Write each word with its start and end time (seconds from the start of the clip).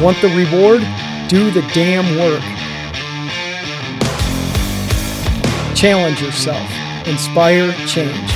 Want 0.00 0.16
the 0.22 0.28
reward? 0.28 0.80
Do 1.28 1.50
the 1.50 1.60
damn 1.74 2.18
work. 2.18 2.40
Challenge 5.76 6.22
yourself. 6.22 6.66
Inspire 7.06 7.70
change. 7.86 8.30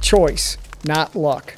Choice, 0.00 0.56
not 0.84 1.14
luck. 1.14 1.56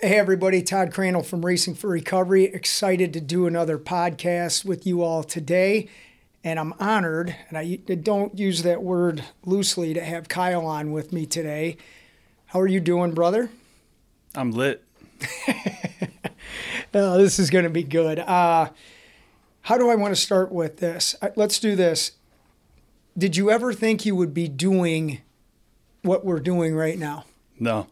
Hey, 0.00 0.18
everybody, 0.18 0.62
Todd 0.62 0.90
Crandell 0.90 1.26
from 1.26 1.44
Racing 1.44 1.74
for 1.74 1.88
Recovery. 1.88 2.44
Excited 2.44 3.12
to 3.12 3.20
do 3.20 3.46
another 3.46 3.78
podcast 3.78 4.64
with 4.64 4.86
you 4.86 5.02
all 5.02 5.22
today. 5.22 5.90
And 6.42 6.58
I'm 6.58 6.72
honored, 6.80 7.36
and 7.50 7.58
I 7.58 7.76
don't 7.76 8.38
use 8.38 8.62
that 8.62 8.82
word 8.82 9.22
loosely, 9.44 9.92
to 9.92 10.02
have 10.02 10.30
Kyle 10.30 10.64
on 10.64 10.92
with 10.92 11.12
me 11.12 11.26
today. 11.26 11.76
How 12.48 12.60
are 12.60 12.66
you 12.66 12.80
doing, 12.80 13.12
brother? 13.12 13.50
I'm 14.34 14.52
lit. 14.52 14.82
oh, 16.94 17.18
this 17.18 17.38
is 17.38 17.50
going 17.50 17.64
to 17.64 17.70
be 17.70 17.82
good. 17.82 18.18
Uh, 18.18 18.70
how 19.60 19.76
do 19.76 19.90
I 19.90 19.94
want 19.96 20.14
to 20.14 20.20
start 20.20 20.50
with 20.50 20.78
this? 20.78 21.14
Uh, 21.20 21.28
let's 21.36 21.60
do 21.60 21.76
this. 21.76 22.12
Did 23.18 23.36
you 23.36 23.50
ever 23.50 23.74
think 23.74 24.06
you 24.06 24.16
would 24.16 24.32
be 24.32 24.48
doing 24.48 25.20
what 26.00 26.24
we're 26.24 26.40
doing 26.40 26.74
right 26.74 26.98
now? 26.98 27.26
No, 27.60 27.88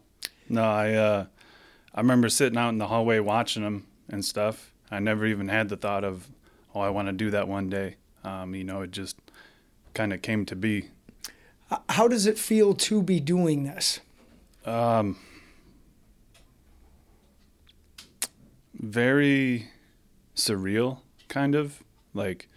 no. 0.49 0.63
I 0.63 0.93
uh, 0.93 1.25
I 1.93 2.01
remember 2.01 2.27
sitting 2.27 2.57
out 2.57 2.69
in 2.69 2.79
the 2.79 2.87
hallway 2.87 3.19
watching 3.19 3.61
them 3.61 3.85
and 4.09 4.25
stuff. 4.25 4.73
I 4.89 4.97
never 4.97 5.27
even 5.27 5.49
had 5.49 5.69
the 5.69 5.77
thought 5.77 6.03
of, 6.03 6.27
oh, 6.73 6.79
I 6.79 6.89
want 6.89 7.09
to 7.09 7.13
do 7.13 7.29
that 7.29 7.47
one 7.47 7.69
day. 7.69 7.97
Um, 8.23 8.55
you 8.55 8.63
know, 8.63 8.81
it 8.81 8.89
just 8.89 9.17
kind 9.93 10.13
of 10.13 10.23
came 10.23 10.47
to 10.47 10.55
be. 10.55 10.89
How 11.89 12.07
does 12.07 12.25
it 12.25 12.39
feel 12.39 12.73
to 12.73 13.03
be 13.03 13.19
doing 13.19 13.63
this? 13.63 13.99
Um, 14.67 15.15
very 18.73 19.69
surreal, 20.35 20.99
kind 21.29 21.55
of. 21.55 21.81
Like, 22.13 22.49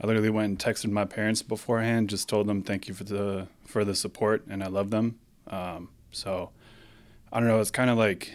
I 0.00 0.06
literally 0.06 0.30
went 0.30 0.48
and 0.48 0.58
texted 0.58 0.90
my 0.90 1.06
parents 1.06 1.42
beforehand, 1.42 2.10
just 2.10 2.28
told 2.28 2.46
them 2.46 2.62
thank 2.62 2.88
you 2.88 2.94
for 2.94 3.04
the 3.04 3.48
for 3.64 3.84
the 3.84 3.94
support, 3.94 4.44
and 4.48 4.62
I 4.62 4.66
love 4.66 4.90
them. 4.90 5.18
Um, 5.48 5.88
so, 6.12 6.50
I 7.32 7.40
don't 7.40 7.48
know. 7.48 7.60
It's 7.60 7.70
kind 7.70 7.90
of 7.90 7.96
like 7.96 8.32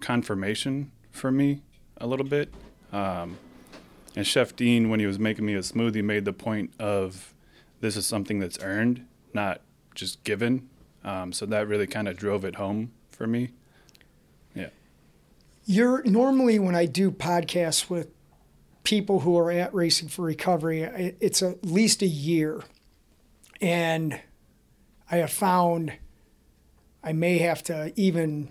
confirmation 0.00 0.92
for 1.10 1.32
me 1.32 1.62
a 1.96 2.06
little 2.06 2.26
bit. 2.26 2.52
Um, 2.92 3.38
and 4.14 4.26
Chef 4.26 4.54
Dean, 4.54 4.90
when 4.90 5.00
he 5.00 5.06
was 5.06 5.18
making 5.18 5.46
me 5.46 5.54
a 5.54 5.60
smoothie, 5.60 6.04
made 6.04 6.26
the 6.26 6.34
point 6.34 6.72
of 6.78 7.32
this 7.80 7.96
is 7.96 8.04
something 8.04 8.40
that's 8.40 8.58
earned, 8.60 9.06
not 9.32 9.62
just 9.94 10.22
given. 10.22 10.68
Um, 11.04 11.32
so 11.32 11.46
that 11.46 11.66
really 11.68 11.86
kind 11.86 12.08
of 12.08 12.16
drove 12.16 12.44
it 12.44 12.56
home 12.56 12.92
for 13.10 13.26
me. 13.26 13.50
Yeah. 14.54 14.68
You're 15.64 16.02
normally 16.04 16.58
when 16.58 16.74
I 16.74 16.86
do 16.86 17.10
podcasts 17.10 17.90
with 17.90 18.08
people 18.84 19.20
who 19.20 19.36
are 19.38 19.50
at 19.50 19.72
Racing 19.74 20.08
for 20.08 20.22
Recovery, 20.22 20.82
it's 21.20 21.42
at 21.42 21.64
least 21.64 22.02
a 22.02 22.06
year. 22.06 22.60
And 23.60 24.20
I 25.10 25.16
have 25.16 25.32
found 25.32 25.92
I 27.04 27.12
may 27.12 27.38
have 27.38 27.62
to 27.64 27.92
even 27.96 28.50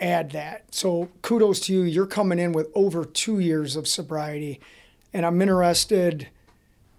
add 0.00 0.32
that. 0.32 0.74
So 0.74 1.08
kudos 1.22 1.60
to 1.60 1.72
you. 1.72 1.82
You're 1.82 2.06
coming 2.06 2.38
in 2.38 2.52
with 2.52 2.68
over 2.74 3.04
two 3.04 3.38
years 3.38 3.76
of 3.76 3.86
sobriety. 3.86 4.60
And 5.12 5.24
I'm 5.24 5.40
interested, 5.40 6.28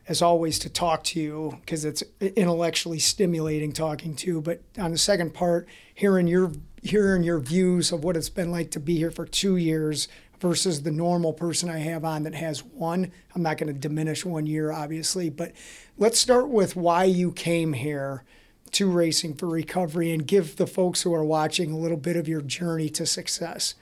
as 0.07 0.21
always, 0.21 0.59
to 0.59 0.69
talk 0.69 1.03
to 1.05 1.19
you 1.19 1.57
because 1.61 1.85
it's 1.85 2.03
intellectually 2.19 2.99
stimulating 2.99 3.71
talking 3.71 4.15
to 4.15 4.27
you. 4.27 4.41
But 4.41 4.61
on 4.77 4.91
the 4.91 4.97
second 4.97 5.33
part, 5.33 5.67
hearing 5.93 6.27
your 6.27 6.51
hearing 6.81 7.23
your 7.23 7.39
views 7.39 7.91
of 7.91 8.03
what 8.03 8.17
it's 8.17 8.29
been 8.29 8.51
like 8.51 8.69
to 8.71 8.79
be 8.79 8.97
here 8.97 9.11
for 9.11 9.25
two 9.25 9.55
years 9.55 10.09
versus 10.39 10.83
the 10.83 10.91
normal 10.91 11.31
person 11.31 11.69
I 11.69 11.77
have 11.77 12.03
on 12.03 12.23
that 12.23 12.35
has 12.35 12.61
one. 12.63 13.11
I'm 13.33 13.41
not 13.41 13.57
going 13.57 13.73
to 13.73 13.79
diminish 13.79 14.25
one 14.25 14.45
year, 14.45 14.73
obviously, 14.73 15.29
but 15.29 15.53
let's 15.97 16.19
start 16.19 16.49
with 16.49 16.75
why 16.75 17.05
you 17.05 17.31
came 17.31 17.71
here 17.71 18.25
to 18.71 18.91
Racing 18.91 19.35
for 19.35 19.47
Recovery 19.47 20.11
and 20.11 20.27
give 20.27 20.57
the 20.57 20.67
folks 20.67 21.03
who 21.03 21.13
are 21.13 21.23
watching 21.23 21.71
a 21.71 21.77
little 21.77 21.97
bit 21.97 22.17
of 22.17 22.27
your 22.27 22.41
journey 22.41 22.89
to 22.89 23.05
success. 23.05 23.75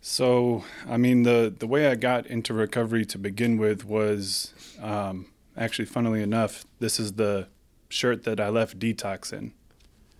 So, 0.00 0.64
I 0.88 0.96
mean, 0.96 1.22
the, 1.22 1.54
the 1.56 1.66
way 1.66 1.88
I 1.88 1.94
got 1.94 2.26
into 2.26 2.54
recovery 2.54 3.04
to 3.06 3.18
begin 3.18 3.58
with 3.58 3.84
was 3.84 4.54
um, 4.80 5.26
actually, 5.56 5.86
funnily 5.86 6.22
enough, 6.22 6.64
this 6.78 6.98
is 7.00 7.14
the 7.14 7.48
shirt 7.88 8.24
that 8.24 8.40
I 8.40 8.48
left 8.48 8.78
detox 8.78 9.32
in. 9.32 9.52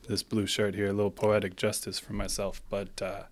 This 0.09 0.23
blue 0.23 0.47
shirt 0.47 0.75
here, 0.75 0.89
a 0.89 0.93
little 0.93 1.11
poetic 1.11 1.57
justice 1.57 1.99
for 1.99 2.13
myself. 2.13 2.63
But 2.71 3.03
uh, 3.03 3.23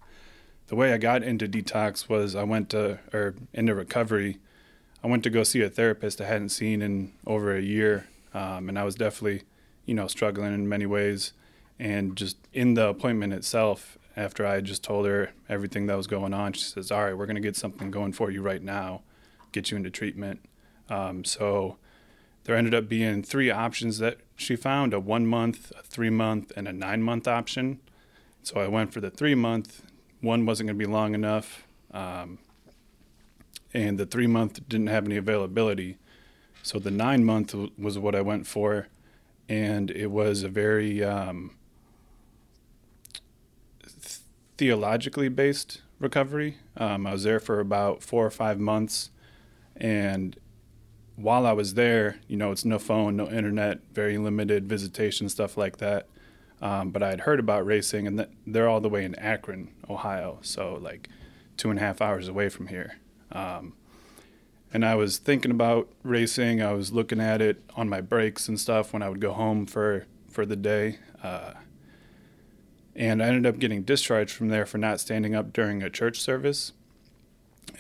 the 0.67 0.75
way 0.75 0.93
I 0.93 0.99
got 0.99 1.23
into 1.23 1.47
detox 1.47 2.09
was 2.09 2.35
I 2.35 2.43
went 2.43 2.71
to, 2.71 2.99
or 3.13 3.35
into 3.53 3.75
recovery, 3.75 4.39
I 5.03 5.07
went 5.07 5.23
to 5.25 5.31
go 5.31 5.45
see 5.45 5.61
a 5.61 5.71
therapist 5.71 6.21
I 6.21 6.27
hadn't 6.27 6.49
seen 6.49 6.83
in 6.83 7.13
over 7.27 7.55
a 7.55 7.63
year. 7.63 8.09
Um, 8.33 8.69
and 8.69 8.79
I 8.79 8.85
was 8.85 8.97
definitely, 8.97 9.43
you 9.87 9.95
know, 9.95 10.09
struggling 10.09 10.53
in 10.53 10.69
many 10.69 10.87
ways. 10.87 11.33
And 11.79 12.17
just 12.17 12.37
in 12.53 12.75
the 12.75 12.89
appointment 12.89 13.33
itself, 13.33 13.99
after 14.17 14.47
I 14.47 14.61
just 14.61 14.83
told 14.83 15.07
her 15.07 15.33
everything 15.49 15.87
that 15.87 15.97
was 15.97 16.07
going 16.07 16.35
on, 16.35 16.53
she 16.53 16.63
says, 16.63 16.91
All 16.91 17.05
right, 17.05 17.17
we're 17.17 17.27
going 17.27 17.37
to 17.37 17.43
get 17.43 17.57
something 17.57 17.91
going 17.91 18.13
for 18.13 18.31
you 18.31 18.43
right 18.43 18.63
now, 18.63 19.03
get 19.53 19.71
you 19.71 19.77
into 19.77 19.91
treatment. 19.91 20.41
Um, 20.89 21.25
so 21.25 21.77
there 22.45 22.57
ended 22.57 22.75
up 22.75 22.89
being 22.89 23.23
three 23.23 23.51
options 23.51 23.99
that 23.99 24.19
she 24.37 24.57
found 24.57 24.93
a 24.93 25.01
one 25.01 25.27
month, 25.27 25.73
a 25.79 25.83
three 25.83 26.11
month, 26.11 26.53
and 26.57 26.69
a 26.69 26.73
nine 26.73 27.03
month 27.03 27.27
option. 27.27 27.81
So 28.43 28.61
I 28.61 28.69
went 28.69 28.93
for 28.93 29.01
the 29.01 29.11
three 29.11 29.35
month 29.35 29.83
one 30.25 30.47
wasn't 30.47 30.69
going 30.69 30.79
to 30.79 30.87
be 30.87 30.91
long 30.91 31.15
enough, 31.15 31.67
um, 31.93 32.39
and 33.75 33.99
the 33.99 34.07
three 34.07 34.27
month 34.27 34.67
didn't 34.69 34.87
have 34.87 35.05
any 35.05 35.17
availability. 35.17 35.99
So 36.63 36.79
the 36.79 36.91
nine 36.91 37.25
month 37.25 37.55
was 37.79 37.99
what 37.99 38.15
I 38.15 38.23
went 38.23 38.47
for, 38.47 38.89
and 39.49 39.91
it 39.91 40.07
was 40.07 40.43
a 40.43 40.49
very 40.49 41.05
um, 41.05 41.57
theologically 44.57 45.29
based 45.29 45.83
recovery. 46.01 46.57
Um, 46.77 47.07
I 47.07 47.13
was 47.13 47.25
there 47.25 47.41
for 47.41 47.61
about 47.61 48.03
four 48.03 48.25
or 48.25 48.31
five 48.31 48.59
months, 48.59 49.11
and 49.77 50.39
while 51.17 51.47
I 51.47 51.53
was 51.53 51.75
there, 51.75 52.19
you 52.27 52.37
know, 52.37 52.51
it's 52.51 52.65
no 52.65 52.79
phone, 52.79 53.17
no 53.17 53.29
internet, 53.29 53.81
very 53.93 54.19
limited 54.19 54.69
visitation, 54.69 55.29
stuff 55.29 55.57
like 55.57 55.79
that. 55.79 56.09
Um, 56.61 56.91
but 56.91 57.03
I 57.03 57.11
had 57.11 57.21
heard 57.21 57.41
about 57.41 57.67
racing, 57.67 58.07
and 58.07 58.27
they're 58.47 58.69
all 58.69 58.81
the 58.81 58.89
way 58.89 59.05
in 59.05 59.15
Akron, 59.17 59.71
Ohio, 59.89 60.39
so 60.43 60.79
like 60.81 61.09
two 61.57 61.71
and 61.71 61.79
a 61.79 61.83
half 61.83 62.01
hours 62.01 62.27
away 62.27 62.49
from 62.49 62.69
here. 62.69 62.99
Um, 63.31 63.75
and 64.73 64.85
I 64.85 64.97
was 64.97 65.19
thinking 65.19 65.51
about 65.51 65.89
racing. 66.03 66.61
I 66.61 66.73
was 66.73 66.93
looking 66.93 67.21
at 67.21 67.41
it 67.41 67.63
on 67.77 67.89
my 67.89 68.01
breaks 68.01 68.49
and 68.49 68.59
stuff 68.59 68.93
when 68.93 69.03
I 69.03 69.09
would 69.09 69.21
go 69.21 69.33
home 69.33 69.67
for 69.67 70.07
for 70.29 70.45
the 70.45 70.57
day. 70.57 70.99
Uh, 71.23 71.53
and 72.97 73.23
I 73.23 73.27
ended 73.27 73.47
up 73.47 73.61
getting 73.61 73.83
discharged 73.83 74.33
from 74.33 74.49
there 74.49 74.67
for 74.67 74.79
not 74.79 75.01
standing 75.01 75.35
up 75.35 75.53
during 75.53 75.83
a 75.83 75.91
church 75.91 76.21
service. 76.21 76.73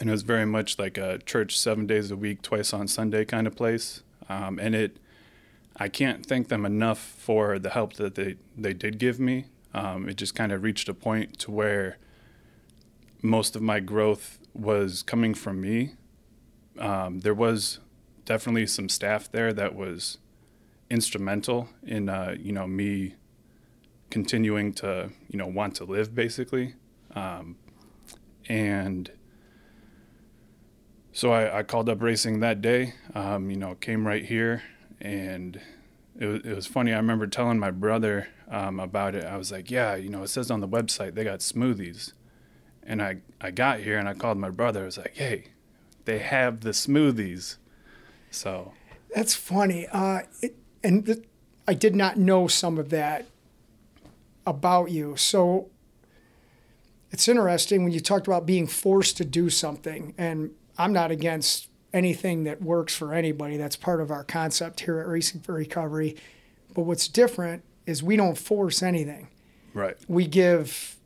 And 0.00 0.08
it 0.08 0.12
was 0.12 0.22
very 0.22 0.46
much 0.46 0.78
like 0.78 0.98
a 0.98 1.18
church 1.18 1.58
seven 1.58 1.86
days 1.86 2.10
a 2.10 2.16
week, 2.16 2.42
twice 2.42 2.72
on 2.72 2.88
Sunday 2.88 3.24
kind 3.24 3.46
of 3.46 3.54
place. 3.54 4.02
Um, 4.28 4.58
and 4.58 4.74
it 4.74 4.98
I 5.76 5.88
can't 5.88 6.24
thank 6.24 6.48
them 6.48 6.64
enough 6.64 6.98
for 6.98 7.58
the 7.58 7.70
help 7.70 7.94
that 7.94 8.14
they, 8.14 8.36
they 8.56 8.72
did 8.72 8.98
give 8.98 9.18
me. 9.18 9.46
Um, 9.72 10.08
it 10.08 10.16
just 10.16 10.34
kind 10.34 10.52
of 10.52 10.62
reached 10.62 10.88
a 10.88 10.94
point 10.94 11.38
to 11.40 11.50
where 11.50 11.98
most 13.22 13.56
of 13.56 13.62
my 13.62 13.80
growth 13.80 14.38
was 14.54 15.02
coming 15.02 15.34
from 15.34 15.60
me. 15.60 15.94
Um, 16.78 17.20
there 17.20 17.34
was 17.34 17.80
definitely 18.24 18.68
some 18.68 18.88
staff 18.88 19.30
there 19.30 19.52
that 19.52 19.74
was 19.74 20.18
instrumental 20.90 21.68
in 21.82 22.08
uh, 22.08 22.37
you 22.38 22.52
know 22.52 22.66
me 22.66 23.14
continuing 24.10 24.72
to 24.75 25.10
you 25.28 25.38
know 25.38 25.46
want 25.46 25.75
to 25.76 25.84
live 25.84 26.14
basically, 26.14 26.75
um, 27.14 27.56
and 28.48 29.10
so 31.14 31.32
I, 31.32 31.61
I, 31.61 31.62
called 31.62 31.88
up 31.88 32.02
racing 32.02 32.40
that 32.40 32.61
day. 32.61 32.94
Um, 33.14 33.49
you 33.49 33.56
know, 33.56 33.76
came 33.76 34.05
right 34.05 34.25
here 34.25 34.64
and 35.00 35.61
it 36.19 36.26
was, 36.26 36.40
it 36.44 36.55
was 36.55 36.66
funny. 36.66 36.93
I 36.93 36.96
remember 36.96 37.28
telling 37.28 37.58
my 37.61 37.70
brother 37.70 38.28
um, 38.50 38.81
about 38.81 39.14
it. 39.14 39.25
I 39.25 39.37
was 39.37 39.52
like, 39.52 39.70
yeah, 39.70 39.94
you 39.94 40.08
know, 40.08 40.25
it 40.25 40.28
says 40.28 40.50
on 40.50 40.61
the 40.61 40.69
website 40.69 41.14
they 41.14 41.22
got 41.22 41.38
smoothies. 41.38 42.12
And 42.82 43.00
I, 43.00 43.19
I 43.40 43.52
got 43.52 43.81
here 43.81 43.96
and 43.96 44.08
I 44.08 44.14
called 44.14 44.38
my 44.38 44.50
brother. 44.50 44.82
I 44.82 44.87
was 44.87 44.99
like, 44.99 45.14
hey, 45.14 45.44
they 46.05 46.19
have 46.19 46.61
the 46.61 46.70
smoothies. 46.70 47.56
So 48.32 48.72
that's 49.14 49.37
funny. 49.37 49.87
Uh, 49.93 50.22
it, 50.43 50.56
and 50.82 51.06
th- 51.06 51.25
I 51.69 51.75
did 51.75 51.94
not 51.94 52.19
know 52.19 52.49
some 52.49 52.76
of 52.76 52.90
that 52.90 53.26
about 54.44 54.90
you. 54.90 55.16
So 55.16 55.70
it's 57.12 57.28
interesting 57.28 57.84
when 57.84 57.93
you 57.93 58.00
talked 58.00 58.26
about 58.26 58.46
being 58.46 58.66
forced 58.66 59.16
to 59.19 59.25
do 59.25 59.49
something. 59.49 60.12
And 60.19 60.50
I'm 60.79 60.93
not 60.93 61.11
against 61.11 61.69
anything 61.93 62.44
that 62.44 62.61
works 62.61 62.94
for 62.94 63.15
anybody. 63.15 63.56
That's 63.56 63.76
part 63.76 64.00
of 64.00 64.11
our 64.11 64.25
concept 64.25 64.81
here 64.81 64.99
at 64.99 65.06
Racing 65.06 65.41
for 65.41 65.55
Recovery. 65.55 66.17
But 66.75 66.82
what's 66.82 67.06
different 67.06 67.62
is 67.87 68.03
we 68.03 68.17
don't 68.17 68.37
force 68.37 68.82
anything. 68.82 69.29
Right. 69.75 69.97
we 70.06 70.29
give 70.29 70.97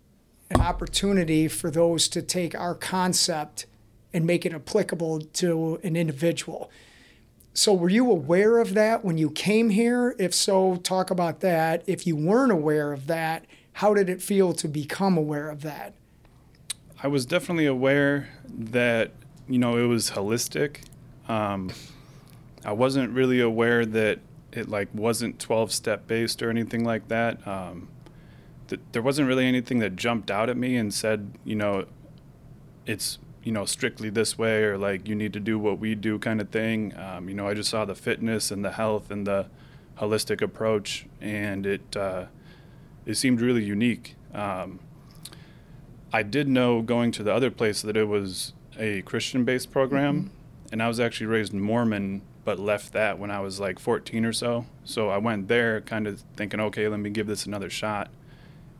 an 0.51 0.61
opportunity 0.61 1.49
for 1.49 1.71
those 1.71 2.07
to 2.09 2.21
take 2.21 2.55
our 2.55 2.75
concept 2.75 3.65
and 4.13 4.27
make 4.27 4.45
it 4.45 4.53
applicable 4.53 5.21
to 5.21 5.81
an 5.83 5.97
individual. 5.97 6.71
So, 7.55 7.73
were 7.75 7.89
you 7.89 8.11
aware 8.11 8.59
of 8.59 8.75
that 8.75 9.05
when 9.05 9.19
you 9.19 9.31
came 9.31 9.71
here? 9.71 10.15
If 10.19 10.33
so, 10.33 10.77
talk 10.77 11.11
about 11.11 11.41
that. 11.41 11.83
If 11.87 12.07
you 12.07 12.15
weren't 12.15 12.53
aware 12.53 12.93
of 12.93 13.07
that, 13.07 13.47
how 13.75 13.95
did 13.95 14.09
it 14.09 14.23
feel 14.23 14.53
to 14.55 14.69
become 14.69 15.17
aware 15.17 15.49
of 15.49 15.63
that? 15.63 15.95
I 17.03 17.09
was 17.09 17.27
definitely 17.27 17.67
aware 17.67 18.29
that 18.49 19.13
you 19.49 19.59
know 19.59 19.77
it 19.77 19.87
was 19.87 20.11
holistic. 20.11 20.79
Um, 21.29 21.71
I 22.65 22.73
wasn't 22.73 23.13
really 23.13 23.41
aware 23.41 23.87
that 23.87 24.21
it 24.53 24.69
like 24.69 24.89
wasn't 24.95 25.39
12 25.39 25.73
step 25.73 26.07
based 26.07 26.43
or 26.43 26.51
anything 26.51 26.85
like 26.85 27.09
that. 27.09 27.47
Um, 27.47 27.89
th- 28.69 28.81
there 28.93 29.03
wasn't 29.03 29.29
really 29.29 29.47
anything 29.47 29.79
that 29.81 29.97
jumped 29.97 30.31
out 30.31 30.49
at 30.49 30.57
me 30.57 30.77
and 30.77 30.93
said, 30.93 31.33
you 31.45 31.55
know, 31.55 31.87
it's 32.87 33.19
you 33.45 33.53
know 33.53 33.65
strictly 33.65 34.11
this 34.11 34.37
way 34.37 34.65
or 34.65 34.77
like 34.77 35.09
you 35.09 35.15
need 35.15 35.33
to 35.33 35.41
do 35.41 35.59
what 35.59 35.79
we 35.79 35.95
do 35.95 36.19
kind 36.19 36.41
of 36.41 36.51
thing. 36.51 36.97
Um, 36.97 37.29
you 37.29 37.35
know, 37.35 37.47
I 37.49 37.55
just 37.55 37.71
saw 37.71 37.85
the 37.85 37.95
fitness 37.95 38.51
and 38.51 38.65
the 38.65 38.73
health 38.73 39.11
and 39.11 39.27
the 39.27 39.47
holistic 39.99 40.41
approach, 40.43 41.07
and 41.21 41.67
it 41.67 41.97
uh, 41.97 42.27
it 43.07 43.15
seemed 43.17 43.41
really 43.41 43.65
unique. 43.65 44.17
Um, 44.35 44.81
I 46.13 46.23
did 46.23 46.49
know 46.49 46.81
going 46.81 47.13
to 47.13 47.23
the 47.23 47.33
other 47.33 47.51
place 47.51 47.83
that 47.83 47.97
it 47.97 48.05
was 48.05 48.55
a 48.79 49.03
Christian 49.03 49.45
based 49.45 49.71
program, 49.71 50.31
and 50.71 50.83
I 50.83 50.89
was 50.89 51.01
actually 51.01 51.27
raised 51.27 51.53
Mormon, 51.53 52.23
but 52.45 52.59
left 52.59 52.93
that 52.93 53.19
when 53.19 53.31
I 53.31 53.41
was 53.41 53.61
like 53.61 53.79
14 53.79 54.25
or 54.25 54.33
so. 54.33 54.67
So 54.85 55.09
I 55.11 55.19
went 55.19 55.49
there 55.49 55.81
kind 55.81 56.07
of 56.07 56.23
thinking, 56.37 56.61
okay, 56.61 56.89
let 56.89 57.01
me 57.01 57.11
give 57.11 57.27
this 57.27 57.47
another 57.47 57.69
shot. 57.69 58.11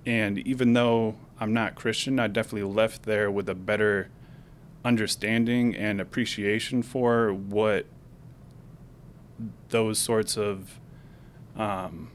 And 0.07 0.39
even 0.39 0.73
though 0.73 1.17
I'm 1.41 1.53
not 1.53 1.75
Christian, 1.75 2.19
I 2.19 2.29
definitely 2.29 2.73
left 2.73 3.03
there 3.03 3.31
with 3.31 3.49
a 3.49 3.55
better 3.55 4.09
understanding 4.85 5.75
and 5.75 6.01
appreciation 6.01 6.83
for 6.83 7.33
what 7.33 7.87
those 9.69 9.99
sorts 9.99 10.37
of 10.37 10.81
um, 11.57 12.11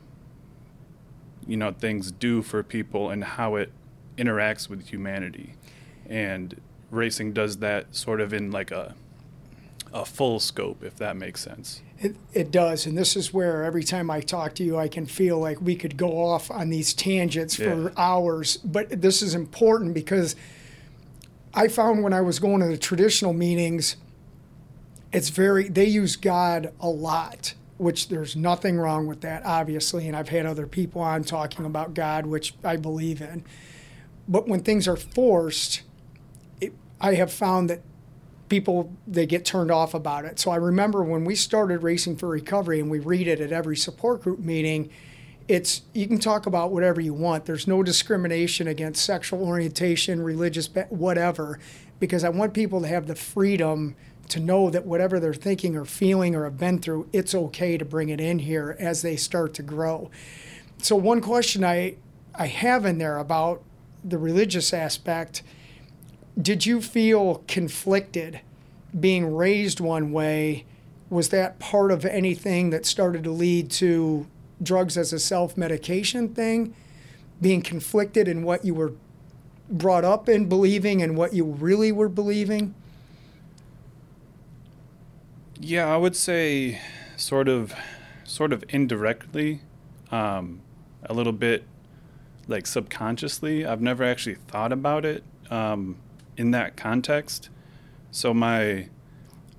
you 1.45 1.57
know 1.57 1.71
things 1.71 2.11
do 2.11 2.41
for 2.41 2.63
people 2.63 3.09
and 3.09 3.23
how 3.23 3.55
it 3.55 3.71
interacts 4.17 4.69
with 4.69 4.87
humanity 4.89 5.55
and 6.09 6.59
racing 6.93 7.33
does 7.33 7.57
that 7.57 7.95
sort 7.95 8.21
of 8.21 8.33
in 8.33 8.51
like 8.51 8.71
a 8.71 8.93
a 9.93 10.05
full 10.05 10.39
scope 10.39 10.83
if 10.83 10.95
that 10.97 11.15
makes 11.15 11.41
sense 11.41 11.81
It, 11.99 12.15
it 12.33 12.51
does. 12.51 12.85
And 12.85 12.97
this 12.97 13.15
is 13.15 13.31
where 13.33 13.63
every 13.63 13.83
time 13.83 14.09
I 14.09 14.19
talk 14.21 14.55
to 14.55 14.63
you, 14.63 14.77
I 14.77 14.87
can 14.89 15.05
feel 15.05 15.39
like 15.39 15.61
we 15.61 15.75
could 15.75 15.95
go 15.95 16.21
off 16.25 16.49
on 16.51 16.69
these 16.69 16.93
tangents 16.93 17.55
for 17.55 17.83
Yeah. 17.83 17.89
hours. 17.95 18.57
But 18.57 19.01
this 19.01 19.21
is 19.21 19.33
important 19.35 19.93
because 19.93 20.35
I 21.53 21.67
found 21.69 22.03
when 22.03 22.11
I 22.11 22.21
was 22.21 22.39
going 22.39 22.59
to 22.61 22.67
the 22.67 22.77
traditional 22.77 23.31
meetings, 23.31 23.95
it's 25.13 25.29
very, 25.29 25.69
they 25.69 25.85
use 25.85 26.15
God 26.17 26.73
a 26.81 26.89
lot, 26.89 27.53
which 27.77 28.09
there's 28.09 28.35
nothing 28.35 28.77
wrong 28.77 29.05
with 29.07 29.21
that, 29.21 29.45
obviously. 29.45 30.07
And 30.07 30.17
I've 30.17 30.29
had 30.29 30.45
other 30.45 30.67
people 30.67 30.99
on 31.01 31.23
talking 31.23 31.65
about 31.65 31.93
God, 31.93 32.25
which 32.25 32.55
I 32.63 32.75
believe 32.75 33.21
in. 33.21 33.45
But 34.27 34.47
when 34.47 34.61
things 34.61 34.87
are 34.87 34.97
forced, 34.97 35.83
I 37.03 37.15
have 37.15 37.31
found 37.31 37.69
that 37.69 37.81
people 38.47 38.93
they 39.05 39.25
get 39.25 39.43
turned 39.43 39.71
off 39.71 39.93
about 39.93 40.25
it. 40.25 40.39
So 40.39 40.51
I 40.51 40.55
remember 40.55 41.03
when 41.03 41.25
we 41.25 41.35
started 41.35 41.83
Racing 41.83 42.15
for 42.15 42.29
Recovery 42.29 42.79
and 42.79 42.89
we 42.89 42.99
read 42.99 43.27
it 43.27 43.41
at 43.41 43.51
every 43.51 43.75
support 43.75 44.21
group 44.23 44.39
meeting, 44.39 44.89
it's 45.49 45.81
you 45.93 46.07
can 46.07 46.17
talk 46.17 46.45
about 46.45 46.71
whatever 46.71 47.01
you 47.01 47.13
want. 47.13 47.45
There's 47.45 47.67
no 47.67 47.83
discrimination 47.83 48.67
against 48.67 49.03
sexual 49.03 49.43
orientation, 49.45 50.23
religious 50.23 50.69
whatever 50.89 51.59
because 51.99 52.23
I 52.23 52.29
want 52.29 52.53
people 52.53 52.81
to 52.81 52.87
have 52.87 53.07
the 53.07 53.15
freedom 53.15 53.95
to 54.29 54.39
know 54.39 54.69
that 54.69 54.85
whatever 54.85 55.19
they're 55.19 55.33
thinking 55.33 55.75
or 55.75 55.83
feeling 55.83 56.33
or 56.33 56.45
have 56.45 56.57
been 56.57 56.79
through, 56.79 57.09
it's 57.11 57.35
okay 57.35 57.77
to 57.77 57.83
bring 57.83 58.07
it 58.07 58.21
in 58.21 58.39
here 58.39 58.77
as 58.79 59.01
they 59.01 59.17
start 59.17 59.53
to 59.55 59.61
grow. 59.61 60.09
So 60.77 60.95
one 60.95 61.19
question 61.19 61.65
I 61.65 61.97
I 62.33 62.47
have 62.47 62.85
in 62.85 62.97
there 62.97 63.17
about 63.17 63.61
the 64.05 64.17
religious 64.17 64.73
aspect 64.73 65.43
did 66.39 66.65
you 66.65 66.81
feel 66.81 67.43
conflicted 67.47 68.41
being 68.97 69.35
raised 69.35 69.79
one 69.79 70.11
way? 70.11 70.65
Was 71.09 71.29
that 71.29 71.59
part 71.59 71.91
of 71.91 72.05
anything 72.05 72.69
that 72.71 72.85
started 72.85 73.23
to 73.25 73.31
lead 73.31 73.69
to 73.71 74.27
drugs 74.61 74.97
as 74.97 75.13
a 75.13 75.19
self 75.19 75.57
medication 75.57 76.29
thing? 76.29 76.73
Being 77.41 77.61
conflicted 77.61 78.27
in 78.27 78.43
what 78.43 78.65
you 78.65 78.73
were 78.73 78.93
brought 79.69 80.05
up 80.05 80.27
in 80.29 80.47
believing 80.49 81.01
and 81.01 81.17
what 81.17 81.33
you 81.33 81.45
really 81.45 81.91
were 81.91 82.09
believing? 82.09 82.73
yeah 85.63 85.93
i 85.93 85.95
would 85.95 86.15
say 86.15 86.79
sort 87.15 87.47
of 87.47 87.73
sort 88.25 88.51
of 88.51 88.63
indirectly 88.69 89.61
um, 90.11 90.61
a 91.03 91.13
little 91.13 91.33
bit 91.33 91.63
like 92.47 92.67
subconsciously 92.67 93.65
i've 93.65 93.81
never 93.81 94.03
actually 94.03 94.35
thought 94.47 94.71
about 94.71 95.05
it 95.05 95.23
um, 95.49 95.95
in 96.37 96.51
that 96.51 96.75
context. 96.75 97.49
So 98.11 98.33
my 98.33 98.89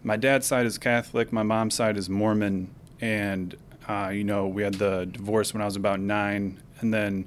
my 0.03 0.17
dad's 0.17 0.47
side 0.47 0.67
is 0.67 0.76
catholic 0.76 1.32
my 1.32 1.43
mom's 1.43 1.75
side 1.75 1.97
is 1.97 2.11
mormon 2.11 2.71
and 3.00 3.56
uh, 3.88 4.11
you 4.12 4.23
know 4.23 4.47
we 4.47 4.62
had 4.62 4.75
the 4.75 5.06
divorce 5.06 5.55
when 5.55 5.62
i 5.62 5.65
was 5.65 5.76
about 5.76 5.99
nine 5.99 6.61
and 6.81 6.93
then 6.93 7.26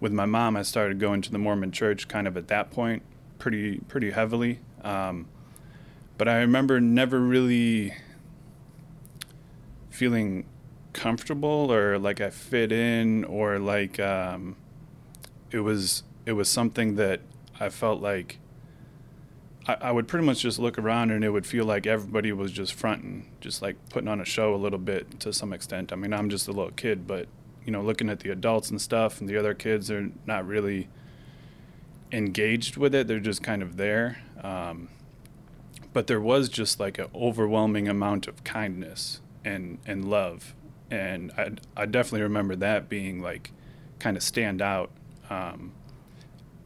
with 0.00 0.12
my 0.12 0.24
mom 0.24 0.56
i 0.56 0.62
started 0.62 0.98
going 0.98 1.20
to 1.20 1.30
the 1.30 1.38
mormon 1.38 1.70
church 1.70 2.08
kind 2.08 2.26
of 2.26 2.34
at 2.34 2.48
that 2.48 2.70
point 2.70 3.02
pretty 3.38 3.78
pretty 3.88 4.10
heavily. 4.10 4.58
Um, 4.82 5.28
but 6.18 6.28
i 6.28 6.36
remember 6.38 6.80
never 6.80 7.20
really 7.20 7.94
feeling 9.90 10.46
comfortable 10.92 11.72
or 11.72 11.98
like 11.98 12.20
i 12.20 12.30
fit 12.30 12.72
in 12.72 13.24
or 13.24 13.58
like 13.58 14.00
um, 14.00 14.56
it 15.50 15.60
was 15.60 16.02
it 16.24 16.32
was 16.32 16.48
something 16.48 16.96
that 16.96 17.20
i 17.60 17.68
felt 17.68 18.00
like 18.00 18.38
I, 19.66 19.76
I 19.80 19.92
would 19.92 20.08
pretty 20.08 20.26
much 20.26 20.40
just 20.40 20.58
look 20.58 20.78
around 20.78 21.10
and 21.10 21.24
it 21.24 21.30
would 21.30 21.46
feel 21.46 21.64
like 21.64 21.86
everybody 21.86 22.32
was 22.32 22.52
just 22.52 22.74
fronting, 22.74 23.30
just 23.40 23.62
like 23.62 23.76
putting 23.90 24.08
on 24.08 24.20
a 24.20 24.24
show 24.24 24.54
a 24.54 24.56
little 24.56 24.78
bit 24.78 25.20
to 25.20 25.32
some 25.32 25.52
extent. 25.52 25.92
I 25.92 25.96
mean, 25.96 26.12
I'm 26.12 26.30
just 26.30 26.48
a 26.48 26.52
little 26.52 26.72
kid, 26.72 27.06
but 27.06 27.28
you 27.64 27.72
know, 27.72 27.82
looking 27.82 28.08
at 28.08 28.20
the 28.20 28.30
adults 28.30 28.70
and 28.70 28.80
stuff, 28.80 29.20
and 29.20 29.28
the 29.28 29.36
other 29.36 29.52
kids 29.52 29.90
are 29.90 30.10
not 30.24 30.46
really 30.46 30.88
engaged 32.12 32.76
with 32.76 32.94
it. 32.94 33.08
They're 33.08 33.18
just 33.18 33.42
kind 33.42 33.60
of 33.60 33.76
there. 33.76 34.22
Um, 34.42 34.88
but 35.92 36.06
there 36.06 36.20
was 36.20 36.48
just 36.48 36.78
like 36.78 36.98
an 36.98 37.08
overwhelming 37.14 37.88
amount 37.88 38.28
of 38.28 38.44
kindness 38.44 39.20
and 39.44 39.78
and 39.86 40.08
love, 40.08 40.54
and 40.90 41.32
I 41.32 41.52
I 41.76 41.86
definitely 41.86 42.22
remember 42.22 42.54
that 42.56 42.88
being 42.88 43.20
like 43.20 43.50
kind 43.98 44.16
of 44.16 44.22
stand 44.22 44.62
out. 44.62 44.90
Um, 45.28 45.72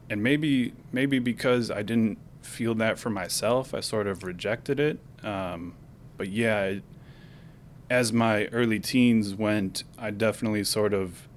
and 0.09 0.21
maybe 0.21 0.73
maybe 0.91 1.17
because 1.17 1.71
I 1.71 1.81
didn't 1.81 2.19
feel 2.51 2.75
that 2.75 2.99
for 2.99 3.09
myself, 3.09 3.73
I 3.73 3.79
sort 3.79 4.07
of 4.07 4.23
rejected 4.23 4.79
it. 4.79 4.99
Um, 5.23 5.73
but 6.17 6.29
yeah, 6.29 6.63
it, 6.63 6.83
as 7.89 8.13
my 8.13 8.45
early 8.47 8.79
teens 8.79 9.33
went, 9.35 9.83
I 9.97 10.11
definitely 10.11 10.63
sort 10.63 10.93
of, 10.93 11.27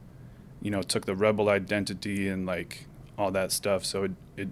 you 0.61 0.71
know, 0.71 0.83
took 0.83 1.06
the 1.06 1.14
rebel 1.14 1.49
identity 1.49 2.28
and 2.28 2.47
like 2.47 2.87
all 3.18 3.30
that 3.33 3.52
stuff. 3.52 3.85
So 3.85 4.04
it, 4.04 4.12
it 4.37 4.49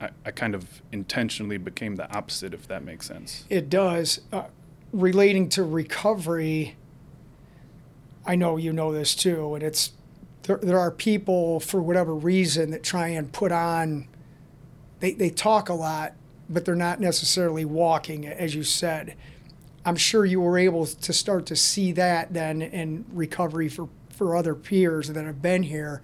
I, 0.00 0.10
I 0.24 0.30
kind 0.30 0.54
of 0.54 0.82
intentionally 0.92 1.58
became 1.58 1.96
the 1.96 2.10
opposite, 2.14 2.54
if 2.54 2.66
that 2.68 2.84
makes 2.84 3.06
sense. 3.06 3.44
It 3.48 3.68
does. 3.68 4.20
Uh, 4.32 4.44
relating 4.92 5.48
to 5.50 5.62
recovery, 5.62 6.76
I 8.26 8.36
know 8.36 8.56
you 8.56 8.72
know 8.72 8.92
this 8.92 9.14
too, 9.14 9.54
and 9.54 9.62
it's 9.62 9.92
there, 10.42 10.58
there 10.58 10.78
are 10.78 10.90
people 10.90 11.60
for 11.60 11.82
whatever 11.82 12.14
reason 12.14 12.70
that 12.70 12.82
try 12.82 13.08
and 13.08 13.32
put 13.32 13.52
on 13.52 14.07
they, 15.00 15.12
they 15.12 15.30
talk 15.30 15.68
a 15.68 15.74
lot, 15.74 16.14
but 16.48 16.64
they're 16.64 16.74
not 16.74 17.00
necessarily 17.00 17.64
walking, 17.64 18.26
as 18.26 18.54
you 18.54 18.62
said. 18.62 19.14
I'm 19.84 19.96
sure 19.96 20.24
you 20.24 20.40
were 20.40 20.58
able 20.58 20.86
to 20.86 21.12
start 21.12 21.46
to 21.46 21.56
see 21.56 21.92
that 21.92 22.32
then 22.32 22.62
in 22.62 23.04
recovery 23.12 23.68
for, 23.68 23.88
for 24.10 24.36
other 24.36 24.54
peers 24.54 25.08
that 25.08 25.24
have 25.24 25.40
been 25.40 25.62
here. 25.62 26.02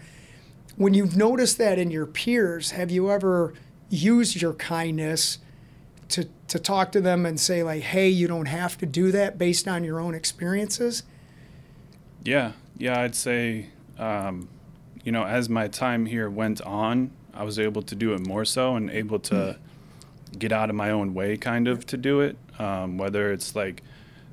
When 0.76 0.94
you've 0.94 1.16
noticed 1.16 1.58
that 1.58 1.78
in 1.78 1.90
your 1.90 2.06
peers, 2.06 2.72
have 2.72 2.90
you 2.90 3.10
ever 3.10 3.54
used 3.90 4.40
your 4.40 4.54
kindness 4.54 5.38
to, 6.08 6.28
to 6.48 6.58
talk 6.58 6.92
to 6.92 7.00
them 7.00 7.26
and 7.26 7.38
say, 7.38 7.62
like, 7.62 7.82
hey, 7.82 8.08
you 8.08 8.26
don't 8.28 8.46
have 8.46 8.76
to 8.78 8.86
do 8.86 9.12
that 9.12 9.38
based 9.38 9.68
on 9.68 9.84
your 9.84 10.00
own 10.00 10.14
experiences? 10.14 11.02
Yeah, 12.24 12.52
yeah, 12.76 13.00
I'd 13.00 13.14
say, 13.14 13.68
um, 13.98 14.48
you 15.04 15.12
know, 15.12 15.24
as 15.24 15.48
my 15.48 15.68
time 15.68 16.06
here 16.06 16.30
went 16.30 16.60
on, 16.62 17.10
I 17.34 17.44
was 17.44 17.58
able 17.58 17.82
to 17.82 17.94
do 17.94 18.14
it 18.14 18.26
more 18.26 18.44
so 18.44 18.76
and 18.76 18.90
able 18.90 19.18
to 19.20 19.58
get 20.38 20.52
out 20.52 20.70
of 20.70 20.76
my 20.76 20.90
own 20.90 21.14
way 21.14 21.36
kind 21.36 21.68
of 21.68 21.86
to 21.86 21.96
do 21.96 22.20
it. 22.20 22.36
Um, 22.58 22.98
whether 22.98 23.32
it's 23.32 23.54
like 23.54 23.82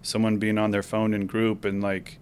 someone 0.02 0.38
being 0.38 0.58
on 0.58 0.72
their 0.72 0.84
phone 0.84 1.14
in 1.14 1.28
group 1.28 1.66
and 1.66 1.82
like, 1.82 2.18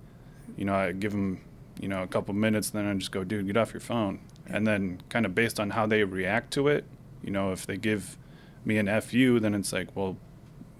you 0.58 0.66
know, 0.66 0.74
I 0.74 0.92
give 0.92 1.12
them 1.12 1.42
you 1.80 1.88
know, 1.88 2.04
a 2.04 2.08
couple 2.08 2.34
minutes, 2.34 2.70
then 2.72 2.86
I 2.86 2.94
just 2.96 3.12
go, 3.12 3.24
dude, 3.24 3.48
get 3.48 3.56
off 3.56 3.74
your 3.74 3.80
phone. 3.80 4.20
And 4.46 4.68
then 4.68 5.02
kind 5.10 5.26
of 5.26 5.34
based 5.34 5.60
on 5.60 5.70
how 5.70 5.86
they 5.86 6.04
react 6.04 6.52
to 6.54 6.68
it, 6.68 6.84
you 7.24 7.32
know, 7.32 7.52
if 7.54 7.66
they 7.66 7.78
give 7.78 8.18
me 8.66 8.78
an 8.78 9.02
FU, 9.02 9.40
then 9.40 9.54
it's 9.54 9.72
like, 9.72 9.96
well, 9.96 10.18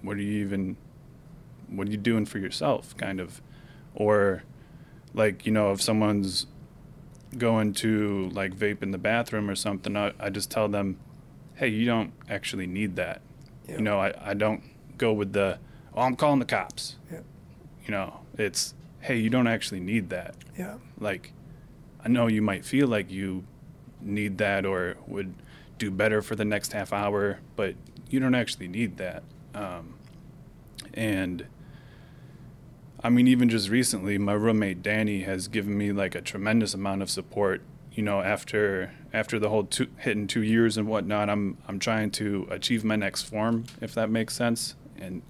what 0.02 0.18
are 0.18 0.22
you 0.22 0.44
even, 0.44 0.76
what 1.70 1.88
are 1.88 1.92
you 1.92 1.98
doing 1.98 2.26
for 2.26 2.40
yourself, 2.40 2.98
kind 2.98 3.22
of, 3.22 3.42
or 3.96 4.44
like 5.14 5.46
you 5.46 5.52
know 5.52 5.72
if 5.72 5.82
someone's 5.82 6.46
going 7.38 7.74
to 7.74 8.30
like 8.34 8.56
vape 8.56 8.82
in 8.82 8.92
the 8.92 8.98
bathroom 8.98 9.50
or 9.50 9.56
something, 9.56 9.96
I, 9.96 10.14
I 10.20 10.30
just 10.30 10.50
tell 10.50 10.68
them, 10.68 10.98
hey, 11.56 11.68
you 11.68 11.86
don't 11.86 12.14
actually 12.30 12.68
need 12.68 12.96
that. 12.96 13.22
Yeah. 13.68 13.76
You 13.76 13.82
know, 13.82 14.00
I, 14.00 14.14
I 14.32 14.34
don't 14.34 14.64
go 14.98 15.14
with 15.14 15.34
the, 15.34 15.60
oh, 15.94 16.02
I'm 16.02 16.16
calling 16.16 16.40
the 16.40 16.46
cops. 16.46 16.96
Yeah. 17.12 17.20
You 17.86 17.92
know, 17.92 18.22
it's, 18.38 18.74
hey, 19.02 19.18
you 19.18 19.30
don't 19.30 19.48
actually 19.48 19.80
need 19.80 20.10
that. 20.10 20.36
Yeah. 20.58 20.78
Like, 21.00 21.34
I 22.04 22.08
know 22.08 22.28
you 22.28 22.42
might 22.42 22.66
feel 22.66 22.88
like 22.88 23.12
you 23.12 23.44
need 24.02 24.38
that 24.38 24.66
or 24.66 24.96
would 25.08 25.34
do 25.78 25.92
better 25.92 26.22
for 26.22 26.36
the 26.36 26.46
next 26.46 26.74
half 26.74 26.94
hour, 26.94 27.40
but 27.56 27.76
you 28.10 28.20
don't 28.20 28.36
actually 28.36 28.68
need 28.68 28.98
that. 28.98 29.24
Um, 29.54 29.96
and 30.94 31.46
I 33.02 33.10
mean, 33.10 33.28
even 33.28 33.50
just 33.50 33.70
recently, 33.70 34.18
my 34.18 34.34
roommate 34.34 34.82
Danny 34.82 35.22
has 35.22 35.48
given 35.48 35.78
me 35.78 35.92
like 35.92 36.16
a 36.16 36.22
tremendous 36.22 36.74
amount 36.74 37.02
of 37.02 37.10
support. 37.10 37.62
You 37.94 38.04
know, 38.04 38.22
after 38.22 38.94
after 39.14 39.40
the 39.40 39.50
whole 39.50 39.64
two, 39.64 39.88
hitting 39.98 40.28
two 40.28 40.44
years 40.44 40.78
and 40.78 40.88
whatnot, 40.88 41.30
I'm 41.30 41.58
I'm 41.68 41.80
trying 41.80 42.12
to 42.12 42.48
achieve 42.50 42.84
my 42.84 42.96
next 42.96 43.24
form, 43.24 43.66
if 43.82 43.94
that 43.96 44.10
makes 44.10 44.36
sense. 44.36 44.76
And 44.98 45.22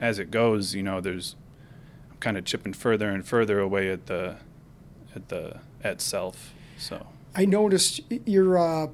as 0.00 0.18
it 0.18 0.30
goes, 0.30 0.74
you 0.74 0.82
know, 0.82 1.00
there's 1.00 1.36
I'm 2.10 2.16
kind 2.18 2.38
of 2.38 2.44
chipping 2.44 2.72
further 2.72 3.08
and 3.10 3.26
further 3.26 3.60
away 3.60 3.90
at 3.90 4.06
the 4.06 4.36
at 5.14 5.28
the 5.28 5.60
at 5.84 6.00
self. 6.00 6.54
So 6.78 7.06
I 7.34 7.44
noticed 7.44 8.00
you're 8.26 8.58
uh, 8.58 8.88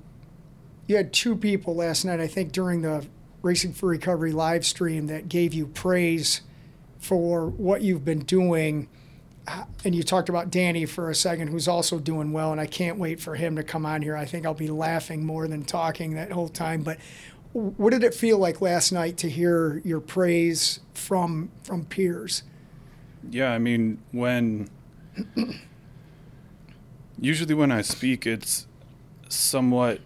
you 0.87 0.97
had 0.97 1.13
two 1.13 1.37
people 1.37 1.77
last 1.77 2.05
night, 2.05 2.21
I 2.21 2.27
think, 2.27 2.53
during 2.53 2.83
the 2.83 3.07
Racing 3.43 3.73
for 3.73 3.89
Recovery 3.89 4.33
live 4.33 4.67
stream 4.67 5.07
that 5.07 5.29
gave 5.29 5.55
you 5.55 5.67
praise 5.69 6.43
for 6.99 7.49
what 7.49 7.83
you've 7.83 8.05
been 8.05 8.21
doing. 8.21 8.89
Uh, 9.47 9.65
And 9.85 9.95
you 9.95 10.03
talked 10.03 10.29
about 10.29 10.51
Danny 10.51 10.85
for 10.85 11.11
a 11.11 11.15
second, 11.15 11.49
who's 11.49 11.69
also 11.69 11.99
doing 11.99 12.33
well, 12.33 12.53
and 12.53 12.61
I 12.61 12.67
can't 12.67 12.99
wait 12.99 13.21
for 13.21 13.35
him 13.35 13.57
to 13.57 13.63
come 13.63 13.87
on 13.87 14.03
here. 14.03 14.17
I 14.17 14.25
think 14.27 14.45
I'll 14.45 14.55
be 14.55 14.69
laughing 14.69 15.25
more 15.25 15.49
than 15.49 15.65
talking 15.65 16.15
that 16.15 16.33
whole 16.33 16.49
time. 16.49 16.83
But 16.83 16.99
what 17.53 17.91
did 17.91 18.05
it 18.05 18.15
feel 18.15 18.39
like 18.39 18.61
last 18.61 18.93
night 18.93 19.17
to 19.19 19.31
hear 19.31 19.81
your 19.85 20.01
praise 20.01 20.81
from 20.93 21.51
from 21.63 21.85
peers? 21.87 22.43
Yeah, 23.31 23.53
I 23.53 23.59
mean, 23.59 23.99
when 24.13 24.69
usually 27.21 27.55
when 27.55 27.73
I 27.73 27.83
speak, 27.83 28.27
it's 28.27 28.67
somewhat, 29.29 30.01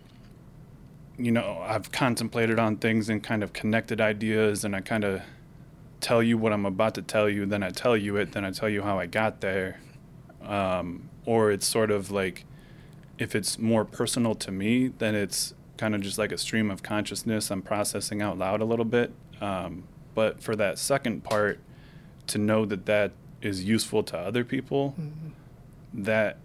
you 1.18 1.30
know, 1.32 1.62
I've 1.66 1.92
contemplated 1.92 2.58
on 2.58 2.76
things 2.76 3.08
and 3.08 3.22
kind 3.22 3.42
of 3.42 3.52
connected 3.52 4.00
ideas, 4.00 4.64
and 4.64 4.74
I 4.74 4.80
kind 4.80 5.04
of 5.04 5.22
tell 6.02 6.22
you 6.22 6.36
what 6.36 6.52
I'm 6.52 6.66
about 6.66 6.94
to 6.96 7.02
tell 7.02 7.28
you, 7.28 7.46
then 7.46 7.62
I 7.62 7.70
tell 7.70 7.96
you 7.96 8.16
it, 8.16 8.32
then 8.32 8.44
I 8.44 8.50
tell 8.50 8.68
you 8.68 8.82
how 8.82 8.98
I 8.98 9.06
got 9.06 9.40
there. 9.40 9.80
Um, 10.44 11.08
or 11.24 11.50
it's 11.50 11.66
sort 11.66 11.90
of 11.90 12.10
like, 12.10 12.44
if 13.18 13.34
it's 13.34 13.58
more 13.58 13.84
personal 13.84 14.34
to 14.34 14.50
me, 14.50 14.88
then 14.88 15.14
it's 15.14 15.54
kind 15.78 15.94
of 15.94 16.00
just 16.00 16.18
like 16.18 16.32
a 16.32 16.38
stream 16.38 16.70
of 16.70 16.82
consciousness. 16.82 17.50
I'm 17.50 17.62
processing 17.62 18.20
out 18.20 18.36
loud 18.36 18.60
a 18.60 18.64
little 18.64 18.84
bit. 18.84 19.12
Um, 19.40 19.84
but 20.14 20.42
for 20.42 20.56
that 20.56 20.78
second 20.78 21.24
part, 21.24 21.60
to 22.26 22.38
know 22.38 22.66
that 22.66 22.86
that 22.86 23.12
is 23.40 23.64
useful 23.64 24.02
to 24.04 24.18
other 24.18 24.44
people, 24.44 24.94
that 25.94 26.36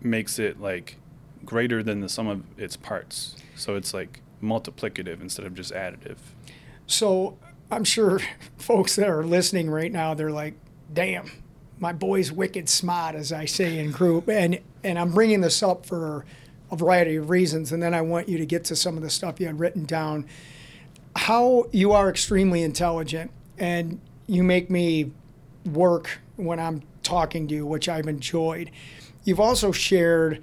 makes 0.00 0.38
it 0.38 0.60
like 0.60 0.96
greater 1.44 1.82
than 1.82 2.00
the 2.00 2.08
sum 2.08 2.28
of 2.28 2.42
its 2.58 2.76
parts. 2.76 3.36
So 3.56 3.74
it's 3.74 3.92
like 3.92 4.20
multiplicative 4.42 5.20
instead 5.20 5.46
of 5.46 5.54
just 5.54 5.72
additive. 5.72 6.18
So 6.86 7.36
I'm 7.70 7.84
sure 7.84 8.20
folks 8.58 8.96
that 8.96 9.08
are 9.08 9.24
listening 9.24 9.70
right 9.70 9.92
now, 9.92 10.14
they're 10.14 10.30
like, 10.30 10.54
damn, 10.92 11.30
my 11.78 11.92
boy's 11.92 12.30
wicked 12.30 12.68
smart, 12.68 13.14
as 13.14 13.32
I 13.32 13.44
say 13.44 13.78
in 13.78 13.90
group. 13.90 14.28
And, 14.28 14.60
and 14.84 14.98
I'm 14.98 15.12
bringing 15.12 15.40
this 15.40 15.62
up 15.62 15.86
for 15.86 16.24
a 16.70 16.76
variety 16.76 17.16
of 17.16 17.30
reasons. 17.30 17.72
And 17.72 17.82
then 17.82 17.94
I 17.94 18.02
want 18.02 18.28
you 18.28 18.38
to 18.38 18.46
get 18.46 18.64
to 18.64 18.76
some 18.76 18.96
of 18.96 19.02
the 19.02 19.10
stuff 19.10 19.40
you 19.40 19.46
had 19.46 19.58
written 19.58 19.84
down. 19.84 20.26
How 21.16 21.66
you 21.72 21.92
are 21.92 22.08
extremely 22.08 22.62
intelligent 22.62 23.30
and 23.58 24.00
you 24.26 24.42
make 24.42 24.70
me 24.70 25.10
work 25.64 26.20
when 26.36 26.60
I'm 26.60 26.82
talking 27.02 27.48
to 27.48 27.54
you, 27.54 27.66
which 27.66 27.88
I've 27.88 28.06
enjoyed. 28.06 28.70
You've 29.24 29.40
also 29.40 29.72
shared 29.72 30.42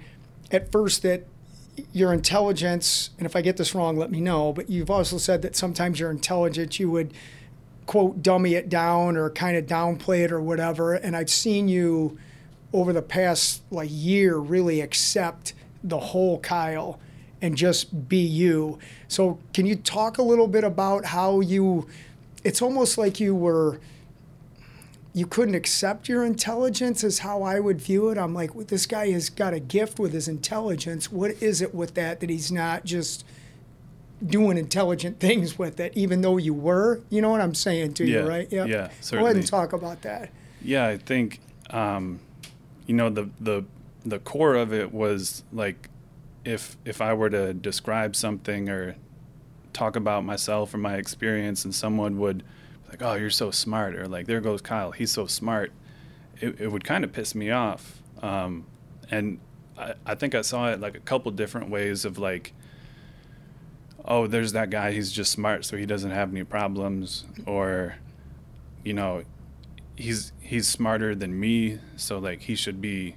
at 0.50 0.70
first 0.70 1.02
that 1.02 1.26
your 1.92 2.12
intelligence, 2.12 3.10
and 3.18 3.26
if 3.26 3.34
I 3.36 3.42
get 3.42 3.56
this 3.56 3.74
wrong, 3.74 3.96
let 3.96 4.10
me 4.10 4.20
know, 4.20 4.52
but 4.52 4.70
you've 4.70 4.90
also 4.90 5.18
said 5.18 5.42
that 5.42 5.56
sometimes 5.56 6.00
your 6.00 6.10
intelligence, 6.10 6.78
you 6.78 6.90
would 6.90 7.12
quote, 7.86 8.22
dummy 8.22 8.54
it 8.54 8.68
down 8.68 9.16
or 9.16 9.30
kind 9.30 9.56
of 9.56 9.66
downplay 9.66 10.24
it 10.24 10.30
or 10.30 10.40
whatever. 10.40 10.94
And 10.94 11.16
I've 11.16 11.30
seen 11.30 11.68
you 11.68 12.18
over 12.72 12.92
the 12.92 13.02
past 13.02 13.62
like 13.70 13.88
year 13.90 14.36
really 14.36 14.80
accept 14.80 15.54
the 15.82 15.98
whole 15.98 16.38
Kyle 16.40 17.00
and 17.40 17.56
just 17.56 18.08
be 18.08 18.18
you. 18.18 18.78
So, 19.06 19.38
can 19.54 19.64
you 19.64 19.76
talk 19.76 20.18
a 20.18 20.22
little 20.22 20.48
bit 20.48 20.64
about 20.64 21.06
how 21.06 21.40
you, 21.40 21.88
it's 22.44 22.60
almost 22.60 22.98
like 22.98 23.20
you 23.20 23.34
were 23.34 23.80
you 25.18 25.26
couldn't 25.26 25.56
accept 25.56 26.08
your 26.08 26.24
intelligence 26.24 27.02
is 27.02 27.18
how 27.20 27.42
I 27.42 27.58
would 27.58 27.80
view 27.80 28.08
it. 28.10 28.18
I'm 28.18 28.34
like, 28.34 28.54
well, 28.54 28.64
this 28.64 28.86
guy 28.86 29.10
has 29.10 29.30
got 29.30 29.52
a 29.52 29.58
gift 29.58 29.98
with 29.98 30.12
his 30.12 30.28
intelligence. 30.28 31.10
What 31.10 31.42
is 31.42 31.60
it 31.60 31.74
with 31.74 31.94
that 31.94 32.20
that 32.20 32.30
he's 32.30 32.52
not 32.52 32.84
just 32.84 33.24
doing 34.24 34.56
intelligent 34.56 35.18
things 35.20 35.58
with 35.58 35.80
it, 35.80 35.92
even 35.96 36.20
though 36.20 36.36
you 36.36 36.54
were? 36.54 37.00
You 37.10 37.20
know 37.20 37.30
what 37.30 37.40
I'm 37.40 37.54
saying 37.54 37.94
to 37.94 38.04
Yeah, 38.04 38.20
you, 38.20 38.28
right? 38.28 38.52
Yep. 38.52 38.68
yeah, 38.68 38.90
certainly. 39.00 39.22
Go 39.22 39.26
ahead 39.26 39.36
and 39.36 39.46
talk 39.46 39.72
about 39.72 40.02
that. 40.02 40.30
Yeah, 40.62 40.86
I 40.86 40.98
think 40.98 41.40
um, 41.70 42.20
you 42.86 42.94
know 42.94 43.10
the 43.10 43.28
the 43.40 43.64
the 44.06 44.20
core 44.20 44.54
of 44.54 44.72
it 44.72 44.94
was 44.94 45.42
like 45.52 45.88
if 46.44 46.76
if 46.84 47.00
I 47.00 47.12
were 47.12 47.30
to 47.30 47.52
describe 47.54 48.14
something 48.14 48.68
or 48.68 48.94
talk 49.72 49.96
about 49.96 50.24
myself 50.24 50.72
or 50.74 50.78
my 50.78 50.94
experience, 50.94 51.64
and 51.64 51.74
someone 51.74 52.18
would 52.18 52.44
like, 52.88 53.02
"Oh, 53.02 53.14
you're 53.14 53.30
so 53.30 53.50
smart," 53.50 53.94
or 53.96 54.06
like, 54.06 54.26
"There 54.26 54.40
goes 54.40 54.60
Kyle, 54.62 54.92
he's 54.92 55.10
so 55.10 55.26
smart," 55.26 55.72
it, 56.40 56.60
it 56.60 56.68
would 56.72 56.84
kind 56.84 57.04
of 57.04 57.12
piss 57.12 57.34
me 57.34 57.50
off. 57.50 58.02
Um, 58.22 58.66
and 59.10 59.38
I, 59.76 59.94
I 60.06 60.14
think 60.14 60.34
I 60.34 60.42
saw 60.42 60.70
it 60.70 60.80
like 60.80 60.96
a 60.96 61.00
couple 61.00 61.30
different 61.32 61.70
ways 61.70 62.04
of 62.04 62.18
like, 62.18 62.52
"Oh, 64.04 64.26
there's 64.26 64.52
that 64.52 64.70
guy, 64.70 64.92
he's 64.92 65.12
just 65.12 65.32
smart, 65.32 65.64
so 65.64 65.76
he 65.76 65.86
doesn't 65.86 66.10
have 66.10 66.30
any 66.30 66.44
problems," 66.44 67.24
or 67.46 67.96
you 68.84 68.94
know 68.94 69.22
he's 69.96 70.32
he's 70.40 70.66
smarter 70.66 71.14
than 71.14 71.38
me, 71.38 71.78
so 71.96 72.18
like 72.18 72.42
he 72.42 72.54
should 72.54 72.80
be 72.80 73.16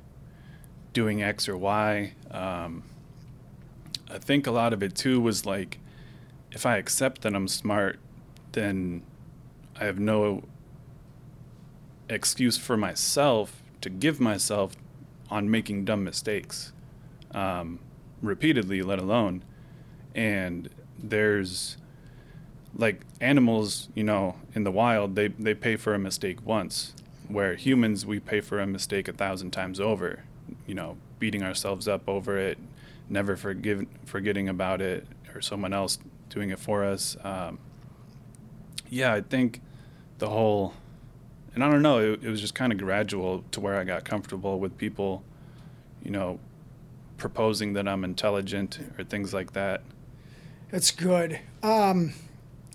doing 0.94 1.24
X 1.24 1.48
or 1.48 1.58
Y. 1.58 2.14
Um, 2.32 2.84
I 4.10 4.18
think 4.18 4.48
a 4.48 4.52
lot 4.52 4.74
of 4.74 4.84
it 4.84 4.96
too 4.96 5.22
was 5.22 5.46
like, 5.46 5.80
if 6.52 6.66
I 6.66 6.78
accept 6.78 7.22
that 7.22 7.34
I'm 7.34 7.48
smart, 7.48 8.00
then 8.52 9.04
I 9.82 9.86
have 9.86 10.00
no 10.00 10.44
excuse 12.08 12.56
for 12.56 12.78
myself 12.78 13.64
to 13.82 13.90
give 13.90 14.20
myself 14.20 14.74
on 15.32 15.50
making 15.50 15.86
dumb 15.86 16.04
mistakes 16.04 16.72
um, 17.32 17.80
repeatedly, 18.22 18.84
let 18.84 19.00
alone. 19.00 19.44
And 20.14 20.70
there's 21.00 21.78
like 22.76 23.02
animals, 23.20 23.90
you 23.96 24.04
know, 24.04 24.36
in 24.54 24.66
the 24.66 24.72
wild, 24.72 25.16
they, 25.16 25.30
they 25.30 25.56
pay 25.56 25.78
for 25.78 25.96
a 25.96 26.00
mistake 26.00 26.46
once, 26.46 26.94
where 27.28 27.56
humans, 27.56 28.06
we 28.06 28.20
pay 28.20 28.40
for 28.40 28.60
a 28.60 28.68
mistake 28.68 29.08
a 29.08 29.14
thousand 29.14 29.50
times 29.50 29.80
over, 29.80 30.24
you 30.68 30.76
know, 30.76 30.96
beating 31.18 31.42
ourselves 31.42 31.88
up 31.88 32.08
over 32.08 32.38
it, 32.38 32.60
never 33.10 33.36
forgive, 33.36 33.88
forgetting 34.06 34.48
about 34.48 34.80
it, 34.80 35.08
or 35.34 35.42
someone 35.42 35.74
else 35.74 35.98
doing 36.30 36.52
it 36.52 36.60
for 36.60 36.86
us. 36.86 37.18
Um, 37.24 37.58
yeah, 38.90 39.14
I 39.14 39.22
think 39.22 39.62
the 40.22 40.30
whole, 40.30 40.74
and 41.54 41.64
I 41.64 41.70
don't 41.70 41.82
know, 41.82 42.14
it, 42.14 42.24
it 42.24 42.30
was 42.30 42.40
just 42.40 42.56
kind 42.56 42.72
of 42.72 42.78
gradual 42.78 43.44
to 43.52 43.60
where 43.60 43.76
I 43.78 43.84
got 43.84 44.06
comfortable 44.06 44.60
with 44.60 44.78
people, 44.78 45.24
you 46.04 46.12
know, 46.12 46.40
proposing 47.18 47.74
that 47.74 47.88
I'm 47.88 48.04
intelligent 48.04 48.80
or 48.98 49.04
things 49.04 49.34
like 49.34 49.54
that. 49.54 49.82
That's 50.70 50.92
good. 50.92 51.40
Um, 51.64 52.14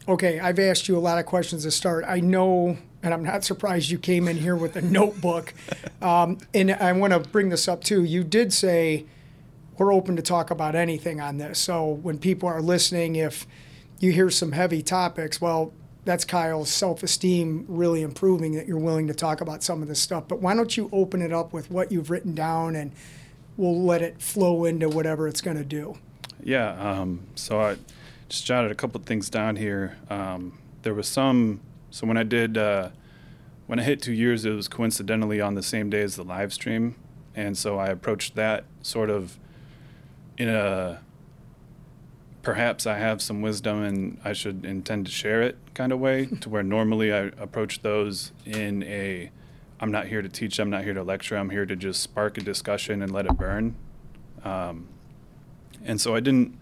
okay, 0.08 0.40
I've 0.40 0.58
asked 0.58 0.88
you 0.88 0.98
a 0.98 1.00
lot 1.00 1.18
of 1.18 1.24
questions 1.24 1.62
to 1.62 1.70
start. 1.70 2.04
I 2.06 2.18
know, 2.18 2.76
and 3.02 3.14
I'm 3.14 3.22
not 3.22 3.44
surprised 3.44 3.90
you 3.90 3.98
came 3.98 4.26
in 4.26 4.36
here 4.36 4.56
with 4.56 4.76
a 4.76 4.82
notebook. 4.82 5.54
Um, 6.02 6.38
and 6.52 6.70
I 6.72 6.92
want 6.92 7.14
to 7.14 7.18
bring 7.18 7.48
this 7.48 7.66
up 7.66 7.82
too. 7.82 8.04
You 8.04 8.22
did 8.22 8.52
say 8.52 9.06
we're 9.76 9.92
open 9.92 10.14
to 10.16 10.22
talk 10.22 10.50
about 10.50 10.76
anything 10.76 11.20
on 11.20 11.38
this. 11.38 11.58
So 11.58 11.84
when 11.88 12.18
people 12.18 12.48
are 12.48 12.60
listening, 12.60 13.16
if 13.16 13.46
you 13.98 14.12
hear 14.12 14.30
some 14.30 14.52
heavy 14.52 14.82
topics, 14.82 15.40
well, 15.40 15.72
that's 16.06 16.24
Kyle's 16.24 16.70
self 16.70 17.02
esteem 17.02 17.66
really 17.68 18.00
improving 18.00 18.52
that 18.52 18.66
you're 18.66 18.78
willing 18.78 19.08
to 19.08 19.14
talk 19.14 19.40
about 19.42 19.62
some 19.62 19.82
of 19.82 19.88
this 19.88 20.00
stuff. 20.00 20.24
But 20.28 20.40
why 20.40 20.54
don't 20.54 20.74
you 20.76 20.88
open 20.92 21.20
it 21.20 21.32
up 21.32 21.52
with 21.52 21.70
what 21.70 21.92
you've 21.92 22.10
written 22.10 22.34
down 22.34 22.76
and 22.76 22.92
we'll 23.56 23.82
let 23.82 24.02
it 24.02 24.22
flow 24.22 24.64
into 24.64 24.88
whatever 24.88 25.26
it's 25.26 25.40
going 25.40 25.56
to 25.56 25.64
do. 25.64 25.98
Yeah. 26.42 26.70
Um, 26.78 27.26
so 27.34 27.60
I 27.60 27.76
just 28.28 28.46
jotted 28.46 28.70
a 28.70 28.74
couple 28.74 29.00
of 29.00 29.06
things 29.06 29.28
down 29.28 29.56
here. 29.56 29.96
Um, 30.08 30.58
there 30.82 30.94
was 30.94 31.08
some, 31.08 31.60
so 31.90 32.06
when 32.06 32.16
I 32.16 32.22
did, 32.22 32.56
uh, 32.56 32.90
when 33.66 33.80
I 33.80 33.82
hit 33.82 34.00
two 34.00 34.12
years, 34.12 34.44
it 34.44 34.50
was 34.50 34.68
coincidentally 34.68 35.40
on 35.40 35.54
the 35.54 35.62
same 35.62 35.90
day 35.90 36.02
as 36.02 36.14
the 36.14 36.22
live 36.22 36.52
stream. 36.52 36.94
And 37.34 37.58
so 37.58 37.78
I 37.78 37.88
approached 37.88 38.36
that 38.36 38.64
sort 38.82 39.10
of 39.10 39.38
in 40.38 40.48
a 40.48 41.00
perhaps 42.46 42.86
I 42.86 42.96
have 42.98 43.20
some 43.20 43.42
wisdom 43.42 43.82
and 43.82 44.20
I 44.24 44.32
should 44.32 44.64
intend 44.64 45.06
to 45.06 45.12
share 45.12 45.42
it 45.42 45.58
kind 45.74 45.90
of 45.90 45.98
way, 45.98 46.26
to 46.42 46.48
where 46.48 46.62
normally 46.62 47.12
I 47.12 47.32
approach 47.38 47.82
those 47.82 48.30
in 48.44 48.84
a 48.84 49.32
I'm 49.80 49.90
not 49.90 50.06
here 50.06 50.22
to 50.22 50.28
teach, 50.28 50.60
I'm 50.60 50.70
not 50.70 50.84
here 50.84 50.94
to 50.94 51.02
lecture, 51.02 51.36
I'm 51.36 51.50
here 51.50 51.66
to 51.66 51.74
just 51.74 52.00
spark 52.00 52.38
a 52.38 52.40
discussion 52.40 53.02
and 53.02 53.12
let 53.12 53.26
it 53.26 53.36
burn. 53.36 53.74
Um, 54.44 54.86
and 55.84 56.00
so 56.00 56.14
I 56.14 56.20
didn't, 56.20 56.56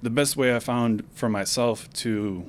the 0.00 0.08
best 0.08 0.38
way 0.38 0.56
I 0.56 0.58
found 0.58 1.04
for 1.12 1.28
myself 1.28 1.92
to 2.04 2.46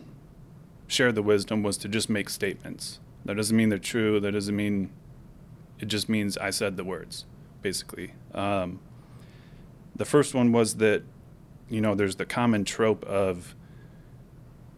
share 0.87 1.11
the 1.11 1.21
wisdom 1.21 1.61
was 1.61 1.75
to 1.79 1.89
just 1.89 2.09
make 2.09 2.29
statements. 2.29 2.99
That 3.25 3.35
doesn't 3.35 3.55
mean 3.55 3.67
they're 3.67 3.79
true, 3.79 4.21
that 4.21 4.31
doesn't 4.31 4.55
mean, 4.55 4.91
it 5.77 5.87
just 5.87 6.07
means 6.07 6.37
I 6.37 6.51
said 6.51 6.77
the 6.77 6.85
words, 6.85 7.25
basically. 7.61 8.13
Um, 8.33 8.79
the 9.93 10.05
first 10.05 10.33
one 10.33 10.53
was 10.53 10.75
that 10.75 11.03
you 11.69 11.81
know, 11.81 11.95
there's 11.95 12.15
the 12.15 12.25
common 12.25 12.63
trope 12.63 13.03
of, 13.05 13.55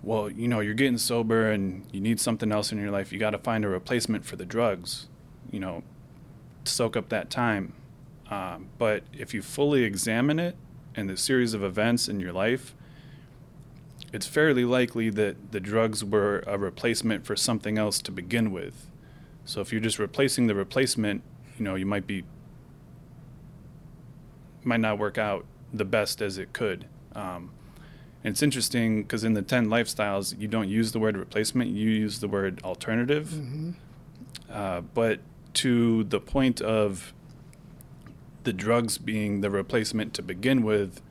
well, 0.04 0.30
you 0.30 0.48
know, 0.48 0.60
you're 0.60 0.74
getting 0.74 0.98
sober 0.98 1.52
and 1.52 1.86
you 1.92 2.00
need 2.00 2.20
something 2.20 2.52
else 2.52 2.72
in 2.72 2.80
your 2.80 2.92
life. 2.92 3.12
You 3.12 3.20
got 3.20 3.32
to 3.32 3.38
find 3.38 3.66
a 3.66 3.68
replacement 3.68 4.26
for 4.26 4.36
the 4.36 4.46
drugs, 4.46 5.08
you 5.52 5.60
know, 5.60 5.84
soak 6.64 6.96
up 6.96 7.10
that 7.10 7.30
time. 7.30 7.74
Um, 8.30 8.70
but 8.78 9.04
if 9.14 9.34
you 9.34 9.42
fully 9.42 9.84
examine 9.84 10.40
it 10.40 10.56
and 10.96 11.10
the 11.10 11.18
series 11.18 11.54
of 11.54 11.64
events 11.64 12.08
in 12.08 12.20
your 12.20 12.34
life, 12.34 12.76
it's 14.14 14.26
fairly 14.26 14.64
likely 14.64 15.10
that 15.10 15.52
the 15.52 15.60
drugs 15.60 16.04
were 16.04 16.44
a 16.48 16.58
replacement 16.58 17.26
for 17.26 17.36
something 17.36 17.78
else 17.78 18.02
to 18.02 18.12
begin 18.12 18.52
with. 18.52 18.88
So 19.46 19.62
if 19.62 19.72
you're 19.72 19.82
just 19.82 20.00
replacing 20.00 20.48
the 20.48 20.56
replacement, 20.56 21.24
you 21.58 21.66
know, 21.66 21.76
you 21.76 21.86
might 21.86 22.08
be 22.08 22.24
might 24.64 24.82
not 24.82 24.98
work 25.00 25.18
out 25.18 25.46
the 25.74 25.86
best 25.86 26.22
as 26.22 26.38
it 26.38 26.54
could. 26.54 26.86
Um, 27.14 27.52
and 28.24 28.34
it's 28.34 28.44
interesting 28.44 29.04
because 29.04 29.24
in 29.24 29.34
the 29.34 29.42
10 29.42 29.68
lifestyles, 29.68 30.38
you 30.40 30.48
don't 30.48 30.70
use 30.70 30.92
the 30.92 31.00
word 31.00 31.18
replacement, 31.18 31.72
you 31.72 31.90
use 31.90 32.20
the 32.20 32.28
word 32.28 32.62
alternative. 32.64 33.30
Mm-hmm. 33.30 33.72
Uh, 34.50 34.82
but 34.82 35.20
to 35.56 36.04
the 36.06 36.20
point 36.20 36.62
of 36.62 37.14
the 38.44 38.54
drugs 38.54 38.98
being 38.98 39.42
the 39.42 39.50
replacement 39.50 40.14
to 40.16 40.22
begin 40.22 40.64
with, 40.64 41.02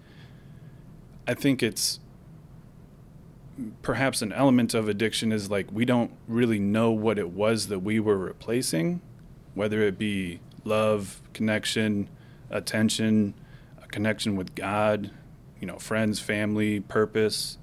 I 1.26 1.34
think 1.34 1.62
it's 1.62 2.00
perhaps 3.82 4.22
an 4.22 4.32
element 4.32 4.74
of 4.74 4.88
addiction 4.88 5.32
is 5.32 5.50
like 5.50 5.70
we 5.72 5.84
don't 5.84 6.12
really 6.28 6.58
know 6.58 6.90
what 6.90 7.18
it 7.18 7.30
was 7.30 7.68
that 7.68 7.80
we 7.80 7.98
were 7.98 8.16
replacing, 8.16 9.00
whether 9.54 9.82
it 9.82 9.98
be 9.98 10.40
love, 10.64 11.20
connection, 11.32 12.08
attention, 12.50 13.34
connection 13.96 14.36
with 14.36 14.54
God, 14.54 15.10
you 15.58 15.66
know, 15.66 15.78
friends, 15.78 16.20
family, 16.20 16.80
purpose, 16.80 17.56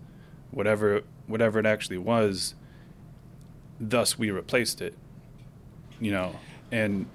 whatever 0.49 1.03
whatever 1.27 1.59
it 1.59 1.65
actually 1.67 1.99
was. 1.99 2.55
Thus, 3.79 4.17
we 4.17 4.31
replaced 4.31 4.81
it. 4.81 4.95
You 5.99 6.11
know, 6.11 6.35
and 6.71 7.05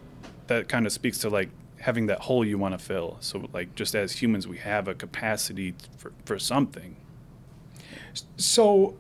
that 0.46 0.68
kind 0.68 0.86
of 0.86 0.92
speaks 0.92 1.18
to 1.18 1.30
like 1.30 1.48
having 1.80 2.06
that 2.06 2.20
hole 2.20 2.44
you 2.44 2.58
want 2.58 2.78
to 2.78 2.84
fill. 2.84 3.16
So, 3.18 3.48
like, 3.52 3.74
just 3.74 3.96
as 3.96 4.22
humans, 4.22 4.46
we 4.46 4.58
have 4.58 4.86
a 4.86 4.94
capacity 4.94 5.74
for 5.96 6.12
for 6.24 6.38
something. 6.38 6.94
So, 8.36 8.96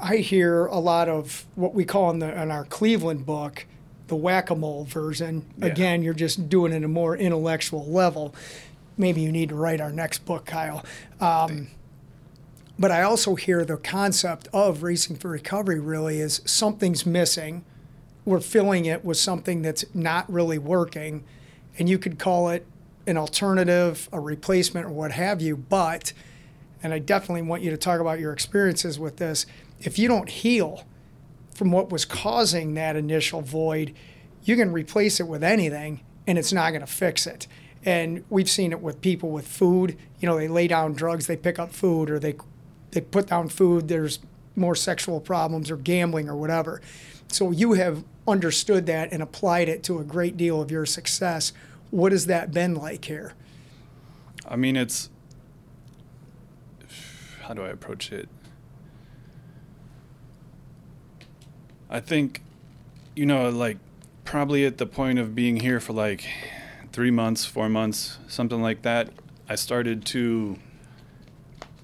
I 0.00 0.16
hear 0.16 0.64
a 0.64 0.78
lot 0.78 1.10
of 1.10 1.46
what 1.56 1.74
we 1.74 1.84
call 1.84 2.08
in 2.10 2.20
the 2.20 2.42
in 2.42 2.50
our 2.50 2.64
Cleveland 2.64 3.26
book 3.26 3.66
the 4.06 4.16
whack-a-mole 4.16 4.84
version. 4.84 5.44
Yeah. 5.58 5.66
Again, 5.66 6.02
you're 6.02 6.14
just 6.14 6.48
doing 6.48 6.72
it 6.72 6.76
at 6.76 6.84
a 6.84 6.88
more 6.88 7.14
intellectual 7.14 7.84
level 7.86 8.34
maybe 8.98 9.20
you 9.20 9.32
need 9.32 9.48
to 9.50 9.54
write 9.54 9.80
our 9.80 9.92
next 9.92 10.24
book, 10.26 10.44
Kyle. 10.44 10.84
Um, 11.20 11.68
but 12.78 12.90
I 12.90 13.02
also 13.02 13.34
hear 13.34 13.64
the 13.64 13.76
concept 13.76 14.48
of 14.52 14.82
racing 14.82 15.16
for 15.16 15.30
recovery 15.30 15.80
really 15.80 16.20
is 16.20 16.42
something's 16.44 17.04
missing. 17.06 17.64
We're 18.24 18.40
filling 18.40 18.84
it 18.84 19.04
with 19.04 19.16
something 19.16 19.62
that's 19.62 19.84
not 19.94 20.30
really 20.30 20.58
working. 20.58 21.24
And 21.78 21.88
you 21.88 21.98
could 21.98 22.18
call 22.18 22.50
it 22.50 22.66
an 23.06 23.16
alternative, 23.16 24.08
a 24.12 24.20
replacement, 24.20 24.86
or 24.86 24.90
what 24.90 25.12
have 25.12 25.40
you. 25.40 25.56
But, 25.56 26.12
and 26.82 26.92
I 26.92 26.98
definitely 26.98 27.42
want 27.42 27.62
you 27.62 27.70
to 27.70 27.76
talk 27.76 28.00
about 28.00 28.20
your 28.20 28.32
experiences 28.32 28.98
with 28.98 29.16
this, 29.16 29.46
if 29.80 29.98
you 29.98 30.08
don't 30.08 30.28
heal 30.28 30.84
from 31.54 31.72
what 31.72 31.90
was 31.90 32.04
causing 32.04 32.74
that 32.74 32.94
initial 32.94 33.40
void, 33.40 33.94
you 34.44 34.56
can 34.56 34.72
replace 34.72 35.18
it 35.18 35.26
with 35.26 35.42
anything 35.42 36.00
and 36.26 36.38
it's 36.38 36.52
not 36.52 36.70
going 36.70 36.82
to 36.82 36.86
fix 36.86 37.26
it. 37.26 37.48
And 37.84 38.24
we've 38.28 38.50
seen 38.50 38.72
it 38.72 38.80
with 38.80 39.00
people 39.00 39.30
with 39.30 39.46
food. 39.46 39.96
You 40.20 40.28
know, 40.28 40.36
they 40.36 40.48
lay 40.48 40.68
down 40.68 40.94
drugs, 40.94 41.26
they 41.26 41.36
pick 41.36 41.58
up 41.58 41.72
food, 41.72 42.10
or 42.10 42.18
they 42.18 42.36
they 42.90 43.00
put 43.00 43.26
down 43.28 43.48
food. 43.48 43.88
There's 43.88 44.18
more 44.56 44.74
sexual 44.74 45.20
problems 45.20 45.70
or 45.70 45.76
gambling 45.76 46.28
or 46.28 46.36
whatever. 46.36 46.80
So 47.28 47.50
you 47.50 47.74
have 47.74 48.04
understood 48.26 48.86
that 48.86 49.12
and 49.12 49.22
applied 49.22 49.68
it 49.68 49.82
to 49.84 49.98
a 49.98 50.04
great 50.04 50.36
deal 50.36 50.60
of 50.60 50.70
your 50.70 50.86
success. 50.86 51.52
What 51.90 52.12
has 52.12 52.26
that 52.26 52.52
been 52.52 52.74
like 52.74 53.04
here? 53.04 53.34
I 54.46 54.56
mean, 54.56 54.76
it's 54.76 55.10
how 57.42 57.54
do 57.54 57.62
I 57.62 57.68
approach 57.68 58.12
it? 58.12 58.28
I 61.88 62.00
think, 62.00 62.42
you 63.16 63.24
know, 63.24 63.48
like 63.48 63.78
probably 64.24 64.66
at 64.66 64.76
the 64.76 64.84
point 64.86 65.18
of 65.18 65.34
being 65.34 65.60
here 65.60 65.80
for 65.80 65.94
like 65.94 66.28
three 66.98 67.12
months, 67.12 67.44
four 67.44 67.68
months, 67.68 68.18
something 68.26 68.60
like 68.60 68.82
that, 68.82 69.08
I 69.48 69.54
started 69.54 70.04
to 70.06 70.58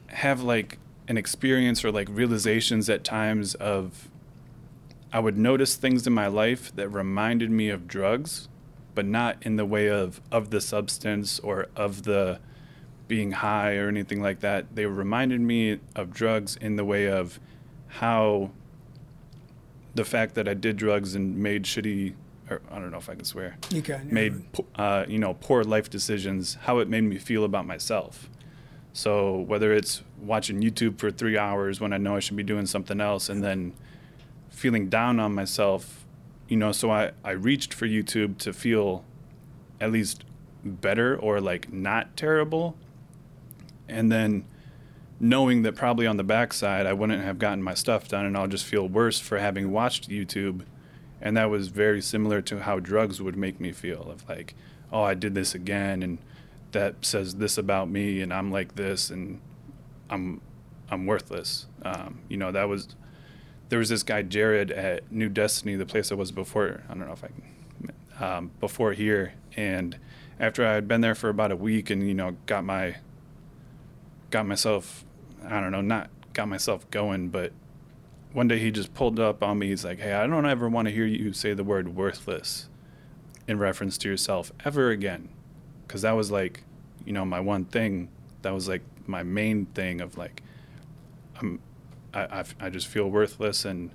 have 0.09 0.43
like 0.43 0.81
an 1.07 1.17
experience 1.17 1.85
or 1.85 1.93
like 1.93 2.09
realizations 2.11 2.91
at 2.91 3.05
times 3.05 3.55
of 3.55 4.09
I 5.13 5.21
would 5.21 5.39
notice 5.39 5.77
things 5.77 6.05
in 6.09 6.13
my 6.13 6.27
life 6.27 6.75
that 6.75 6.89
reminded 6.89 7.53
me 7.53 7.69
of 7.69 7.87
drugs, 7.87 8.49
but 8.97 9.07
not 9.07 9.37
in 9.43 9.55
the 9.55 9.65
way 9.65 9.89
of 9.89 10.21
of 10.33 10.51
the 10.51 10.61
substance 10.61 11.39
or 11.39 11.69
of 11.77 12.03
the 12.03 12.41
being 13.07 13.31
high 13.31 13.77
or 13.77 13.87
anything 13.87 14.21
like 14.21 14.41
that. 14.41 14.75
They 14.75 14.87
reminded 14.87 15.41
me 15.41 15.79
of 15.95 16.13
drugs 16.13 16.57
in 16.57 16.75
the 16.75 16.85
way 16.85 17.09
of 17.09 17.39
how 17.87 18.51
the 19.95 20.05
fact 20.05 20.35
that 20.35 20.49
I 20.49 20.55
did 20.55 20.77
drugs 20.77 21.15
and 21.15 21.37
made 21.37 21.63
shitty 21.63 22.15
or 22.51 22.61
I 22.71 22.79
don't 22.79 22.91
know 22.91 22.99
if 22.99 23.09
I 23.09 23.15
can 23.15 23.25
swear. 23.25 23.57
You 23.71 23.83
can. 23.83 24.09
Made 24.13 24.45
uh, 24.77 25.05
you 25.09 25.19
know 25.19 25.35
poor 25.35 25.65
life 25.65 25.91
decisions. 25.91 26.55
How 26.63 26.79
it 26.79 26.89
made 26.89 27.05
me 27.05 27.19
feel 27.19 27.45
about 27.45 27.67
myself. 27.67 28.29
So 28.93 29.41
whether 29.41 29.73
it's 29.73 30.03
watching 30.21 30.61
YouTube 30.61 30.99
for 30.99 31.11
three 31.11 31.37
hours 31.37 31.81
when 31.81 31.93
I 31.93 31.99
know 31.99 32.17
I 32.17 32.21
should 32.21 32.37
be 32.37 32.43
doing 32.43 32.67
something 32.67 33.01
else, 33.01 33.29
and 33.29 33.43
then 33.43 33.73
feeling 34.51 34.89
down 34.89 35.19
on 35.19 35.35
myself, 35.35 36.07
you 36.49 36.57
know, 36.57 36.73
so 36.73 36.91
I 36.91 37.13
I 37.25 37.33
reached 37.33 37.75
for 37.75 37.87
YouTube 37.87 38.39
to 38.39 38.53
feel 38.53 39.05
at 39.81 39.91
least 39.91 40.25
better 40.65 41.17
or 41.17 41.41
like 41.41 41.73
not 41.73 42.17
terrible, 42.17 42.77
and 43.89 44.11
then 44.13 44.45
knowing 45.21 45.63
that 45.63 45.75
probably 45.75 46.07
on 46.07 46.17
the 46.17 46.25
backside 46.25 46.87
I 46.87 46.93
wouldn't 46.93 47.23
have 47.23 47.39
gotten 47.39 47.63
my 47.63 47.75
stuff 47.75 48.09
done 48.09 48.27
and 48.27 48.37
I'll 48.37 48.49
just 48.49 48.65
feel 48.65 48.89
worse 48.89 49.21
for 49.21 49.39
having 49.39 49.71
watched 49.71 50.09
YouTube 50.11 50.63
and 51.25 51.37
that 51.37 51.51
was 51.51 51.69
very 51.69 52.01
similar 52.01 52.41
to 52.43 52.61
how 52.61 52.79
drugs 52.79 53.21
would 53.21 53.37
make 53.37 53.59
me 53.59 53.73
feel 53.73 54.03
of 54.03 54.29
like 54.29 54.55
oh 54.93 55.03
i 55.03 55.15
did 55.15 55.35
this 55.35 55.55
again 55.55 56.03
and 56.03 56.19
that 56.71 56.95
says 57.05 57.37
this 57.37 57.59
about 57.59 57.89
me 57.89 58.21
and 58.21 58.33
i'm 58.33 58.53
like 58.53 58.77
this 58.77 59.11
and 59.11 59.41
i'm 60.11 60.41
i'm 60.91 61.07
worthless. 61.07 61.67
Um, 61.83 62.21
you 62.29 62.37
know 62.37 62.53
that 62.53 62.69
was 62.69 62.95
there 63.69 63.79
was 63.79 63.89
this 63.89 64.03
guy 64.03 64.23
jared 64.23 64.71
at 64.71 65.11
new 65.11 65.29
destiny 65.29 65.75
the 65.75 65.87
place 65.87 66.13
i 66.13 66.15
was 66.15 66.31
before 66.31 66.83
i 66.89 66.95
don't 66.95 67.07
know 67.07 67.13
if 67.13 67.25
i 67.25 67.29
can 67.29 67.43
um, 68.21 68.51
before 68.61 68.93
here. 68.93 69.35
And 69.57 69.99
after 70.39 70.67
i 70.67 70.75
had 70.75 70.87
been 70.87 71.01
there 71.01 71.15
for 71.15 71.29
about 71.29 71.53
a 71.53 71.57
week 71.57 71.91
and 71.91 72.07
you 72.07 72.15
know 72.15 72.37
got 72.47 72.65
my 72.65 72.97
got 74.31 74.47
myself 74.47 75.05
i 75.45 75.61
don't 75.61 75.71
know 75.71 75.81
not 75.81 76.11
got 76.33 76.49
myself 76.49 76.89
going 76.91 77.29
but 77.29 77.53
one 78.35 78.49
day 78.49 78.59
he 78.59 78.71
just 78.71 78.93
pulled 78.93 79.19
up 79.19 79.43
on 79.43 79.59
me. 79.59 79.69
He's 79.69 79.85
like, 79.85 80.01
"Hey, 80.01 80.13
I 80.13 80.27
don't 80.27 80.45
ever 80.45 80.69
want 80.69 80.89
to 80.89 80.93
hear 80.93 81.07
you 81.07 81.33
say 81.33 81.55
the 81.55 81.65
word 81.65 81.95
worthless 81.95 82.69
in 83.47 83.59
reference 83.59 83.97
to 83.99 84.09
yourself 84.09 84.53
ever 84.65 84.91
again," 84.91 85.29
because 85.87 86.03
that 86.03 86.13
was 86.13 86.31
like, 86.31 86.65
you 87.07 87.13
know, 87.13 87.25
my 87.25 87.41
one 87.41 87.65
thing. 87.65 88.11
That 88.43 88.53
was 88.53 88.69
like 88.69 88.83
my 89.07 89.23
main 89.23 89.67
thing 89.67 90.01
of 90.01 90.19
like, 90.19 90.43
I'm, 91.41 91.61
I, 92.13 92.41
I, 92.41 92.45
I 92.61 92.71
just 92.71 92.89
feel 92.89 93.09
worthless, 93.09 93.65
and 93.65 93.91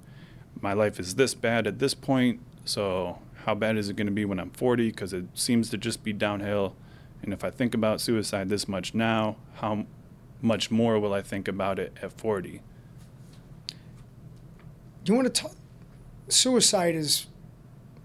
my 0.62 0.73
life 0.73 0.99
is 0.99 1.15
this 1.15 1.34
bad 1.36 1.67
at 1.67 1.80
this 1.80 1.93
point. 1.93 2.39
So 2.63 3.19
how 3.45 3.56
bad 3.56 3.78
is 3.78 3.89
it 3.89 3.95
going 3.95 4.08
to 4.08 4.13
be 4.13 4.25
when 4.25 4.39
I'm 4.39 4.52
40? 4.52 4.89
Because 4.89 5.13
it 5.13 5.25
seems 5.34 5.69
to 5.69 5.78
just 5.78 6.04
be 6.04 6.13
downhill. 6.13 6.75
And 7.21 7.34
if 7.34 7.43
I 7.43 7.49
think 7.49 7.73
about 7.73 7.99
suicide 7.99 8.49
this 8.49 8.67
much 8.67 8.93
now, 8.93 9.36
how 9.56 9.86
much 10.41 10.71
more 10.71 10.99
will 10.99 11.13
I 11.13 11.21
think 11.21 11.47
about 11.47 11.78
it 11.78 11.97
at 12.02 12.13
40? 12.13 12.62
Do 15.04 15.12
you 15.12 15.16
want 15.16 15.34
to 15.34 15.42
talk? 15.42 15.56
Suicide 16.28 16.96
is, 16.96 17.26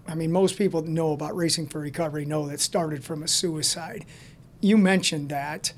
I 0.07 0.15
mean, 0.15 0.31
most 0.31 0.57
people 0.57 0.81
know 0.81 1.11
about 1.13 1.35
Racing 1.35 1.67
for 1.67 1.79
Recovery 1.79 2.25
know 2.25 2.47
that 2.47 2.59
started 2.59 3.03
from 3.03 3.21
a 3.21 3.27
suicide. 3.27 4.05
You 4.61 4.77
mentioned 4.77 5.29
that. 5.29 5.73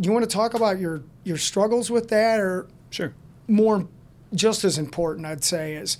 Do 0.00 0.08
you 0.08 0.12
want 0.12 0.28
to 0.28 0.30
talk 0.30 0.54
about 0.54 0.78
your, 0.78 1.02
your 1.24 1.36
struggles 1.36 1.90
with 1.90 2.08
that, 2.08 2.40
or 2.40 2.66
Sure. 2.90 3.12
more, 3.46 3.86
just 4.34 4.64
as 4.64 4.78
important, 4.78 5.26
I'd 5.26 5.44
say, 5.44 5.74
is 5.74 5.98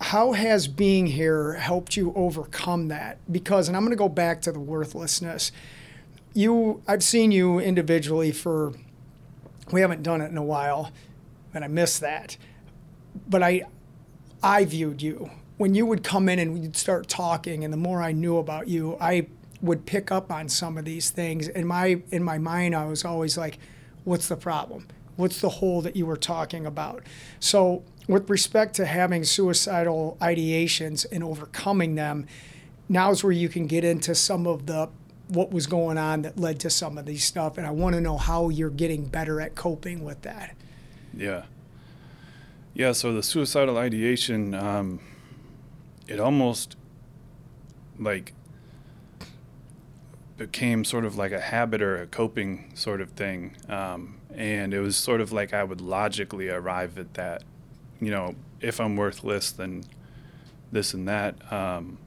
how 0.00 0.32
has 0.32 0.66
being 0.66 1.06
here 1.06 1.54
helped 1.54 1.96
you 1.96 2.12
overcome 2.16 2.88
that? 2.88 3.18
Because, 3.30 3.68
and 3.68 3.76
I'm 3.76 3.82
going 3.82 3.90
to 3.90 3.96
go 3.96 4.08
back 4.08 4.40
to 4.42 4.52
the 4.52 4.60
worthlessness. 4.60 5.52
You, 6.32 6.82
I've 6.88 7.02
seen 7.02 7.32
you 7.32 7.58
individually 7.58 8.32
for, 8.32 8.72
we 9.72 9.80
haven't 9.82 10.02
done 10.02 10.20
it 10.20 10.30
in 10.30 10.38
a 10.38 10.44
while, 10.44 10.92
and 11.52 11.64
I 11.64 11.68
miss 11.68 11.98
that. 11.98 12.36
But 13.28 13.42
I, 13.42 13.62
I 14.42 14.64
viewed 14.64 15.02
you 15.02 15.30
when 15.60 15.74
you 15.74 15.84
would 15.84 16.02
come 16.02 16.30
in 16.30 16.38
and 16.38 16.62
you'd 16.62 16.74
start 16.74 17.06
talking, 17.06 17.64
and 17.64 17.70
the 17.70 17.76
more 17.76 18.02
I 18.02 18.12
knew 18.12 18.38
about 18.38 18.66
you, 18.66 18.96
I 18.98 19.26
would 19.60 19.84
pick 19.84 20.10
up 20.10 20.32
on 20.32 20.48
some 20.48 20.78
of 20.78 20.86
these 20.86 21.10
things. 21.10 21.48
In 21.48 21.66
my 21.66 22.00
in 22.10 22.24
my 22.24 22.38
mind, 22.38 22.74
I 22.74 22.86
was 22.86 23.04
always 23.04 23.36
like, 23.36 23.58
"What's 24.04 24.26
the 24.26 24.38
problem? 24.38 24.88
What's 25.16 25.42
the 25.42 25.50
hole 25.50 25.82
that 25.82 25.96
you 25.96 26.06
were 26.06 26.16
talking 26.16 26.64
about?" 26.64 27.02
So, 27.40 27.82
with 28.08 28.30
respect 28.30 28.74
to 28.76 28.86
having 28.86 29.22
suicidal 29.22 30.16
ideations 30.22 31.04
and 31.12 31.22
overcoming 31.22 31.94
them, 31.94 32.26
now's 32.88 33.22
where 33.22 33.30
you 33.30 33.50
can 33.50 33.66
get 33.66 33.84
into 33.84 34.14
some 34.14 34.46
of 34.46 34.64
the 34.64 34.88
what 35.28 35.52
was 35.52 35.66
going 35.66 35.98
on 35.98 36.22
that 36.22 36.40
led 36.40 36.58
to 36.60 36.70
some 36.70 36.96
of 36.96 37.04
these 37.04 37.22
stuff, 37.22 37.58
and 37.58 37.66
I 37.66 37.70
want 37.70 37.94
to 37.96 38.00
know 38.00 38.16
how 38.16 38.48
you're 38.48 38.70
getting 38.70 39.04
better 39.04 39.42
at 39.42 39.56
coping 39.56 40.04
with 40.04 40.22
that. 40.22 40.56
Yeah. 41.14 41.42
Yeah, 42.72 42.92
so 42.92 43.12
the 43.12 43.22
suicidal 43.22 43.76
ideation, 43.78 44.54
um, 44.54 45.00
it 46.06 46.20
almost 46.20 46.76
like 47.98 48.32
became 50.36 50.84
sort 50.84 51.04
of 51.04 51.16
like 51.16 51.32
a 51.32 51.40
habit 51.40 51.82
or 51.82 52.00
a 52.00 52.06
coping 52.06 52.70
sort 52.74 53.00
of 53.00 53.10
thing. 53.10 53.56
Um, 53.68 54.20
and 54.34 54.72
it 54.72 54.80
was 54.80 54.96
sort 54.96 55.20
of 55.20 55.32
like 55.32 55.52
I 55.52 55.64
would 55.64 55.80
logically 55.80 56.48
arrive 56.48 56.98
at 56.98 57.14
that, 57.14 57.42
you 58.00 58.10
know, 58.10 58.36
if 58.60 58.80
I'm 58.80 58.96
worthless, 58.96 59.50
then 59.50 59.84
this 60.72 60.94
and 60.94 61.06
that. 61.08 61.52
Um, 61.52 61.98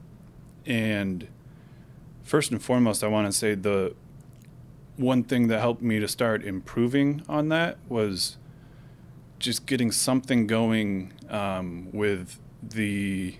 and 0.66 1.28
first 2.22 2.50
and 2.50 2.62
foremost, 2.62 3.04
I 3.04 3.08
want 3.08 3.26
to 3.26 3.32
say 3.32 3.54
the 3.54 3.94
one 4.96 5.22
thing 5.24 5.48
that 5.48 5.60
helped 5.60 5.82
me 5.82 6.00
to 6.00 6.08
start 6.08 6.44
improving 6.44 7.22
on 7.28 7.50
that 7.50 7.76
was 7.88 8.36
just 9.38 9.66
getting 9.66 9.90
something 9.92 10.46
going 10.46 11.12
um, 11.28 11.88
with 11.92 12.38
the 12.62 13.36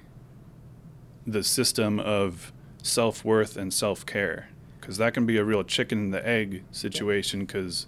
the 1.27 1.43
system 1.43 1.99
of 2.01 2.53
self 2.83 3.25
worth 3.25 3.57
and 3.57 3.73
self 3.73 4.05
care, 4.05 4.49
because 4.81 4.99
that 4.99 5.15
can 5.15 5.25
be 5.27 5.37
a 5.39 5.45
real 5.45 5.65
chicken 5.65 5.99
and 5.99 6.15
the 6.15 6.27
egg 6.27 6.65
situation. 6.71 7.41
Because 7.41 7.87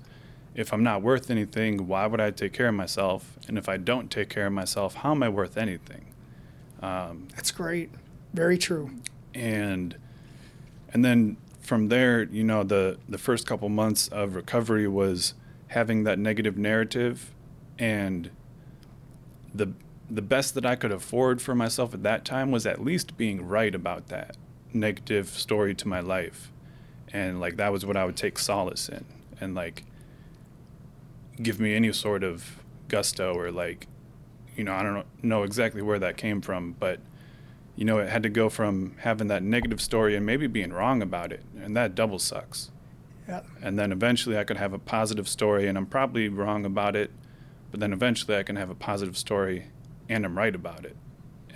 if 0.54 0.72
I'm 0.72 0.82
not 0.82 1.02
worth 1.02 1.30
anything, 1.30 1.86
why 1.86 2.06
would 2.06 2.20
I 2.20 2.30
take 2.30 2.52
care 2.54 2.68
of 2.68 2.74
myself? 2.74 3.38
And 3.46 3.58
if 3.58 3.68
I 3.68 3.76
don't 3.76 4.10
take 4.10 4.30
care 4.30 4.46
of 4.46 4.52
myself, 4.54 4.94
how 4.96 5.10
am 5.10 5.22
I 5.22 5.28
worth 5.28 5.58
anything? 5.58 6.06
Um, 6.80 7.28
That's 7.34 7.50
great. 7.50 7.90
Very 8.32 8.58
true. 8.58 8.90
and 9.34 9.96
and 10.92 11.04
then 11.04 11.36
from 11.60 11.88
there, 11.88 12.22
you 12.22 12.44
know, 12.44 12.62
the 12.62 12.98
the 13.08 13.18
first 13.18 13.46
couple 13.46 13.68
months 13.68 14.08
of 14.08 14.34
recovery 14.34 14.86
was 14.88 15.34
having 15.68 16.04
that 16.04 16.18
negative 16.18 16.56
narrative, 16.56 17.34
and 17.78 18.30
the 19.54 19.72
the 20.08 20.22
best 20.22 20.54
that 20.54 20.64
I 20.64 20.76
could 20.76 20.92
afford 20.92 21.42
for 21.42 21.54
myself 21.54 21.92
at 21.92 22.02
that 22.04 22.24
time 22.24 22.52
was 22.52 22.64
at 22.64 22.82
least 22.84 23.16
being 23.16 23.46
right 23.46 23.74
about 23.74 24.06
that 24.08 24.36
negative 24.72 25.28
story 25.28 25.74
to 25.74 25.88
my 25.88 26.00
life, 26.00 26.52
and 27.12 27.40
like 27.40 27.56
that 27.56 27.72
was 27.72 27.84
what 27.84 27.96
I 27.96 28.04
would 28.04 28.16
take 28.16 28.38
solace 28.38 28.88
in, 28.88 29.04
and 29.40 29.54
like 29.54 29.84
give 31.42 31.60
me 31.60 31.74
any 31.74 31.92
sort 31.92 32.24
of 32.24 32.62
gusto 32.88 33.34
or 33.34 33.50
like, 33.50 33.88
you 34.56 34.64
know, 34.64 34.72
I 34.72 34.82
don't 34.82 35.04
know, 35.22 35.42
exactly 35.42 35.82
where 35.82 35.98
that 35.98 36.16
came 36.16 36.40
from, 36.40 36.74
but 36.78 37.00
you 37.74 37.84
know, 37.84 37.98
it 37.98 38.08
had 38.08 38.22
to 38.22 38.30
go 38.30 38.48
from 38.48 38.94
having 39.00 39.28
that 39.28 39.42
negative 39.42 39.82
story 39.82 40.16
and 40.16 40.24
maybe 40.24 40.46
being 40.46 40.72
wrong 40.72 41.02
about 41.02 41.32
it, 41.32 41.42
and 41.60 41.76
that 41.76 41.94
double 41.94 42.18
sucks. 42.18 42.70
Yeah. 43.28 43.42
And 43.60 43.78
then 43.78 43.92
eventually 43.92 44.38
I 44.38 44.44
could 44.44 44.56
have 44.56 44.72
a 44.72 44.78
positive 44.78 45.28
story, 45.28 45.66
and 45.66 45.76
I'm 45.76 45.86
probably 45.86 46.28
wrong 46.28 46.64
about 46.64 46.96
it, 46.96 47.10
but 47.76 47.80
then 47.80 47.92
eventually 47.92 48.34
I 48.38 48.42
can 48.42 48.56
have 48.56 48.70
a 48.70 48.74
positive 48.74 49.18
story 49.18 49.66
and 50.08 50.24
I'm 50.24 50.38
right 50.38 50.54
about 50.54 50.86
it. 50.86 50.96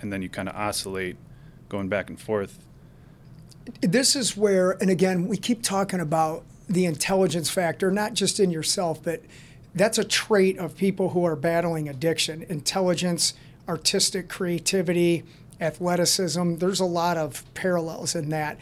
And 0.01 0.13
then 0.13 0.21
you 0.21 0.29
kind 0.29 0.47
of 0.47 0.55
oscillate 0.55 1.17
going 1.67 1.89
back 1.89 2.11
and 2.11 2.21
forth. 2.21 2.59
this 3.81 4.15
is 4.15 4.37
where, 4.37 4.73
and 4.79 4.91
again, 4.91 5.27
we 5.27 5.35
keep 5.35 5.63
talking 5.63 5.99
about 5.99 6.43
the 6.69 6.85
intelligence 6.85 7.49
factor, 7.49 7.89
not 7.89 8.13
just 8.13 8.39
in 8.39 8.51
yourself, 8.51 9.01
but 9.01 9.23
that's 9.73 9.97
a 9.97 10.03
trait 10.03 10.59
of 10.59 10.77
people 10.77 11.09
who 11.09 11.25
are 11.25 11.35
battling 11.35 11.89
addiction 11.89 12.43
intelligence, 12.43 13.33
artistic 13.67 14.29
creativity, 14.29 15.23
athleticism. 15.59 16.57
There's 16.57 16.79
a 16.79 16.85
lot 16.85 17.17
of 17.17 17.51
parallels 17.55 18.13
in 18.13 18.29
that. 18.29 18.59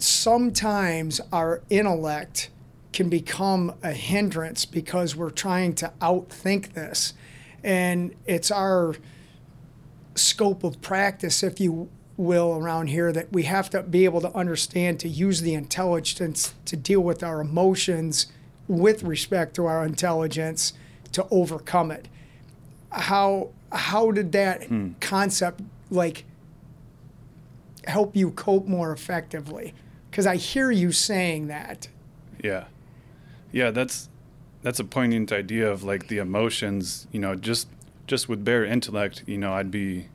Sometimes 0.00 1.20
our 1.32 1.62
intellect 1.70 2.50
can 2.96 3.10
become 3.10 3.74
a 3.82 3.92
hindrance 3.92 4.64
because 4.64 5.14
we're 5.14 5.28
trying 5.28 5.74
to 5.74 5.92
outthink 6.00 6.72
this. 6.72 7.12
And 7.62 8.14
it's 8.24 8.50
our 8.50 8.96
scope 10.14 10.64
of 10.64 10.80
practice, 10.80 11.42
if 11.42 11.60
you 11.60 11.90
will, 12.16 12.56
around 12.56 12.86
here 12.86 13.12
that 13.12 13.30
we 13.30 13.42
have 13.42 13.68
to 13.68 13.82
be 13.82 14.06
able 14.06 14.22
to 14.22 14.34
understand 14.34 14.98
to 15.00 15.08
use 15.08 15.42
the 15.42 15.52
intelligence 15.52 16.54
to 16.64 16.74
deal 16.74 17.02
with 17.02 17.22
our 17.22 17.42
emotions 17.42 18.28
with 18.66 19.02
respect 19.02 19.54
to 19.56 19.66
our 19.66 19.84
intelligence 19.84 20.72
to 21.12 21.26
overcome 21.30 21.90
it. 21.90 22.08
How 22.90 23.50
how 23.72 24.10
did 24.10 24.32
that 24.32 24.64
hmm. 24.64 24.92
concept 25.00 25.60
like 25.90 26.24
help 27.84 28.16
you 28.16 28.30
cope 28.30 28.66
more 28.66 28.90
effectively? 28.90 29.74
Because 30.10 30.26
I 30.26 30.36
hear 30.36 30.70
you 30.70 30.92
saying 30.92 31.48
that. 31.48 31.88
Yeah. 32.42 32.64
Yeah, 33.56 33.70
that's 33.70 34.10
that's 34.60 34.78
a 34.80 34.84
poignant 34.84 35.32
idea 35.32 35.72
of 35.72 35.82
like 35.82 36.08
the 36.08 36.18
emotions, 36.18 37.06
you 37.10 37.18
know, 37.18 37.34
just 37.34 37.68
just 38.06 38.28
with 38.28 38.44
bare 38.44 38.66
intellect, 38.66 39.24
you 39.24 39.38
know, 39.38 39.54
I'd 39.54 39.70
be 39.70 40.08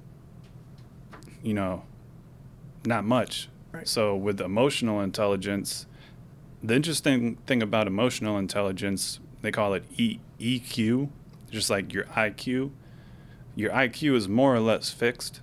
you 1.41 1.55
know, 1.55 1.81
not 2.85 3.03
much. 3.03 3.49
Right. 3.71 3.87
So 3.87 4.15
with 4.15 4.39
emotional 4.39 5.01
intelligence, 5.01 5.87
the 6.61 6.75
interesting 6.75 7.37
thing 7.47 7.63
about 7.63 7.87
emotional 7.87 8.37
intelligence, 8.37 9.19
they 9.41 9.49
call 9.49 9.73
it 9.73 9.85
e- 9.97 10.19
EQ, 10.39 11.09
just 11.49 11.71
like 11.71 11.91
your 11.93 12.03
IQ. 12.15 12.69
Your 13.55 13.71
IQ 13.71 14.17
is 14.17 14.29
more 14.29 14.53
or 14.53 14.59
less 14.59 14.91
fixed, 14.91 15.41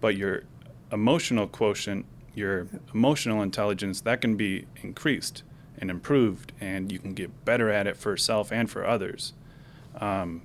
but 0.00 0.16
your 0.16 0.44
emotional 0.92 1.48
quotient, 1.48 2.06
your 2.36 2.68
emotional 2.94 3.42
intelligence, 3.42 4.02
that 4.02 4.20
can 4.20 4.36
be 4.36 4.66
increased 4.84 5.42
and 5.80 5.90
improved, 5.90 6.52
and 6.60 6.90
you 6.92 6.98
can 6.98 7.14
get 7.14 7.44
better 7.44 7.70
at 7.70 7.86
it 7.86 7.96
for 7.96 8.16
self 8.16 8.52
and 8.52 8.70
for 8.70 8.86
others. 8.86 9.32
Um, 10.00 10.42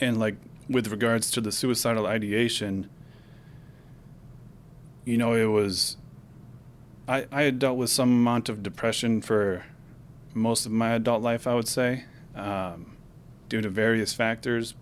and 0.00 0.18
like 0.18 0.36
with 0.68 0.88
regards 0.88 1.30
to 1.32 1.40
the 1.40 1.52
suicidal 1.52 2.06
ideation, 2.06 2.88
you 5.04 5.16
know, 5.16 5.34
it 5.34 5.46
was. 5.46 5.96
I, 7.06 7.26
I 7.30 7.42
had 7.42 7.58
dealt 7.58 7.76
with 7.76 7.90
some 7.90 8.10
amount 8.10 8.48
of 8.48 8.62
depression 8.62 9.20
for 9.20 9.64
most 10.32 10.64
of 10.64 10.72
my 10.72 10.92
adult 10.92 11.22
life, 11.22 11.46
I 11.46 11.54
would 11.54 11.68
say, 11.68 12.04
um, 12.34 12.96
due 13.50 13.60
to 13.60 13.68
various 13.68 14.14
factors, 14.14 14.74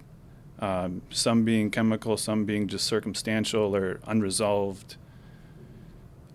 um, 0.60 1.02
some 1.10 1.44
being 1.44 1.70
chemical, 1.70 2.16
some 2.16 2.44
being 2.44 2.68
just 2.68 2.86
circumstantial 2.86 3.74
or 3.74 4.00
unresolved 4.06 4.96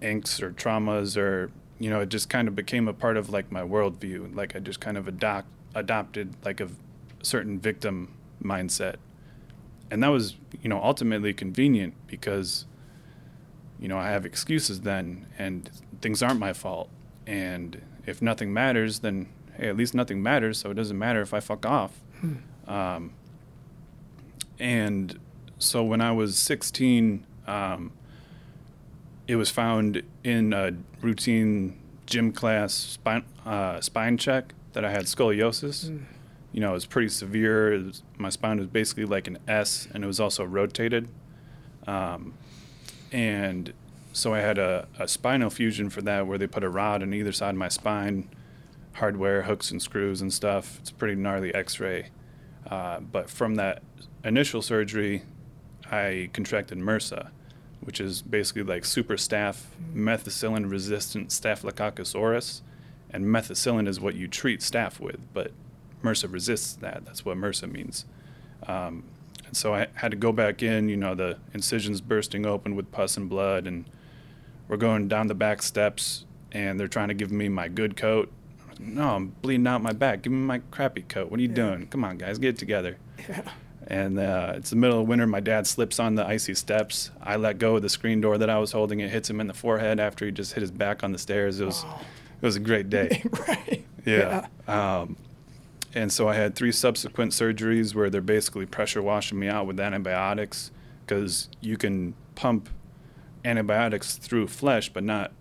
angst 0.01 0.41
or 0.41 0.51
traumas, 0.51 1.17
or, 1.17 1.49
you 1.80 1.90
know, 1.90 2.02
it 2.02 2.10
just 2.10 2.30
kind 2.30 2.48
of 2.48 2.56
became 2.56 2.88
a 2.88 2.94
part 2.94 3.18
of 3.18 3.30
like 3.30 3.52
my 3.52 3.62
worldview. 3.62 4.36
Like 4.36 4.56
I 4.56 4.60
just 4.60 4.80
kind 4.80 4.98
of 4.98 5.08
adopt, 5.08 5.48
adopted 5.76 6.36
like 6.44 6.60
a 6.60 6.70
certain 7.22 7.60
victim 7.60 8.13
mindset. 8.44 8.96
And 9.90 10.04
that 10.04 10.10
was, 10.10 10.36
you 10.62 10.70
know, 10.70 10.82
ultimately 10.84 11.34
convenient 11.34 11.94
because 12.08 12.66
you 13.80 13.88
know, 13.88 13.98
I 13.98 14.10
have 14.10 14.26
excuses 14.26 14.82
then, 14.82 15.28
and 15.38 15.70
things 16.02 16.24
aren't 16.24 16.40
my 16.40 16.54
fault. 16.54 16.90
And 17.26 17.82
if 18.06 18.22
nothing 18.22 18.54
matters, 18.54 19.00
then 19.00 19.30
hey, 19.56 19.70
at 19.70 19.78
least 19.78 19.94
nothing 19.94 20.22
matters, 20.24 20.58
so 20.58 20.72
it 20.72 20.76
doesn't 20.76 20.98
matter 20.98 21.22
if 21.22 21.34
I 21.34 21.40
fuck 21.40 21.66
off. 21.66 21.92
Um, 22.68 23.13
and 24.60 25.18
so 25.58 25.82
when 25.82 26.02
I 26.02 26.12
was 26.12 26.38
16, 26.38 27.26
um, 27.48 27.92
it 29.28 29.36
was 29.36 29.50
found 29.50 30.02
in 30.24 30.54
a 30.54 30.72
routine 31.02 31.80
gym 32.06 32.32
class 32.32 32.74
spine, 32.74 33.26
uh, 33.46 33.82
spine 33.82 34.18
check 34.18 34.54
that 34.74 34.86
I 34.86 34.92
had 34.92 35.04
scoliosis. 35.04 35.90
Mm. 35.90 36.06
You 36.54 36.62
know, 36.62 36.70
it 36.70 36.74
was 36.74 36.86
pretty 36.86 37.10
severe. 37.10 37.72
Was, 37.72 38.04
my 38.18 38.30
spine 38.30 38.58
was 38.58 38.68
basically 38.68 39.06
like 39.06 39.28
an 39.28 39.38
S, 39.48 39.88
and 39.94 40.04
it 40.04 40.08
was 40.08 40.20
also 40.20 40.44
rotated. 40.44 41.10
Um, 41.86 42.34
and 43.12 43.74
so 44.13 44.34
I 44.34 44.40
had 44.40 44.58
a, 44.58 44.88
a 44.98 45.08
spinal 45.08 45.50
fusion 45.50 45.90
for 45.90 46.02
that, 46.04 46.26
where 46.26 46.38
they 46.38 46.48
put 46.48 46.63
a 46.63 46.70
rod 46.70 47.04
on 47.04 47.13
either 47.13 47.32
side 47.32 47.52
of 47.52 47.58
my 47.58 47.70
spine, 47.70 48.30
hardware, 48.94 49.44
hooks 49.44 49.72
and 49.72 49.82
screws 49.82 50.22
and 50.22 50.34
stuff. 50.34 50.80
It's 50.80 50.90
a 50.90 50.94
pretty 50.94 51.16
gnarly 51.16 51.54
X-ray. 51.54 52.10
Uh, 52.70 53.00
but 53.00 53.30
from 53.30 53.56
that 53.56 53.84
initial 54.24 54.62
surgery, 54.62 55.24
I 55.92 56.30
contracted 56.34 56.78
MRSA, 56.80 57.30
which 57.88 58.02
is 58.02 58.21
basically 58.21 58.63
like 58.63 58.84
super 58.84 59.15
staph 59.15 59.63
methicillin 59.95 60.69
resistant 60.69 61.32
staphylococcus 61.32 62.13
aureus. 62.13 62.62
And 63.10 63.23
methicillin 63.23 63.88
is 63.88 64.02
what 64.02 64.13
you 64.13 64.28
treat 64.28 64.60
staph 64.60 65.00
with, 65.00 65.21
but 65.34 65.54
MRSA 66.04 66.32
resists 66.32 66.73
that. 66.73 67.06
That's 67.06 67.23
what 67.23 67.38
MRSA 67.38 67.71
means. 67.71 68.04
Um, 68.67 69.06
and 69.45 69.56
so 69.56 69.73
I 69.73 69.88
had 69.93 70.12
to 70.12 70.17
go 70.17 70.34
back 70.34 70.62
in, 70.62 70.89
you 70.89 70.97
know, 70.97 71.15
the 71.15 71.38
incisions 71.54 72.02
bursting 72.02 72.45
open 72.45 72.76
with 72.76 72.91
pus 72.91 73.15
and 73.15 73.30
blood, 73.30 73.65
and 73.65 73.86
we're 74.67 74.76
going 74.76 75.08
down 75.08 75.28
the 75.28 75.34
back 75.34 75.62
steps, 75.62 76.26
and 76.52 76.78
they're 76.78 76.89
trying 76.89 77.08
to 77.08 77.13
give 77.13 77.32
me 77.32 77.47
my 77.47 77.69
good 77.69 77.95
coat. 77.95 78.30
No, 78.80 79.15
I'm 79.15 79.28
bleeding 79.41 79.65
out 79.65 79.82
my 79.82 79.93
back. 79.93 80.23
Give 80.23 80.34
me 80.34 80.39
my 80.39 80.60
crappy 80.71 81.04
coat. 81.04 81.32
What 81.32 81.39
are 81.39 81.43
you 81.43 81.50
yeah. 81.50 81.56
doing? 81.56 81.88
Come 81.88 82.04
on, 82.04 82.17
guys, 82.17 82.38
get 82.38 82.50
it 82.50 82.58
together. 82.58 82.97
Yeah. 83.30 83.50
And 83.89 84.19
uh, 84.19 84.54
it's 84.56 84.69
the 84.69 84.76
middle 84.76 85.00
of 85.00 85.08
winter. 85.08 85.26
My 85.26 85.39
dad 85.39 85.65
slips 85.65 85.97
on 85.97 86.15
the 86.15 86.26
icy 86.26 86.54
steps. 86.54 87.10
I 87.23 87.38
let 87.38 87.58
go 87.58 87.78
of 87.78 87.82
the 87.82 87.89
screen 87.89 88.19
door 88.19 88.38
that 88.38 88.50
I 88.50 88.60
was 88.60 88.73
holding. 88.73 89.00
It 89.00 89.10
hits 89.10 89.30
him 89.30 89.39
in 89.39 89.47
the 89.47 89.54
forehead 89.54 90.00
after 90.00 90.26
he 90.26 90.32
just 90.32 90.54
hit 90.54 90.62
his 90.62 90.71
back 90.71 91.04
on 91.04 91.13
the 91.13 91.17
stairs. 91.17 91.62
It 91.62 91.65
was, 91.65 91.86
oh. 91.88 92.02
it 92.41 92.45
was 92.45 92.58
a 92.58 92.60
great 92.60 92.89
day. 92.89 93.23
right. 93.47 93.86
Yeah. 94.06 94.47
yeah. 94.67 95.00
Um, 95.00 95.15
and 95.93 96.12
so 96.12 96.28
I 96.28 96.36
had 96.36 96.54
three 96.54 96.73
subsequent 96.73 97.32
surgeries 97.32 97.95
where 97.95 98.10
they're 98.10 98.21
basically 98.21 98.65
pressure 98.65 99.02
washing 99.02 99.39
me 99.39 99.47
out 99.47 99.65
with 99.65 99.80
antibiotics 99.80 100.71
because 101.06 101.50
you 101.62 101.78
can 101.78 102.13
pump 102.36 102.69
antibiotics 103.45 104.17
through 104.17 104.47
flesh, 104.47 104.89
but 104.89 105.04
not 105.04 105.32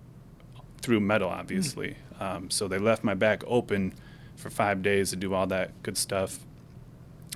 through 0.81 1.01
metal, 1.01 1.29
obviously. 1.29 1.97
Mm. 2.21 2.23
Um, 2.23 2.51
so 2.51 2.69
they 2.69 2.79
left 2.79 3.03
my 3.03 3.15
back 3.15 3.43
open 3.47 3.93
for 4.37 4.51
five 4.51 4.83
days 4.83 5.11
to 5.11 5.17
do 5.17 5.35
all 5.35 5.47
that 5.49 5.83
good 5.83 5.99
stuff. 5.99 6.39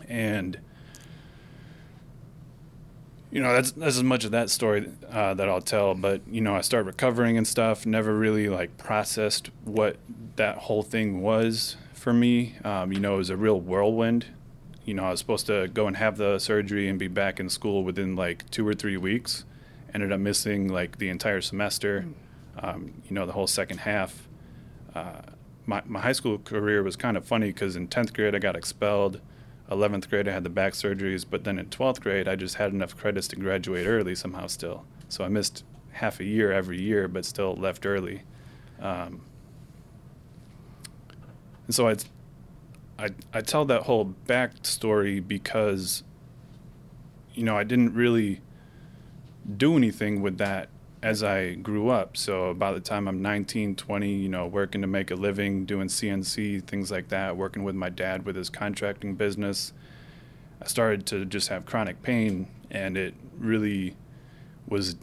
And 0.09 0.61
you 3.31 3.41
know 3.41 3.53
that's 3.53 3.73
that's 3.73 3.97
as 3.97 4.03
much 4.03 4.25
of 4.25 4.33
that 4.33 4.51
story 4.51 4.91
uh, 5.11 5.35
that 5.35 5.49
I'll 5.49 5.61
tell. 5.61 5.95
But 5.95 6.23
you 6.29 6.41
know, 6.41 6.57
I 6.57 6.61
started 6.63 6.87
recovering 6.87 7.37
and 7.37 7.47
stuff. 7.47 7.87
Never 7.87 8.15
really 8.15 8.49
like 8.49 8.77
processed 8.77 9.51
what 9.65 9.97
that 10.37 10.59
whole 10.59 10.83
thing 10.83 11.23
was 11.23 11.77
for 11.95 12.13
me. 12.13 12.57
Um, 12.65 12.93
you 12.93 13.01
know, 13.01 13.15
it 13.15 13.19
was 13.19 13.31
a 13.31 13.37
real 13.37 13.61
whirlwind. 13.61 14.27
You 14.85 14.95
know, 14.95 15.05
I 15.05 15.11
was 15.11 15.21
supposed 15.21 15.47
to 15.47 15.69
go 15.69 15.87
and 15.87 15.97
have 15.97 16.17
the 16.17 16.39
surgery 16.39 16.89
and 16.89 16.99
be 16.99 17.09
back 17.09 17.39
in 17.39 17.49
school 17.49 17.85
within 17.85 18.17
like 18.17 18.51
two 18.51 18.67
or 18.67 18.75
three 18.75 18.97
weeks. 18.97 19.45
Ended 19.95 20.11
up 20.13 20.21
missing 20.21 20.69
like 20.69 20.99
the 20.99 21.09
entire 21.09 21.41
semester. 21.41 22.07
Um, 22.59 23.03
you 23.09 23.15
know, 23.15 23.27
the 23.27 23.33
whole 23.33 23.47
second 23.47 23.79
half. 23.79 24.29
Uh, 24.95 25.23
my 25.67 25.83
my 25.87 26.01
high 26.01 26.13
school 26.13 26.39
career 26.39 26.83
was 26.83 26.97
kind 26.97 27.17
of 27.17 27.25
funny 27.25 27.49
because 27.49 27.77
in 27.77 27.87
tenth 27.87 28.13
grade 28.13 28.35
I 28.35 28.41
got 28.41 28.57
expelled 28.57 29.21
11th 29.71 30.09
grade, 30.09 30.27
I 30.29 30.33
had 30.33 30.45
the 30.45 30.51
back 30.51 30.73
surgeries, 30.73 31.25
but 31.29 31.45
then 31.45 31.59
in 31.59 31.67
12th 31.67 32.01
grade, 32.01 32.27
I 32.27 32.35
just 32.37 32.57
had 32.57 32.73
enough 32.73 32.97
credits 32.97 33.29
to 33.29 33.37
graduate 33.37 33.87
early 33.87 34.15
somehow 34.15 34.47
still. 34.49 34.85
So 35.09 35.25
I 35.25 35.29
missed 35.29 35.65
half 35.93 36.21
a 36.21 36.25
year 36.25 36.53
every 36.53 36.81
year, 36.81 37.07
but 37.07 37.25
still 37.25 37.55
left 37.55 37.87
early. 37.87 38.23
Um, 38.81 39.23
and 41.67 41.75
so 41.75 41.89
I, 41.89 41.97
I, 42.99 43.11
I 43.33 43.41
tell 43.43 43.65
that 43.67 43.83
whole 43.83 44.05
back 44.05 44.53
story 44.63 45.21
because, 45.21 46.03
you 47.35 47.45
know, 47.45 47.57
I 47.57 47.63
didn't 47.63 47.95
really 47.95 48.41
do 49.57 49.77
anything 49.77 50.21
with 50.21 50.39
that 50.39 50.69
as 51.03 51.23
I 51.23 51.55
grew 51.55 51.89
up. 51.89 52.17
So 52.17 52.53
by 52.55 52.73
the 52.73 52.81
time 52.81 53.09
I'm 53.09 53.23
19, 53.23 53.75
20, 53.75 54.13
you 54.13 54.29
know, 54.29 54.47
working 54.47 54.83
to 54.83 54.87
make 54.87 55.11
a 55.11 55.15
living, 55.15 55.65
doing 55.65 55.89
CNC, 55.89 56.65
things 56.65 56.91
like 56.91 57.09
that, 57.09 57.37
working 57.37 57.65
with 57.65 57.75
my 57.75 57.89
dad 57.89 58.27
with 58.27 58.37
his 58.37 58.51
contracting 58.51 59.15
business, 59.15 59.73
I 60.61 60.67
started 60.67 61.07
to 61.07 61.25
just 61.25 61.49
have 61.49 61.65
chronic 61.65 62.03
pain 62.03 62.49
and 62.71 62.97
it 62.97 63.15
really 63.39 63.97
was 64.69 64.97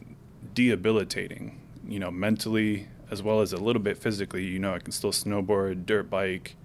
debilitating, 0.54 1.60
you 1.88 2.00
know, 2.00 2.12
mentally 2.12 2.88
as 3.10 3.24
well 3.24 3.42
as 3.42 3.54
a 3.54 3.58
little 3.58 3.82
bit 3.82 3.98
physically. 3.98 4.46
You 4.46 4.60
know, 4.60 4.74
I 4.74 4.80
can 4.80 4.92
still 4.92 5.12
snowboard, 5.12 5.86
dirt 5.86 6.10
bike, 6.10 6.56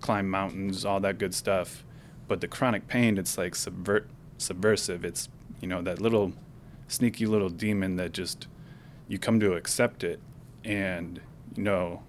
climb 0.00 0.28
mountains, 0.28 0.84
all 0.84 0.98
that 1.00 1.18
good 1.18 1.34
stuff. 1.34 1.84
But 2.26 2.40
the 2.40 2.48
chronic 2.48 2.88
pain, 2.88 3.16
it's 3.16 3.38
like 3.38 3.54
subvert 3.54 4.08
subversive. 4.38 5.04
It's, 5.04 5.28
you 5.60 5.68
know, 5.68 5.82
that 5.82 6.00
little 6.00 6.32
sneaky 6.90 7.24
little 7.24 7.48
demon 7.48 7.96
that 7.96 8.12
just 8.12 8.48
you 9.06 9.18
come 9.18 9.38
to 9.38 9.54
accept 9.54 10.02
it 10.02 10.20
and 10.64 11.20
you 11.56 11.62
know 11.62 12.02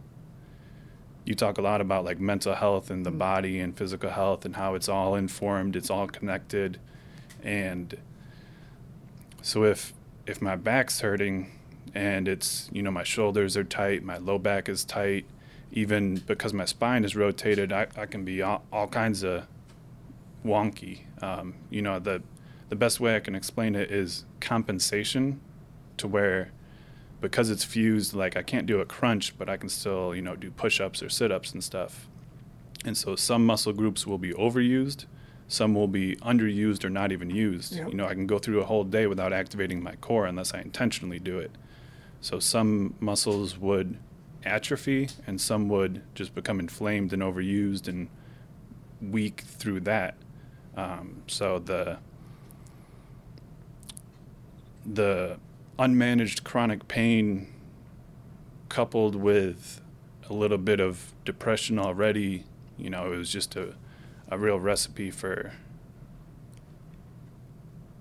you 1.24 1.36
talk 1.36 1.60
a 1.60 1.62
lot 1.62 1.82
about 1.82 2.04
like 2.04 2.20
mental 2.20 2.56
health 2.56 2.90
and 2.90 3.06
the 3.06 3.12
mm. 3.12 3.20
body 3.20 3.60
and 3.60 3.78
physical 3.78 4.10
health 4.10 4.44
and 4.44 4.56
how 4.56 4.74
it's 4.74 4.90
all 4.90 5.14
informed 5.14 5.76
it's 5.76 5.92
all 5.92 6.08
connected 6.08 6.80
and 7.44 7.96
so 9.44 9.64
if 9.64 9.94
if 10.26 10.42
my 10.42 10.56
back's 10.56 11.02
hurting 11.02 11.52
and 11.94 12.28
it's 12.28 12.68
you 12.74 12.82
know 12.82 12.92
my 12.92 13.04
shoulders 13.04 13.56
are 13.56 13.64
tight 13.64 14.04
my 14.04 14.18
low 14.18 14.40
back 14.40 14.68
is 14.68 14.84
tight 14.84 15.26
even 15.72 16.16
because 16.16 16.54
my 16.54 16.66
spine 16.66 17.06
is 17.06 17.16
rotated 17.16 17.72
i, 17.72 17.86
I 17.96 18.08
can 18.08 18.26
be 18.26 18.42
all, 18.42 18.64
all 18.74 18.88
kinds 18.88 19.24
of 19.24 19.46
wonky 20.44 21.02
um, 21.22 21.54
you 21.70 21.84
know 21.84 22.00
the 22.00 22.24
the 22.72 22.76
best 22.78 23.02
way 23.02 23.18
I 23.18 23.20
can 23.20 23.36
explain 23.36 23.76
it 23.76 23.92
is 23.92 24.24
compensation 24.40 25.42
to 25.98 26.08
where 26.08 26.54
because 27.20 27.50
it's 27.50 27.66
fused 27.66 28.14
like 28.14 28.38
I 28.38 28.44
can't 28.44 28.66
do 28.66 28.80
a 28.80 28.86
crunch 28.86 29.38
but 29.38 29.50
I 29.50 29.58
can 29.58 29.68
still 29.68 30.16
you 30.16 30.22
know 30.22 30.38
do 30.38 30.50
push-ups 30.50 31.04
or 31.04 31.10
sit-ups 31.10 31.52
and 31.52 31.62
stuff. 31.62 32.08
And 32.86 32.98
so 32.98 33.18
some 33.18 33.46
muscle 33.46 33.74
groups 33.74 34.08
will 34.08 34.18
be 34.18 34.32
overused 34.32 35.06
some 35.50 35.76
will 35.76 35.90
be 35.90 36.16
underused 36.22 36.86
or 36.86 36.90
not 36.90 37.12
even 37.12 37.30
used. 37.30 37.76
Yep. 37.76 37.90
you 37.90 37.94
know 37.94 38.08
I 38.08 38.14
can 38.14 38.26
go 38.26 38.40
through 38.40 38.62
a 38.62 38.66
whole 38.66 38.86
day 38.86 39.06
without 39.06 39.34
activating 39.34 39.84
my 39.84 39.98
core 39.98 40.26
unless 40.26 40.54
I 40.54 40.62
intentionally 40.62 41.20
do 41.20 41.40
it. 41.40 41.52
So 42.22 42.40
some 42.40 42.96
muscles 43.02 43.58
would 43.58 43.98
atrophy 44.46 45.10
and 45.28 45.42
some 45.42 45.68
would 45.68 46.04
just 46.16 46.34
become 46.34 46.62
inflamed 46.62 47.12
and 47.12 47.22
overused 47.22 47.90
and 47.90 48.08
weak 49.02 49.42
through 49.42 49.82
that. 49.82 50.16
Um, 50.78 51.24
so 51.28 51.60
the 51.60 51.98
the 54.86 55.38
unmanaged 55.78 56.44
chronic 56.44 56.88
pain 56.88 57.48
coupled 58.70 59.16
with 59.16 59.82
a 60.30 60.34
little 60.34 60.58
bit 60.58 60.80
of 60.80 61.14
depression 61.26 61.78
already, 61.78 62.46
you 62.78 62.90
know, 62.90 63.12
it 63.12 63.18
was 63.18 63.30
just 63.30 63.56
a, 63.56 63.74
a 64.30 64.38
real 64.38 64.60
recipe 64.60 65.12
for 65.12 65.54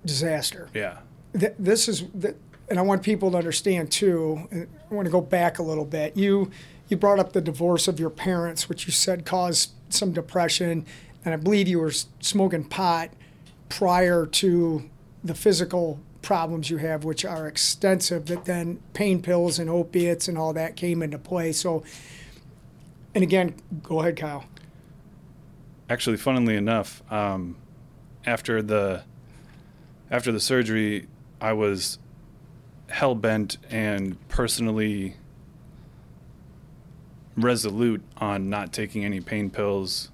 disaster. 0.05 0.69
Yeah. 0.75 0.99
Th- 1.39 1.55
this 1.59 1.89
is, 1.89 2.05
the, 2.15 2.35
and 2.69 2.79
I 2.79 2.83
want 2.83 3.03
people 3.03 3.33
to 3.33 3.37
understand 3.37 3.91
too. 3.91 4.49
I 4.53 4.95
want 4.95 5.07
to 5.07 5.11
go 5.11 5.21
back 5.21 5.59
a 5.59 5.63
little 5.63 5.85
bit. 5.85 6.17
You 6.17 6.51
you 6.89 6.97
brought 6.97 7.21
up 7.21 7.33
the 7.33 7.41
divorce 7.41 7.87
of 7.87 8.01
your 8.01 8.11
parents, 8.11 8.69
which 8.69 8.87
you 8.87 8.93
said 8.93 9.25
caused 9.25 9.71
some 9.91 10.13
depression, 10.13 10.85
and 11.25 11.33
I 11.33 11.37
believe 11.37 11.69
you 11.69 11.79
were 11.79 11.93
smoking 12.21 12.65
pot 12.65 13.11
prior 13.69 14.27
to 14.27 14.91
the 15.23 15.35
physical 15.35 16.01
problems 16.23 16.71
you 16.71 16.79
have, 16.79 17.05
which 17.05 17.25
are 17.25 17.47
extensive, 17.47 18.27
that 18.27 18.45
then 18.45 18.81
pain 18.93 19.23
pills 19.23 19.59
and 19.59 19.71
opiates 19.71 20.29
and 20.29 20.37
all 20.37 20.53
that 20.53 20.77
came 20.77 21.03
into 21.03 21.19
play. 21.19 21.53
So, 21.53 21.83
and 23.15 23.23
again, 23.23 23.55
go 23.83 24.01
ahead, 24.01 24.17
Kyle. 24.17 24.45
Actually, 25.89 26.17
funnily 26.17 26.57
enough, 26.57 27.03
um, 27.13 27.57
after 28.25 28.63
the 28.63 29.03
after 30.11 30.33
the 30.33 30.41
surgery, 30.41 31.09
I 31.41 31.53
was 31.53 31.99
hell 32.89 33.15
bent 33.15 33.57
and 33.71 34.17
personally 34.29 35.17
resolute 37.37 38.03
on 38.17 38.51
not 38.51 38.73
taking 38.73 39.05
any 39.05 39.21
pain 39.21 39.51
pills 39.51 40.11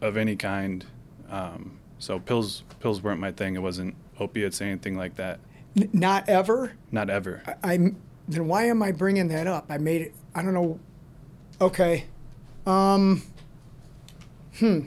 of 0.00 0.16
any 0.16 0.36
kind. 0.36 0.84
Um, 1.30 1.78
so 1.98 2.18
pills 2.18 2.64
pills 2.80 3.02
weren't 3.02 3.20
my 3.20 3.32
thing. 3.32 3.54
It 3.54 3.62
wasn't 3.62 3.94
opiates, 4.22 4.60
anything 4.60 4.96
like 4.96 5.16
that. 5.16 5.40
N- 5.76 5.90
not 5.92 6.28
ever. 6.28 6.72
Not 6.90 7.10
ever. 7.10 7.42
I, 7.62 7.74
am 7.74 7.96
then 8.28 8.46
why 8.48 8.64
am 8.64 8.82
I 8.82 8.92
bringing 8.92 9.28
that 9.28 9.46
up? 9.46 9.66
I 9.68 9.78
made 9.78 10.02
it. 10.02 10.14
I 10.34 10.42
don't 10.42 10.54
know. 10.54 10.80
Okay. 11.60 12.06
Um. 12.66 13.22
Hmm. 14.58 14.80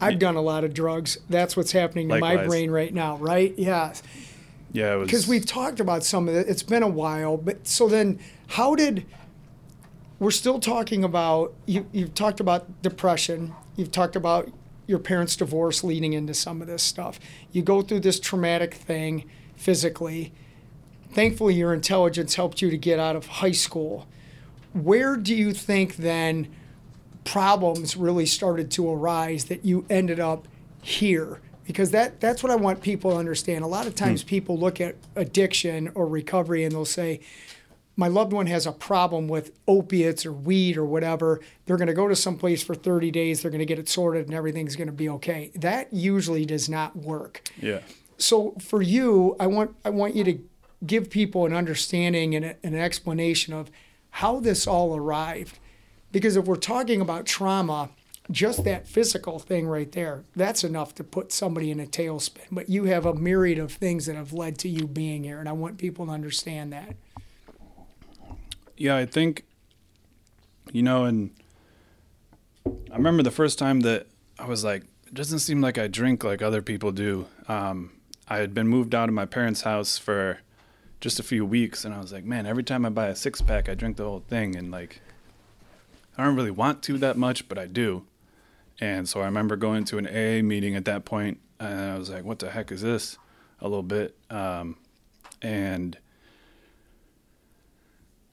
I've 0.00 0.18
done 0.18 0.36
a 0.36 0.40
lot 0.40 0.62
of 0.64 0.74
drugs. 0.74 1.18
That's 1.28 1.56
what's 1.56 1.72
happening 1.72 2.08
to 2.08 2.18
my 2.18 2.46
brain 2.46 2.70
right 2.70 2.94
now, 2.94 3.16
right? 3.16 3.52
Yeah. 3.58 3.94
Yeah, 4.72 4.94
it 4.94 4.96
was 4.98 5.06
Because 5.06 5.26
we've 5.26 5.46
talked 5.46 5.80
about 5.80 6.04
some 6.04 6.28
of 6.28 6.36
it. 6.36 6.48
It's 6.48 6.62
been 6.62 6.82
a 6.82 6.88
while. 6.88 7.36
But 7.36 7.66
so 7.66 7.88
then, 7.88 8.18
how 8.48 8.74
did. 8.74 9.06
We're 10.20 10.30
still 10.30 10.58
talking 10.58 11.04
about. 11.04 11.54
You, 11.66 11.86
you've 11.92 12.14
talked 12.14 12.40
about 12.40 12.82
depression. 12.82 13.54
You've 13.76 13.92
talked 13.92 14.16
about 14.16 14.50
your 14.88 14.98
parents' 14.98 15.36
divorce 15.36 15.84
leading 15.84 16.14
into 16.14 16.34
some 16.34 16.60
of 16.60 16.66
this 16.66 16.82
stuff. 16.82 17.20
You 17.52 17.62
go 17.62 17.82
through 17.82 18.00
this 18.00 18.18
traumatic 18.18 18.74
thing 18.74 19.30
physically. 19.54 20.32
Thankfully, 21.12 21.54
your 21.54 21.74
intelligence 21.74 22.34
helped 22.34 22.62
you 22.62 22.70
to 22.70 22.76
get 22.76 22.98
out 22.98 23.14
of 23.14 23.26
high 23.26 23.52
school. 23.52 24.08
Where 24.72 25.16
do 25.16 25.34
you 25.34 25.52
think 25.52 25.96
then 25.96 26.48
problems 27.24 27.96
really 27.96 28.26
started 28.26 28.70
to 28.72 28.90
arise 28.90 29.44
that 29.44 29.64
you 29.64 29.84
ended 29.90 30.18
up 30.18 30.48
here? 30.82 31.42
Because 31.66 31.90
that, 31.90 32.18
that's 32.18 32.42
what 32.42 32.50
I 32.50 32.56
want 32.56 32.80
people 32.80 33.10
to 33.10 33.18
understand. 33.18 33.64
A 33.64 33.68
lot 33.68 33.86
of 33.86 33.94
times 33.94 34.22
hmm. 34.22 34.28
people 34.28 34.58
look 34.58 34.80
at 34.80 34.96
addiction 35.16 35.92
or 35.94 36.06
recovery 36.06 36.64
and 36.64 36.72
they'll 36.72 36.86
say, 36.86 37.20
my 37.98 38.06
loved 38.06 38.32
one 38.32 38.46
has 38.46 38.64
a 38.64 38.70
problem 38.70 39.26
with 39.26 39.50
opiates 39.66 40.24
or 40.24 40.32
weed 40.32 40.76
or 40.76 40.84
whatever, 40.84 41.40
they're 41.66 41.76
going 41.76 41.88
to 41.88 41.94
go 41.94 42.06
to 42.06 42.14
some 42.14 42.38
place 42.38 42.62
for 42.62 42.76
30 42.76 43.10
days, 43.10 43.42
they're 43.42 43.50
going 43.50 43.58
to 43.58 43.66
get 43.66 43.80
it 43.80 43.88
sorted, 43.88 44.26
and 44.26 44.34
everything's 44.34 44.76
going 44.76 44.86
to 44.86 44.92
be 44.92 45.08
okay. 45.08 45.50
That 45.56 45.92
usually 45.92 46.46
does 46.46 46.68
not 46.68 46.94
work. 46.94 47.42
yeah. 47.60 47.80
So 48.20 48.54
for 48.60 48.82
you, 48.82 49.36
I 49.38 49.46
want 49.46 49.76
I 49.84 49.90
want 49.90 50.16
you 50.16 50.24
to 50.24 50.38
give 50.84 51.08
people 51.08 51.46
an 51.46 51.52
understanding 51.52 52.34
and 52.34 52.44
a, 52.44 52.56
an 52.64 52.74
explanation 52.74 53.54
of 53.54 53.70
how 54.10 54.40
this 54.40 54.66
all 54.66 54.96
arrived, 54.96 55.58
because 56.10 56.36
if 56.36 56.44
we're 56.44 56.56
talking 56.56 57.00
about 57.00 57.26
trauma, 57.26 57.90
just 58.30 58.64
that 58.64 58.86
physical 58.86 59.38
thing 59.38 59.66
right 59.66 59.92
there, 59.92 60.24
that's 60.36 60.64
enough 60.64 60.94
to 60.96 61.04
put 61.04 61.32
somebody 61.32 61.70
in 61.70 61.80
a 61.80 61.86
tailspin. 61.86 62.46
But 62.50 62.68
you 62.68 62.84
have 62.84 63.06
a 63.06 63.14
myriad 63.14 63.58
of 63.58 63.72
things 63.72 64.06
that 64.06 64.16
have 64.16 64.32
led 64.32 64.58
to 64.58 64.68
you 64.68 64.86
being 64.86 65.24
here, 65.24 65.38
and 65.38 65.48
I 65.48 65.52
want 65.52 65.78
people 65.78 66.06
to 66.06 66.12
understand 66.12 66.72
that. 66.72 66.96
Yeah, 68.78 68.96
I 68.96 69.06
think, 69.06 69.44
you 70.72 70.84
know, 70.84 71.04
and 71.04 71.30
I 72.64 72.96
remember 72.96 73.24
the 73.24 73.32
first 73.32 73.58
time 73.58 73.80
that 73.80 74.06
I 74.38 74.46
was 74.46 74.62
like, 74.62 74.84
it 75.08 75.14
doesn't 75.14 75.40
seem 75.40 75.60
like 75.60 75.78
I 75.78 75.88
drink 75.88 76.22
like 76.22 76.42
other 76.42 76.62
people 76.62 76.92
do. 76.92 77.26
Um, 77.48 77.90
I 78.28 78.38
had 78.38 78.54
been 78.54 78.68
moved 78.68 78.94
out 78.94 79.08
of 79.08 79.16
my 79.16 79.26
parents' 79.26 79.62
house 79.62 79.98
for 79.98 80.38
just 81.00 81.18
a 81.18 81.24
few 81.24 81.44
weeks, 81.44 81.84
and 81.84 81.92
I 81.92 81.98
was 81.98 82.12
like, 82.12 82.24
man, 82.24 82.46
every 82.46 82.62
time 82.62 82.86
I 82.86 82.90
buy 82.90 83.08
a 83.08 83.16
six 83.16 83.42
pack, 83.42 83.68
I 83.68 83.74
drink 83.74 83.96
the 83.96 84.04
whole 84.04 84.22
thing, 84.28 84.54
and 84.54 84.70
like, 84.70 85.00
I 86.16 86.24
don't 86.24 86.36
really 86.36 86.52
want 86.52 86.80
to 86.84 86.98
that 86.98 87.16
much, 87.16 87.48
but 87.48 87.58
I 87.58 87.66
do. 87.66 88.04
And 88.80 89.08
so 89.08 89.22
I 89.22 89.24
remember 89.24 89.56
going 89.56 89.84
to 89.86 89.98
an 89.98 90.06
AA 90.06 90.40
meeting 90.46 90.76
at 90.76 90.84
that 90.84 91.04
point, 91.04 91.40
and 91.58 91.80
I 91.80 91.98
was 91.98 92.10
like, 92.10 92.22
what 92.22 92.38
the 92.38 92.50
heck 92.50 92.70
is 92.70 92.82
this? 92.82 93.18
A 93.60 93.64
little 93.64 93.82
bit. 93.82 94.16
Um, 94.30 94.76
and 95.42 95.98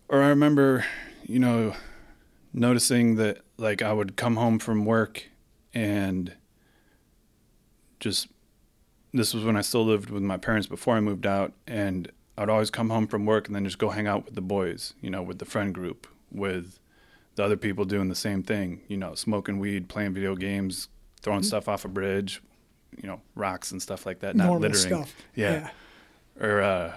or 0.09 0.21
I 0.21 0.29
remember, 0.29 0.85
you 1.23 1.39
know, 1.39 1.75
noticing 2.53 3.15
that 3.15 3.39
like 3.57 3.81
I 3.81 3.91
would 3.93 4.15
come 4.15 4.35
home 4.35 4.59
from 4.59 4.85
work 4.85 5.25
and 5.73 6.33
just 7.99 8.27
this 9.13 9.33
was 9.33 9.43
when 9.43 9.55
I 9.55 9.61
still 9.61 9.85
lived 9.85 10.09
with 10.09 10.23
my 10.23 10.37
parents 10.37 10.67
before 10.67 10.95
I 10.95 10.99
moved 10.99 11.25
out 11.25 11.53
and 11.67 12.11
I'd 12.37 12.49
always 12.49 12.69
come 12.69 12.89
home 12.89 13.07
from 13.07 13.25
work 13.25 13.47
and 13.47 13.55
then 13.55 13.63
just 13.63 13.77
go 13.77 13.89
hang 13.89 14.07
out 14.07 14.25
with 14.25 14.35
the 14.35 14.41
boys, 14.41 14.93
you 15.01 15.09
know, 15.09 15.23
with 15.23 15.39
the 15.39 15.45
friend 15.45 15.73
group, 15.73 16.05
with 16.31 16.79
the 17.35 17.43
other 17.43 17.55
people 17.57 17.85
doing 17.85 18.09
the 18.09 18.15
same 18.15 18.43
thing, 18.43 18.81
you 18.87 18.97
know, 18.97 19.15
smoking 19.15 19.57
weed, 19.59 19.87
playing 19.87 20.13
video 20.13 20.35
games, 20.35 20.89
throwing 21.21 21.43
stuff 21.43 21.69
off 21.69 21.85
a 21.85 21.87
bridge, 21.87 22.41
you 23.01 23.07
know, 23.07 23.21
rocks 23.35 23.71
and 23.71 23.81
stuff 23.81 24.05
like 24.05 24.19
that, 24.19 24.35
not 24.35 24.47
Normal 24.47 24.69
littering. 24.69 25.03
stuff. 25.05 25.15
Yeah. 25.33 25.69
Or 26.39 26.61
uh, 26.61 26.95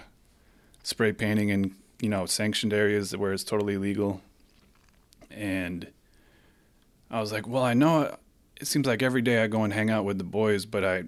spray 0.82 1.12
painting 1.12 1.50
in, 1.50 1.74
you 2.00 2.08
know, 2.08 2.26
sanctioned 2.26 2.72
areas 2.72 3.16
where 3.16 3.32
it's 3.32 3.44
totally 3.44 3.76
legal. 3.76 4.20
And 5.30 5.88
I 7.10 7.20
was 7.20 7.32
like, 7.32 7.46
well, 7.48 7.62
I 7.62 7.74
know 7.74 8.16
it 8.60 8.66
seems 8.66 8.86
like 8.86 9.02
every 9.02 9.22
day 9.22 9.42
I 9.42 9.46
go 9.46 9.62
and 9.62 9.72
hang 9.72 9.90
out 9.90 10.04
with 10.04 10.18
the 10.18 10.24
boys, 10.24 10.66
but 10.66 10.84
I 10.84 11.04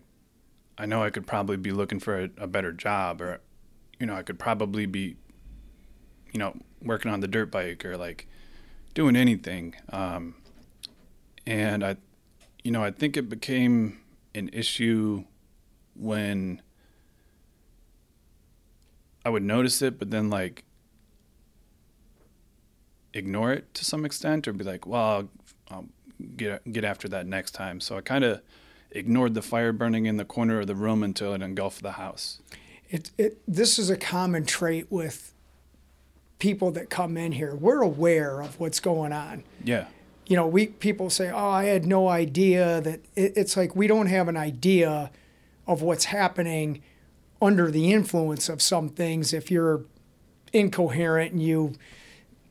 I 0.78 0.86
know 0.86 1.02
I 1.02 1.10
could 1.10 1.26
probably 1.26 1.56
be 1.56 1.72
looking 1.72 2.00
for 2.00 2.18
a, 2.18 2.30
a 2.38 2.46
better 2.46 2.72
job 2.72 3.20
or 3.20 3.40
you 3.98 4.06
know, 4.06 4.14
I 4.14 4.22
could 4.22 4.38
probably 4.38 4.86
be 4.86 5.16
you 6.32 6.38
know, 6.38 6.56
working 6.80 7.10
on 7.10 7.20
the 7.20 7.28
dirt 7.28 7.50
bike 7.50 7.84
or 7.84 7.96
like 7.96 8.26
doing 8.94 9.16
anything. 9.16 9.74
Um, 9.90 10.36
and 11.46 11.84
I 11.84 11.96
you 12.62 12.70
know, 12.70 12.84
I 12.84 12.90
think 12.90 13.16
it 13.16 13.28
became 13.28 14.00
an 14.34 14.50
issue 14.52 15.24
when 15.94 16.62
I 19.24 19.30
would 19.30 19.42
notice 19.42 19.82
it, 19.82 19.98
but 19.98 20.10
then 20.10 20.30
like 20.30 20.64
ignore 23.14 23.52
it 23.52 23.72
to 23.74 23.84
some 23.84 24.04
extent, 24.04 24.46
or 24.48 24.52
be 24.52 24.64
like, 24.64 24.86
"Well, 24.86 25.02
I'll, 25.02 25.28
I'll 25.70 25.86
get 26.36 26.70
get 26.72 26.84
after 26.84 27.08
that 27.08 27.26
next 27.26 27.52
time." 27.52 27.80
So 27.80 27.96
I 27.96 28.00
kind 28.00 28.24
of 28.24 28.40
ignored 28.90 29.34
the 29.34 29.42
fire 29.42 29.72
burning 29.72 30.06
in 30.06 30.16
the 30.16 30.24
corner 30.24 30.60
of 30.60 30.66
the 30.66 30.74
room 30.74 31.02
until 31.02 31.32
it 31.34 31.42
engulfed 31.42 31.82
the 31.82 31.92
house. 31.92 32.40
It, 32.88 33.10
it, 33.16 33.38
this 33.46 33.78
is 33.78 33.88
a 33.88 33.96
common 33.96 34.44
trait 34.44 34.86
with 34.90 35.32
people 36.40 36.72
that 36.72 36.90
come 36.90 37.16
in 37.16 37.32
here. 37.32 37.54
We're 37.54 37.82
aware 37.82 38.40
of 38.40 38.58
what's 38.58 38.80
going 38.80 39.12
on. 39.12 39.44
Yeah, 39.62 39.86
you 40.26 40.36
know, 40.36 40.46
we 40.46 40.66
people 40.66 41.10
say, 41.10 41.30
"Oh, 41.30 41.50
I 41.50 41.64
had 41.64 41.86
no 41.86 42.08
idea 42.08 42.80
that." 42.80 43.00
It, 43.14 43.36
it's 43.36 43.56
like 43.56 43.76
we 43.76 43.86
don't 43.86 44.06
have 44.06 44.28
an 44.28 44.36
idea 44.36 45.10
of 45.66 45.82
what's 45.82 46.06
happening 46.06 46.82
under 47.40 47.70
the 47.70 47.92
influence 47.92 48.48
of 48.48 48.60
some 48.60 48.88
things. 48.88 49.32
If 49.32 49.50
you're 49.50 49.84
incoherent 50.52 51.32
and 51.32 51.42
you 51.42 51.74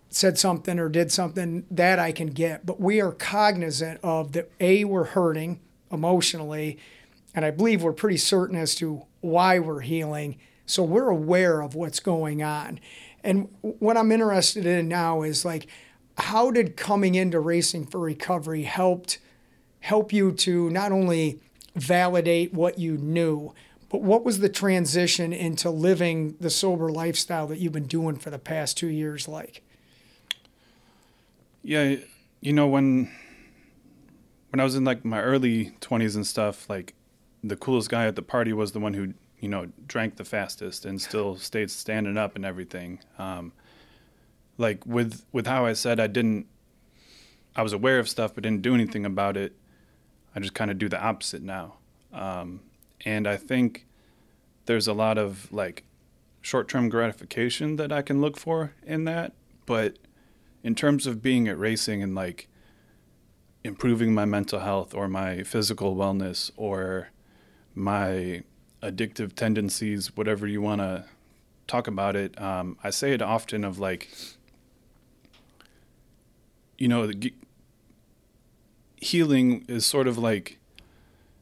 said 0.09 0.37
something 0.37 0.79
or 0.79 0.89
did 0.89 1.11
something, 1.11 1.65
that 1.69 1.99
I 1.99 2.11
can 2.11 2.27
get. 2.27 2.65
But 2.65 2.79
we 2.79 3.01
are 3.01 3.11
cognizant 3.11 3.99
of 4.03 4.31
that. 4.33 4.49
A, 4.59 4.83
we're 4.83 5.05
hurting 5.05 5.59
emotionally, 5.91 6.79
and 7.33 7.45
I 7.45 7.51
believe 7.51 7.83
we're 7.83 7.93
pretty 7.93 8.17
certain 8.17 8.55
as 8.55 8.75
to 8.75 9.05
why 9.21 9.59
we're 9.59 9.81
healing. 9.81 10.37
So 10.65 10.83
we're 10.83 11.09
aware 11.09 11.61
of 11.61 11.75
what's 11.75 11.99
going 11.99 12.43
on. 12.43 12.79
And 13.23 13.49
what 13.61 13.97
I'm 13.97 14.11
interested 14.11 14.65
in 14.65 14.87
now 14.87 15.23
is 15.23 15.43
like, 15.43 15.67
how 16.17 16.51
did 16.51 16.75
coming 16.75 17.15
into 17.15 17.39
racing 17.39 17.85
for 17.85 17.99
recovery 17.99 18.63
helped 18.63 19.19
help 19.81 20.11
you 20.11 20.31
to 20.33 20.69
not 20.69 20.91
only 20.91 21.39
validate 21.75 22.53
what 22.53 22.77
you 22.77 22.97
knew, 22.97 23.53
but 23.89 24.01
what 24.01 24.23
was 24.23 24.39
the 24.39 24.49
transition 24.49 25.33
into 25.33 25.69
living 25.69 26.35
the 26.39 26.49
sober 26.49 26.91
lifestyle 26.91 27.47
that 27.47 27.59
you've 27.59 27.73
been 27.73 27.87
doing 27.87 28.17
for 28.17 28.29
the 28.29 28.39
past 28.39 28.77
two 28.77 28.87
years 28.87 29.27
like? 29.27 29.63
Yeah. 31.69 31.97
You 32.41 32.53
know 32.53 32.65
when 32.65 33.11
when 34.49 34.59
I 34.59 34.63
was 34.63 34.75
in 34.75 34.83
like 34.85 35.05
my 35.05 35.21
early 35.21 35.71
twenties 35.81 36.15
and 36.15 36.25
stuff, 36.25 36.67
like 36.67 36.95
the 37.43 37.55
coolest 37.55 37.89
guy 37.89 38.07
at 38.07 38.15
the 38.15 38.23
party 38.23 38.53
was 38.53 38.71
the 38.71 38.79
one 38.79 38.95
who 38.95 39.13
you 39.39 39.49
know 39.49 39.67
drank 39.85 40.15
the 40.15 40.25
fastest 40.25 40.83
and 40.83 40.99
still 40.99 41.35
stayed 41.35 41.69
standing 41.69 42.17
up 42.17 42.35
and 42.35 42.43
everything. 42.43 42.99
Um, 43.19 43.53
like 44.57 44.83
with 44.87 45.23
with 45.31 45.45
how 45.45 45.67
I 45.67 45.73
said 45.73 45.99
I 45.99 46.07
didn't, 46.07 46.47
I 47.55 47.61
was 47.61 47.71
aware 47.71 47.99
of 47.99 48.09
stuff 48.09 48.33
but 48.33 48.43
didn't 48.43 48.63
do 48.63 48.73
anything 48.73 49.05
about 49.05 49.37
it. 49.37 49.53
I 50.35 50.39
just 50.39 50.55
kind 50.55 50.71
of 50.71 50.79
do 50.79 50.89
the 50.89 50.99
opposite 50.99 51.43
now, 51.43 51.75
um, 52.11 52.61
and 53.05 53.27
I 53.27 53.37
think 53.37 53.85
there's 54.65 54.87
a 54.87 54.93
lot 54.93 55.19
of 55.19 55.51
like 55.53 55.83
short-term 56.41 56.89
gratification 56.89 57.75
that 57.75 57.91
I 57.91 58.01
can 58.01 58.21
look 58.21 58.37
for 58.37 58.73
in 58.85 59.03
that, 59.03 59.33
but 59.67 59.97
in 60.63 60.75
terms 60.75 61.07
of 61.07 61.21
being 61.21 61.47
at 61.47 61.57
racing 61.57 62.03
and 62.03 62.15
like 62.15 62.47
improving 63.63 64.13
my 64.13 64.25
mental 64.25 64.59
health 64.59 64.93
or 64.93 65.07
my 65.07 65.43
physical 65.43 65.95
wellness 65.95 66.51
or 66.55 67.09
my 67.75 68.43
addictive 68.81 69.33
tendencies, 69.33 70.15
whatever 70.15 70.47
you 70.47 70.61
want 70.61 70.81
to 70.81 71.05
talk 71.67 71.87
about 71.87 72.15
it. 72.15 72.39
Um, 72.41 72.77
I 72.83 72.89
say 72.89 73.13
it 73.13 73.21
often 73.21 73.63
of 73.63 73.79
like, 73.79 74.09
you 76.77 76.87
know, 76.87 77.11
healing 78.95 79.65
is 79.67 79.85
sort 79.85 80.07
of 80.07 80.17
like, 80.17 80.57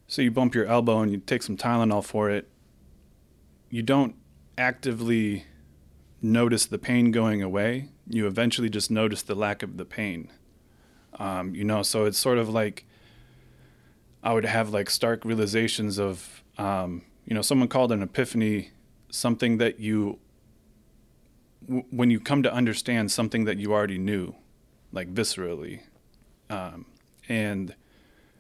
so 0.08 0.22
you 0.22 0.32
bump 0.32 0.56
your 0.56 0.66
elbow 0.66 1.00
and 1.00 1.12
you 1.12 1.18
take 1.18 1.44
some 1.44 1.58
Tylenol 1.58 2.04
for 2.04 2.30
it. 2.30 2.48
You 3.70 3.84
don't 3.84 4.16
actively 4.58 5.46
notice 6.22 6.66
the 6.66 6.78
pain 6.78 7.12
going 7.12 7.42
away. 7.42 7.90
You 8.10 8.28
eventually 8.28 8.70
just 8.70 8.90
notice 8.90 9.22
the 9.22 9.36
lack 9.36 9.64
of 9.64 9.78
the 9.78 9.86
pain. 9.86 10.32
Um, 11.20 11.56
you 11.56 11.64
know, 11.64 11.84
so 11.84 12.06
it's 12.06 12.18
sort 12.18 12.38
of 12.38 12.50
like 12.50 12.86
I 14.24 14.34
would 14.34 14.46
have 14.46 14.70
like 14.70 14.90
stark 14.90 15.26
realizations 15.26 16.00
of, 16.00 16.44
um, 16.58 17.04
you 17.26 17.34
know, 17.34 17.42
someone 17.42 17.68
called 17.68 17.92
an 17.92 18.02
epiphany 18.02 18.72
something 19.10 19.58
that 19.58 19.80
you, 19.80 20.20
w- 21.66 21.86
when 21.92 22.12
you 22.12 22.20
come 22.20 22.44
to 22.44 22.54
understand 22.54 23.10
something 23.10 23.46
that 23.46 23.58
you 23.58 23.74
already 23.74 23.98
knew, 23.98 24.36
like 24.92 25.14
viscerally. 25.14 25.82
Um, 26.50 26.86
and 27.30 27.74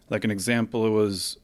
like 0.10 0.24
an 0.24 0.32
example 0.32 0.86
it 0.86 0.90
was 0.90 1.38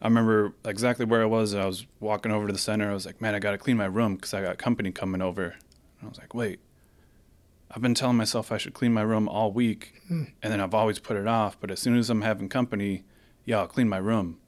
i 0.00 0.06
remember 0.06 0.54
exactly 0.64 1.04
where 1.04 1.22
i 1.22 1.26
was 1.26 1.54
i 1.54 1.66
was 1.66 1.86
walking 1.98 2.32
over 2.32 2.46
to 2.46 2.52
the 2.52 2.58
center 2.58 2.90
i 2.90 2.94
was 2.94 3.06
like 3.06 3.20
man 3.20 3.34
i 3.34 3.38
gotta 3.38 3.58
clean 3.58 3.76
my 3.76 3.86
room 3.86 4.14
because 4.14 4.32
i 4.34 4.42
got 4.42 4.58
company 4.58 4.90
coming 4.90 5.20
over 5.20 5.44
and 5.44 6.04
i 6.04 6.08
was 6.08 6.18
like 6.18 6.34
wait 6.34 6.60
i've 7.70 7.82
been 7.82 7.94
telling 7.94 8.16
myself 8.16 8.50
i 8.52 8.56
should 8.58 8.74
clean 8.74 8.92
my 8.92 9.02
room 9.02 9.28
all 9.28 9.52
week 9.52 9.94
Hmm. 10.08 10.24
and 10.42 10.52
then 10.52 10.60
i've 10.60 10.74
always 10.74 10.98
put 10.98 11.16
it 11.16 11.26
off 11.26 11.58
but 11.60 11.70
as 11.70 11.78
soon 11.80 11.96
as 11.96 12.10
i'm 12.10 12.22
having 12.22 12.48
company 12.48 13.04
yeah 13.44 13.58
i'll 13.60 13.66
clean 13.68 13.88
my 13.88 13.98
room 13.98 14.38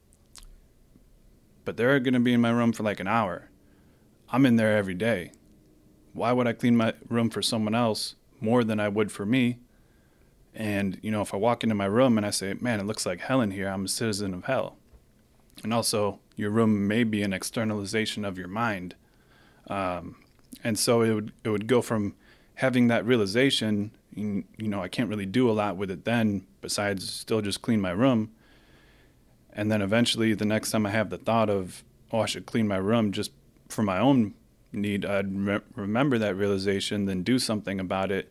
but 1.64 1.76
they're 1.76 2.00
gonna 2.00 2.20
be 2.20 2.32
in 2.32 2.40
my 2.40 2.50
room 2.50 2.72
for 2.72 2.82
like 2.82 3.00
an 3.00 3.06
hour 3.06 3.48
i'm 4.30 4.44
in 4.46 4.56
there 4.56 4.76
every 4.76 4.94
day 4.94 5.32
why 6.12 6.32
would 6.32 6.46
i 6.46 6.52
clean 6.52 6.76
my 6.76 6.92
room 7.08 7.30
for 7.30 7.42
someone 7.42 7.74
else 7.74 8.16
more 8.40 8.64
than 8.64 8.80
i 8.80 8.88
would 8.88 9.10
for 9.12 9.24
me 9.26 9.58
and, 10.54 10.98
you 11.00 11.10
know, 11.10 11.22
if 11.22 11.32
I 11.32 11.38
walk 11.38 11.62
into 11.62 11.74
my 11.74 11.86
room 11.86 12.18
and 12.18 12.26
I 12.26 12.30
say, 12.30 12.52
man, 12.60 12.78
it 12.78 12.84
looks 12.84 13.06
like 13.06 13.20
hell 13.20 13.40
in 13.40 13.52
here, 13.52 13.68
I'm 13.68 13.86
a 13.86 13.88
citizen 13.88 14.34
of 14.34 14.44
hell. 14.44 14.76
And 15.64 15.72
also, 15.72 16.20
your 16.36 16.50
room 16.50 16.86
may 16.86 17.04
be 17.04 17.22
an 17.22 17.32
externalization 17.32 18.22
of 18.22 18.36
your 18.36 18.48
mind. 18.48 18.94
Um, 19.68 20.16
and 20.62 20.78
so 20.78 21.00
it 21.00 21.14
would, 21.14 21.32
it 21.42 21.48
would 21.48 21.66
go 21.66 21.80
from 21.80 22.16
having 22.54 22.88
that 22.88 23.04
realization, 23.04 23.92
you 24.14 24.44
know, 24.58 24.82
I 24.82 24.88
can't 24.88 25.08
really 25.08 25.26
do 25.26 25.50
a 25.50 25.52
lot 25.52 25.76
with 25.76 25.90
it 25.90 26.04
then, 26.04 26.46
besides 26.60 27.10
still 27.10 27.40
just 27.40 27.62
clean 27.62 27.80
my 27.80 27.90
room. 27.90 28.30
And 29.52 29.70
then 29.70 29.82
eventually, 29.82 30.34
the 30.34 30.44
next 30.44 30.70
time 30.70 30.86
I 30.86 30.90
have 30.90 31.10
the 31.10 31.18
thought 31.18 31.50
of, 31.50 31.84
oh, 32.10 32.20
I 32.20 32.26
should 32.26 32.46
clean 32.46 32.68
my 32.68 32.76
room 32.76 33.12
just 33.12 33.32
for 33.68 33.82
my 33.82 33.98
own 33.98 34.34
need, 34.72 35.04
I'd 35.04 35.34
re- 35.34 35.60
remember 35.74 36.18
that 36.18 36.36
realization, 36.36 37.06
then 37.06 37.22
do 37.22 37.38
something 37.38 37.78
about 37.80 38.10
it. 38.10 38.30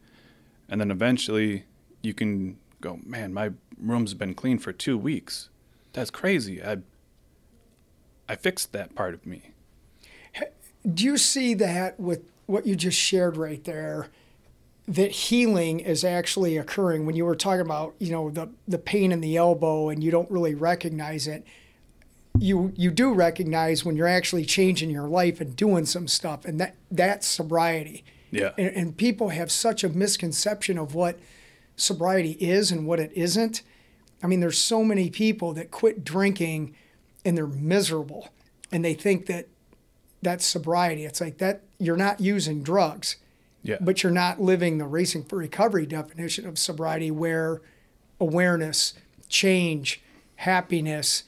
And 0.70 0.82
then 0.82 0.92
eventually, 0.92 1.66
you 2.02 2.14
can 2.14 2.58
go, 2.80 3.00
man, 3.06 3.34
my 3.34 3.52
room's 3.78 4.14
been 4.14 4.34
clean 4.34 4.58
for 4.58 4.72
two 4.72 4.98
weeks. 4.98 5.50
That's 5.94 6.10
crazy. 6.10 6.64
I 6.64 6.78
I 8.30 8.36
fixed 8.36 8.72
that 8.72 8.96
part 8.96 9.14
of 9.14 9.26
me. 9.26 9.52
Do 10.90 11.04
you 11.04 11.18
see 11.18 11.54
that 11.56 12.00
with 12.00 12.24
what 12.52 12.68
you 12.68 12.76
just 12.76 12.98
shared 12.98 13.38
right 13.38 13.64
there? 13.64 14.08
That 14.88 15.12
healing 15.12 15.80
is 15.80 16.04
actually 16.04 16.58
occurring 16.58 17.06
when 17.06 17.16
you 17.16 17.26
were 17.26 17.36
talking 17.36 17.62
about, 17.62 17.96
you 18.00 18.12
know, 18.12 18.30
the 18.30 18.50
the 18.68 18.78
pain 18.78 19.12
in 19.12 19.22
the 19.22 19.38
elbow 19.38 19.90
and 19.90 20.04
you 20.04 20.12
don't 20.12 20.30
really 20.30 20.56
recognize 20.56 21.28
it. 21.28 21.46
You 22.38 22.74
you 22.76 22.92
do 22.92 23.14
recognize 23.14 23.86
when 23.86 23.96
you're 23.96 24.08
actually 24.08 24.46
changing 24.46 24.90
your 24.90 25.08
life 25.08 25.40
and 25.40 25.56
doing 25.56 25.86
some 25.86 26.08
stuff, 26.08 26.46
and 26.46 26.60
that 26.60 26.76
that's 26.90 27.28
sobriety. 27.28 28.04
Yeah. 28.32 28.52
And, 28.58 28.76
and 28.76 28.98
people 28.98 29.30
have 29.30 29.52
such 29.52 29.84
a 29.84 29.90
misconception 29.90 30.78
of 30.78 30.96
what 30.96 31.20
sobriety 31.76 32.32
is 32.40 32.72
and 32.72 32.86
what 32.86 33.00
it 33.00 33.12
isn't. 33.14 33.62
I 34.24 34.28
mean, 34.28 34.40
there's 34.40 34.58
so 34.58 34.84
many 34.84 35.10
people 35.10 35.54
that 35.54 35.72
quit 35.72 36.04
drinking 36.04 36.76
and 37.26 37.38
they're 37.38 37.48
miserable 37.48 38.30
and 38.72 38.86
they 38.86 38.94
think 38.94 39.26
that 39.28 39.48
that's 40.22 40.46
sobriety. 40.46 41.06
It's 41.06 41.22
like 41.22 41.38
that 41.40 41.62
you're 41.80 41.98
not 41.98 42.20
using 42.20 42.62
drugs, 42.64 43.18
Yeah. 43.64 43.78
but 43.82 44.04
you're 44.04 44.12
not 44.12 44.42
living 44.42 44.78
the 44.78 44.86
Racing 44.86 45.24
for 45.24 45.38
Recovery 45.38 45.86
definition 45.86 46.46
of 46.48 46.58
sobriety 46.60 47.10
where 47.12 47.62
awareness, 48.20 48.94
change, 49.30 50.02
happiness, 50.38 51.24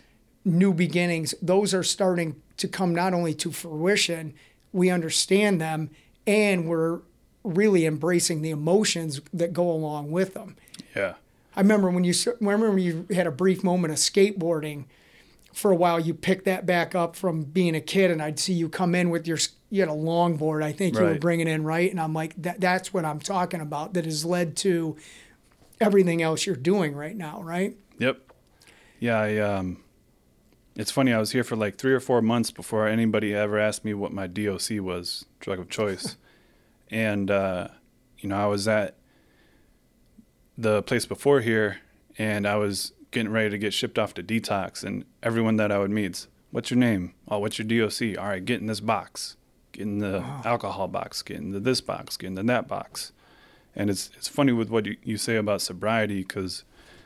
new 0.46 0.74
beginnings, 0.74 1.34
those 1.42 1.74
are 1.74 1.84
starting 1.84 2.36
to 2.58 2.68
come 2.68 2.94
not 2.94 3.14
only 3.14 3.34
to 3.34 3.52
fruition, 3.52 4.34
we 4.72 4.90
understand 4.90 5.60
them 5.62 5.90
and 6.28 6.68
we're 6.68 7.00
really 7.44 7.86
embracing 7.86 8.42
the 8.42 8.50
emotions 8.52 9.20
that 9.34 9.54
go 9.54 9.70
along 9.70 10.12
with 10.12 10.34
them. 10.34 10.56
yeah. 10.96 11.16
I 11.56 11.62
remember 11.62 11.92
when 11.92 12.04
you 12.04 12.12
s- 12.12 12.28
remember 12.40 12.70
when 12.72 12.80
you 12.80 13.06
had 13.14 13.28
a 13.28 13.32
brief 13.32 13.64
moment 13.64 13.92
of 13.92 14.00
skateboarding 14.00 14.86
for 15.54 15.72
a 15.72 15.76
while. 15.76 16.00
You 16.00 16.14
picked 16.14 16.46
that 16.46 16.66
back 16.66 16.96
up 16.96 17.16
from 17.16 17.44
being 17.44 17.76
a 17.76 17.82
kid, 17.82 18.12
and 18.12 18.22
I'd 18.22 18.40
see 18.40 18.54
you 18.54 18.70
come 18.70 18.96
in 18.96 19.10
with 19.10 19.28
your 19.28 19.38
you 19.70 19.80
had 19.80 19.90
a 19.90 19.94
longboard. 19.94 20.64
I 20.64 20.72
think 20.72 20.96
you 20.96 21.04
were 21.04 21.16
bringing 21.16 21.48
in 21.48 21.64
right, 21.64 21.90
and 21.90 22.00
I'm 22.00 22.14
like 22.14 22.34
that. 22.42 22.60
That's 22.60 22.94
what 22.94 23.06
I'm 23.06 23.20
talking 23.20 23.62
about. 23.62 23.94
That 23.94 24.06
has 24.06 24.26
led 24.26 24.56
to 24.58 24.98
everything 25.80 26.22
else 26.22 26.46
you're 26.46 26.56
doing 26.56 26.96
right 26.96 27.16
now, 27.16 27.42
right? 27.42 27.76
Yep. 28.00 28.20
Yeah, 29.00 29.20
I 29.20 29.38
um 29.38 29.84
it's 30.76 30.92
funny, 30.92 31.14
I 31.14 31.20
was 31.20 31.32
here 31.32 31.44
for 31.44 31.56
like 31.56 31.76
three 31.76 31.94
or 31.94 32.00
four 32.00 32.22
months 32.22 32.50
before 32.50 32.88
anybody 32.88 33.34
ever 33.34 33.60
asked 33.60 33.86
me 33.86 33.94
what 33.94 34.12
my 34.12 34.26
DOC 34.26 34.80
was, 34.80 35.26
drug 35.40 35.60
of 35.60 35.70
choice. 35.70 36.18
and 36.90 37.30
uh, 37.30 37.68
you 38.20 38.30
know, 38.30 38.38
I 38.38 38.48
was 38.48 38.68
at 38.68 38.96
the 40.58 40.82
place 40.84 41.06
before 41.06 41.42
here 41.42 41.80
and 42.18 42.48
I 42.48 42.56
was 42.56 42.94
getting 43.14 43.32
ready 43.32 43.50
to 43.50 43.58
get 43.58 43.74
shipped 43.74 43.98
off 43.98 44.14
to 44.16 44.24
detox 44.24 44.84
and 44.84 45.06
everyone 45.22 45.56
that 45.58 45.72
I 45.72 45.80
would 45.80 45.92
meet's, 45.92 46.28
what's 46.52 46.70
your 46.70 46.80
name? 46.80 47.14
Oh, 47.28 47.40
what's 47.40 47.58
your 47.58 47.68
DOC? 47.68 48.18
All 48.18 48.28
right, 48.28 48.44
get 48.44 48.60
in 48.60 48.68
this 48.68 48.80
box. 48.80 49.38
Get 49.72 49.84
in 49.84 50.00
the 50.00 50.24
alcohol 50.46 50.88
box, 50.88 51.22
get 51.24 51.38
into 51.38 51.60
this 51.60 51.82
box, 51.82 52.16
get 52.16 52.28
into 52.28 52.44
that 52.44 52.68
box. 52.68 53.12
And 53.76 53.90
it's 53.90 54.12
it's 54.16 54.28
funny 54.28 54.52
with 54.52 54.70
what 54.70 54.86
you, 54.86 54.98
you 55.04 55.18
say 55.18 55.36
about 55.36 55.62
sobriety 55.62 56.22
because 56.22 56.64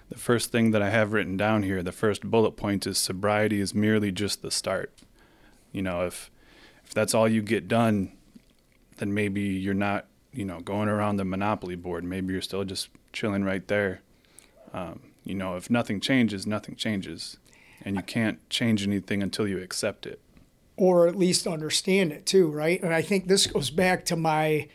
the 0.10 0.18
first 0.18 0.52
thing 0.52 0.72
that 0.72 0.82
I 0.82 0.90
have 0.90 1.14
written 1.14 1.38
down 1.38 1.64
here, 1.64 1.82
the 1.82 1.94
first 1.94 2.24
bullet 2.24 2.52
point 2.52 2.86
is 2.86 2.98
sobriety 2.98 3.62
is 3.62 3.74
merely 3.74 4.12
just 4.12 4.42
the 4.42 4.52
start. 4.52 4.92
You 5.72 5.82
know, 5.82 6.06
if 6.06 6.30
if 6.84 6.94
that's 6.94 7.14
all 7.14 7.28
you 7.28 7.42
get 7.42 7.70
done, 7.70 8.12
then 8.98 9.14
maybe 9.14 9.42
you're 9.42 9.74
not, 9.74 10.08
you 10.34 10.44
know, 10.44 10.60
going 10.60 10.90
around 10.90 11.18
the 11.18 11.26
monopoly 11.26 11.76
board. 11.76 12.04
Maybe 12.04 12.34
you're 12.34 12.42
still 12.42 12.66
just 12.66 12.90
chilling 13.14 13.46
right 13.46 13.66
there. 13.68 14.02
Um, 14.74 15.00
you 15.28 15.36
know, 15.36 15.56
if 15.56 15.70
nothing 15.70 16.00
changes, 16.00 16.48
nothing 16.48 16.76
changes, 16.76 17.38
and 17.84 17.96
you 17.96 18.02
can't 18.02 18.40
change 18.50 18.86
anything 18.86 19.22
until 19.22 19.48
you 19.48 19.60
accept 19.62 20.06
it. 20.06 20.20
or 20.80 21.08
at 21.08 21.16
least 21.16 21.48
understand 21.48 22.12
it 22.12 22.24
too, 22.26 22.48
right? 22.48 22.82
And 22.84 22.94
I 22.94 23.02
think 23.02 23.28
this 23.28 23.48
goes 23.48 23.72
back 23.72 24.06
to 24.06 24.16
my 24.16 24.68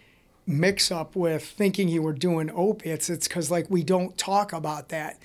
mix 0.46 0.90
up 0.90 1.14
with 1.14 1.44
thinking 1.44 1.88
you 1.88 2.02
were 2.02 2.12
doing 2.12 2.50
opiates. 2.52 3.08
It's 3.08 3.28
because, 3.28 3.52
like, 3.52 3.70
we 3.70 3.84
don't 3.84 4.18
talk 4.18 4.52
about 4.52 4.88
that. 4.88 5.18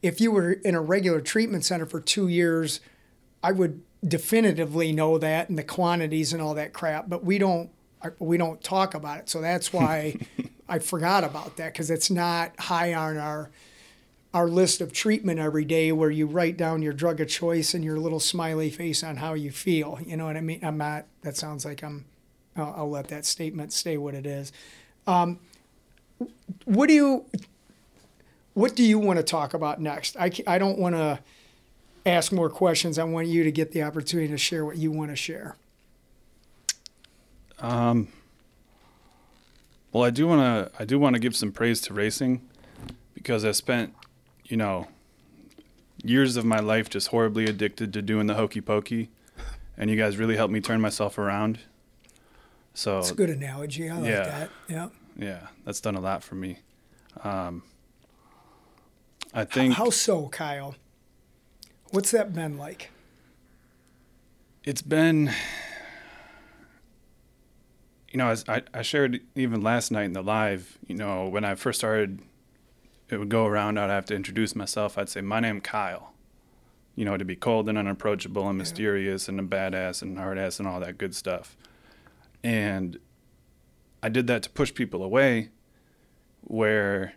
If 0.00 0.20
you 0.20 0.30
were 0.30 0.52
in 0.52 0.76
a 0.76 0.80
regular 0.80 1.20
treatment 1.20 1.64
center 1.64 1.86
for 1.86 2.00
two 2.00 2.28
years, 2.28 2.80
I 3.42 3.50
would 3.50 3.82
definitively 4.06 4.92
know 4.92 5.18
that 5.18 5.48
and 5.48 5.58
the 5.58 5.64
quantities 5.64 6.32
and 6.32 6.40
all 6.40 6.54
that 6.54 6.72
crap, 6.72 7.08
but 7.08 7.24
we 7.24 7.38
don't. 7.38 7.70
Uh, 8.00 8.10
we 8.20 8.36
don't 8.36 8.62
talk 8.62 8.94
about 8.94 9.18
it, 9.18 9.28
so 9.28 9.40
that's 9.40 9.72
why 9.72 10.16
I 10.68 10.78
forgot 10.78 11.24
about 11.24 11.56
that 11.56 11.72
because 11.72 11.90
it's 11.90 12.10
not 12.10 12.58
high 12.60 12.94
on 12.94 13.16
our 13.16 13.50
our 14.34 14.48
list 14.48 14.80
of 14.80 14.92
treatment 14.92 15.38
every 15.38 15.64
day 15.64 15.92
where 15.92 16.10
you 16.10 16.26
write 16.26 16.56
down 16.56 16.80
your 16.80 16.92
drug 16.92 17.20
of 17.20 17.28
choice 17.28 17.74
and 17.74 17.84
your 17.84 17.98
little 17.98 18.20
smiley 18.20 18.70
face 18.70 19.04
on 19.04 19.16
how 19.16 19.34
you 19.34 19.50
feel. 19.50 19.98
You 20.06 20.16
know 20.16 20.24
what 20.24 20.36
I 20.36 20.40
mean? 20.40 20.60
I'm 20.62 20.78
not, 20.78 21.04
that 21.20 21.36
sounds 21.36 21.64
like 21.64 21.82
I'm, 21.82 22.06
I'll, 22.56 22.74
I'll 22.78 22.90
let 22.90 23.08
that 23.08 23.26
statement 23.26 23.72
stay 23.72 23.96
what 23.96 24.14
it 24.14 24.24
is. 24.24 24.52
Um, 25.06 25.38
what 26.64 26.86
do 26.88 26.94
you, 26.94 27.24
what 28.54 28.74
do 28.74 28.82
you 28.82 28.98
want 28.98 29.18
to 29.18 29.22
talk 29.22 29.52
about 29.52 29.80
next? 29.80 30.16
I, 30.16 30.30
I 30.46 30.58
don't 30.58 30.78
want 30.78 30.94
to 30.94 31.18
ask 32.06 32.32
more 32.32 32.48
questions. 32.48 32.98
I 32.98 33.04
want 33.04 33.26
you 33.26 33.44
to 33.44 33.52
get 33.52 33.72
the 33.72 33.82
opportunity 33.82 34.28
to 34.28 34.38
share 34.38 34.64
what 34.64 34.76
you 34.76 34.90
want 34.90 35.10
to 35.10 35.16
share. 35.16 35.56
Um, 37.58 38.08
well, 39.92 40.04
I 40.04 40.10
do 40.10 40.26
want 40.26 40.40
to 40.40 40.82
I 40.82 40.84
do 40.84 40.98
want 40.98 41.14
to 41.14 41.20
give 41.20 41.36
some 41.36 41.52
praise 41.52 41.80
to 41.82 41.94
racing 41.94 42.40
because 43.14 43.44
I 43.44 43.52
spent, 43.52 43.94
you 44.52 44.58
know, 44.58 44.86
years 46.04 46.36
of 46.36 46.44
my 46.44 46.60
life 46.60 46.90
just 46.90 47.08
horribly 47.08 47.46
addicted 47.46 47.90
to 47.94 48.02
doing 48.02 48.26
the 48.26 48.34
hokey 48.34 48.60
pokey, 48.60 49.08
and 49.78 49.88
you 49.88 49.96
guys 49.96 50.18
really 50.18 50.36
helped 50.36 50.52
me 50.52 50.60
turn 50.60 50.78
myself 50.78 51.16
around. 51.16 51.60
So 52.74 52.98
It's 52.98 53.10
a 53.10 53.14
good 53.14 53.30
analogy. 53.30 53.88
I 53.88 53.96
like 53.96 54.10
Yeah. 54.10 54.24
that. 54.24 54.50
Yeah. 54.68 54.88
yeah, 55.16 55.46
that's 55.64 55.80
done 55.80 55.94
a 55.94 56.00
lot 56.02 56.22
for 56.22 56.34
me. 56.34 56.58
Um, 57.24 57.62
I 59.32 59.44
think 59.46 59.72
How 59.72 59.88
so, 59.88 60.28
Kyle? 60.28 60.74
What's 61.90 62.10
that 62.10 62.34
been 62.34 62.58
like? 62.58 62.90
it's 64.64 64.82
been 64.82 65.32
you 68.10 68.18
know 68.18 68.28
as 68.28 68.44
I, 68.46 68.62
I 68.72 68.82
shared 68.82 69.20
even 69.34 69.60
last 69.62 69.90
night 69.90 70.04
in 70.04 70.12
the 70.12 70.22
live 70.22 70.78
you 70.86 70.94
know 70.94 71.26
when 71.26 71.44
i 71.44 71.56
first 71.56 71.80
started 71.80 72.20
it 73.12 73.18
would 73.18 73.28
go 73.28 73.46
around 73.46 73.78
i'd 73.78 73.90
have 73.90 74.04
to 74.06 74.14
introduce 74.14 74.56
myself 74.56 74.98
i'd 74.98 75.08
say 75.08 75.20
my 75.20 75.40
name 75.40 75.60
kyle 75.60 76.12
you 76.94 77.04
know 77.04 77.16
to 77.16 77.24
be 77.24 77.36
cold 77.36 77.68
and 77.68 77.78
unapproachable 77.78 78.48
and 78.48 78.58
mysterious 78.58 79.28
and 79.28 79.38
a 79.38 79.42
badass 79.42 80.02
and 80.02 80.18
hard 80.18 80.38
ass 80.38 80.58
and 80.58 80.68
all 80.68 80.80
that 80.80 80.98
good 80.98 81.14
stuff 81.14 81.56
and 82.42 82.98
i 84.02 84.08
did 84.08 84.26
that 84.26 84.42
to 84.42 84.50
push 84.50 84.72
people 84.74 85.02
away 85.02 85.50
where 86.42 87.14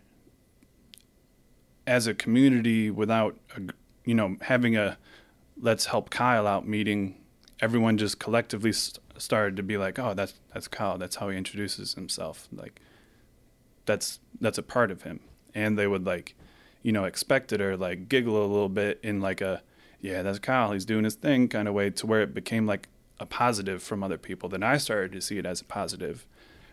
as 1.88 2.08
a 2.08 2.14
community 2.14 2.90
without 2.90 3.38
a, 3.56 3.62
you 4.06 4.14
know 4.14 4.38
having 4.42 4.76
a 4.76 4.98
let's 5.60 5.86
help 5.86 6.10
Kyle 6.10 6.48
out 6.48 6.68
meeting, 6.68 7.16
everyone 7.60 7.98
just 7.98 8.20
collectively 8.20 8.74
st- 8.74 9.00
started 9.18 9.56
to 9.58 9.64
be 9.64 9.78
like, 9.78 9.98
oh, 10.00 10.14
that's 10.14 10.34
that's 10.54 10.68
Kyle. 10.68 10.98
That's 10.98 11.18
how 11.18 11.30
he 11.30 11.38
introduces 11.38 11.94
himself. 11.94 12.48
Like, 12.52 12.82
that's 13.86 14.20
that's 14.40 14.58
a 14.58 14.64
part 14.64 14.92
of 14.92 15.04
him. 15.04 15.22
And 15.56 15.78
they 15.78 15.88
would 15.88 16.06
like, 16.06 16.36
you 16.84 16.92
know, 16.92 17.06
expect 17.06 17.52
it 17.52 17.62
or 17.62 17.76
like 17.76 18.10
giggle 18.10 18.38
a 18.38 18.46
little 18.46 18.70
bit 18.70 19.00
in 19.02 19.22
like 19.22 19.42
a, 19.42 19.64
yeah, 20.02 20.22
that's 20.22 20.38
Kyle, 20.38 20.74
he's 20.74 20.86
doing 20.86 21.04
his 21.04 21.16
thing 21.16 21.48
kind 21.48 21.68
of 21.68 21.74
way 21.74 21.90
to 21.90 22.06
where 22.06 22.22
it 22.22 22.36
became 22.36 22.68
like 22.68 22.90
a 23.20 23.26
positive 23.26 23.82
from 23.82 24.04
other 24.04 24.18
people. 24.18 24.50
Then 24.50 24.62
I 24.62 24.78
started 24.78 25.14
to 25.14 25.22
see 25.22 25.38
it 25.38 25.46
as 25.46 25.64
a. 25.64 26.28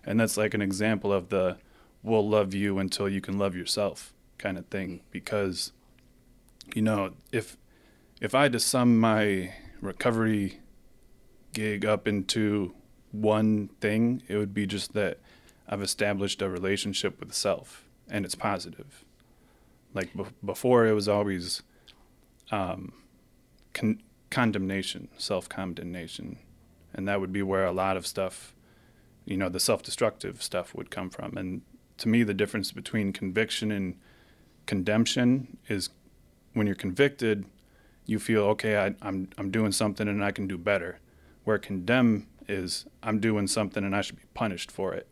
And 0.05 0.21
that's 0.21 0.37
like 0.37 0.53
an 0.53 0.61
example 0.61 1.13
of 1.13 1.29
the 1.29 1.57
we'll 2.03 2.29
love 2.29 2.53
you 2.53 2.79
until 2.79 3.09
you 3.09 3.21
can 3.21 3.39
love 3.39 3.55
yourself 3.55 4.13
kind 4.39 4.59
of 4.59 4.67
thing. 4.67 5.01
Because, 5.11 5.73
you 6.75 6.83
know, 6.83 7.13
if 7.31 7.57
if 8.21 8.35
I 8.35 8.45
had 8.45 8.53
to 8.53 8.61
sum 8.61 8.99
my 8.99 9.55
recovery 9.81 10.61
gig 11.53 11.85
up 11.85 12.09
into 12.09 12.75
one 13.11 13.69
thing, 13.81 14.23
it 14.29 14.37
would 14.37 14.55
be 14.55 14.67
just 14.67 14.95
that 14.95 15.19
I've 15.69 15.83
established 15.83 16.43
a 16.43 16.49
relationship 16.49 17.21
with 17.21 17.33
self 17.33 17.85
and 18.13 18.25
it's 18.25 18.37
positive. 18.37 19.05
Like 19.95 20.15
be- 20.15 20.25
before, 20.45 20.87
it 20.87 20.93
was 20.93 21.09
always 21.09 21.63
um, 22.53 22.93
con- 23.73 24.03
condemnation, 24.31 25.09
self 25.17 25.49
condemnation. 25.49 26.39
And 26.95 27.09
that 27.09 27.21
would 27.21 27.33
be 27.33 27.43
where 27.43 27.65
a 27.65 27.73
lot 27.73 27.97
of 27.97 28.07
stuff, 28.07 28.55
you 29.25 29.37
know, 29.37 29.49
the 29.49 29.59
self 29.59 29.83
destructive 29.83 30.43
stuff 30.43 30.75
would 30.75 30.91
come 30.91 31.11
from. 31.11 31.37
And 31.37 31.63
to 31.99 32.09
me, 32.09 32.23
the 32.23 32.35
difference 32.35 32.71
between 32.71 33.13
conviction 33.13 33.73
and 33.73 33.99
condemnation 34.67 35.57
is 35.69 35.89
when 36.53 36.67
you're 36.67 36.77
convicted, 36.77 37.47
you 38.05 38.19
feel, 38.19 38.43
okay, 38.43 38.77
I, 38.77 38.95
I'm, 39.01 39.31
I'm 39.39 39.51
doing 39.51 39.73
something 39.73 40.07
and 40.07 40.23
I 40.23 40.33
can 40.33 40.47
do 40.47 40.59
better. 40.59 40.99
Where 41.45 41.59
condemn 41.59 42.27
is, 42.47 42.85
I'm 43.03 43.21
doing 43.21 43.47
something 43.47 43.85
and 43.85 43.97
I 43.97 44.03
should 44.03 44.17
be 44.17 44.27
punished 44.35 44.71
for 44.71 44.93
it. 44.93 45.12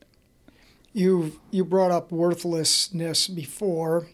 You 0.93 1.41
you 1.51 1.65
brought 1.65 1.91
up 1.91 2.11
worthlessness 2.11 3.29
before. 3.29 4.09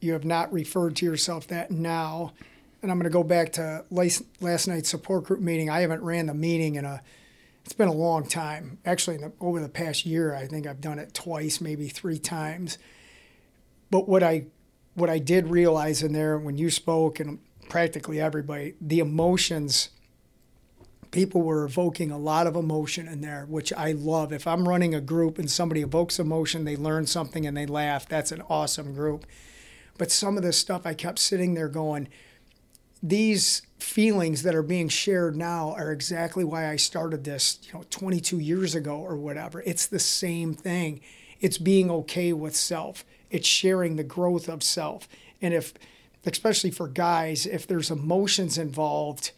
You 0.00 0.12
have 0.12 0.24
not 0.24 0.52
referred 0.52 0.96
to 0.96 1.06
yourself 1.06 1.46
that 1.48 1.70
now, 1.70 2.32
and 2.82 2.90
I'm 2.90 2.98
going 2.98 3.10
to 3.10 3.12
go 3.12 3.24
back 3.24 3.52
to 3.54 3.84
last, 3.90 4.22
last 4.40 4.68
night's 4.68 4.88
support 4.88 5.24
group 5.24 5.40
meeting. 5.40 5.68
I 5.68 5.80
haven't 5.80 6.02
ran 6.02 6.26
the 6.26 6.34
meeting 6.34 6.76
in 6.76 6.84
a. 6.84 7.02
It's 7.64 7.74
been 7.74 7.88
a 7.88 7.92
long 7.92 8.26
time. 8.26 8.78
Actually, 8.86 9.18
the, 9.18 9.32
over 9.40 9.60
the 9.60 9.68
past 9.68 10.06
year, 10.06 10.34
I 10.34 10.46
think 10.46 10.66
I've 10.66 10.80
done 10.80 10.98
it 10.98 11.12
twice, 11.12 11.60
maybe 11.60 11.88
three 11.88 12.18
times. 12.18 12.78
But 13.90 14.08
what 14.08 14.22
I 14.22 14.46
what 14.94 15.10
I 15.10 15.18
did 15.18 15.48
realize 15.48 16.02
in 16.02 16.12
there 16.12 16.38
when 16.38 16.56
you 16.56 16.70
spoke 16.70 17.20
and 17.20 17.40
practically 17.68 18.20
everybody, 18.20 18.74
the 18.80 19.00
emotions 19.00 19.90
people 21.10 21.42
were 21.42 21.64
evoking 21.64 22.10
a 22.10 22.18
lot 22.18 22.46
of 22.46 22.56
emotion 22.56 23.08
in 23.08 23.20
there, 23.20 23.46
which 23.48 23.72
I 23.72 23.92
love. 23.92 24.32
If 24.32 24.46
I'm 24.46 24.68
running 24.68 24.94
a 24.94 25.00
group 25.00 25.38
and 25.38 25.50
somebody 25.50 25.82
evokes 25.82 26.18
emotion, 26.18 26.64
they 26.64 26.76
learn 26.76 27.06
something 27.06 27.46
and 27.46 27.56
they 27.56 27.66
laugh, 27.66 28.08
that's 28.08 28.32
an 28.32 28.42
awesome 28.48 28.94
group. 28.94 29.24
But 29.96 30.12
some 30.12 30.36
of 30.36 30.42
this 30.42 30.58
stuff, 30.58 30.86
I 30.86 30.94
kept 30.94 31.18
sitting 31.18 31.54
there 31.54 31.68
going, 31.68 32.08
these 33.02 33.62
feelings 33.78 34.42
that 34.42 34.54
are 34.54 34.62
being 34.62 34.88
shared 34.88 35.36
now 35.36 35.72
are 35.76 35.92
exactly 35.92 36.44
why 36.44 36.68
I 36.68 36.76
started 36.76 37.24
this, 37.24 37.58
you 37.62 37.74
know, 37.74 37.84
22 37.90 38.38
years 38.38 38.74
ago 38.74 38.96
or 38.96 39.16
whatever. 39.16 39.62
It's 39.64 39.86
the 39.86 39.98
same 39.98 40.54
thing. 40.54 41.00
It's 41.40 41.58
being 41.58 41.90
okay 41.90 42.32
with 42.32 42.56
self. 42.56 43.04
It's 43.30 43.46
sharing 43.46 43.96
the 43.96 44.04
growth 44.04 44.48
of 44.48 44.62
self. 44.62 45.08
And 45.40 45.54
if, 45.54 45.74
especially 46.26 46.70
for 46.70 46.88
guys, 46.88 47.46
if 47.46 47.66
there's 47.66 47.90
emotions 47.90 48.58
involved, 48.58 49.30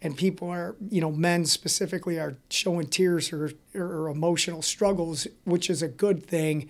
and 0.00 0.16
people 0.16 0.48
are, 0.48 0.76
you 0.90 1.00
know, 1.00 1.10
men 1.10 1.44
specifically 1.44 2.18
are 2.18 2.36
showing 2.50 2.86
tears 2.86 3.32
or, 3.32 3.50
or 3.74 4.08
emotional 4.08 4.62
struggles, 4.62 5.26
which 5.44 5.68
is 5.68 5.82
a 5.82 5.88
good 5.88 6.24
thing, 6.24 6.68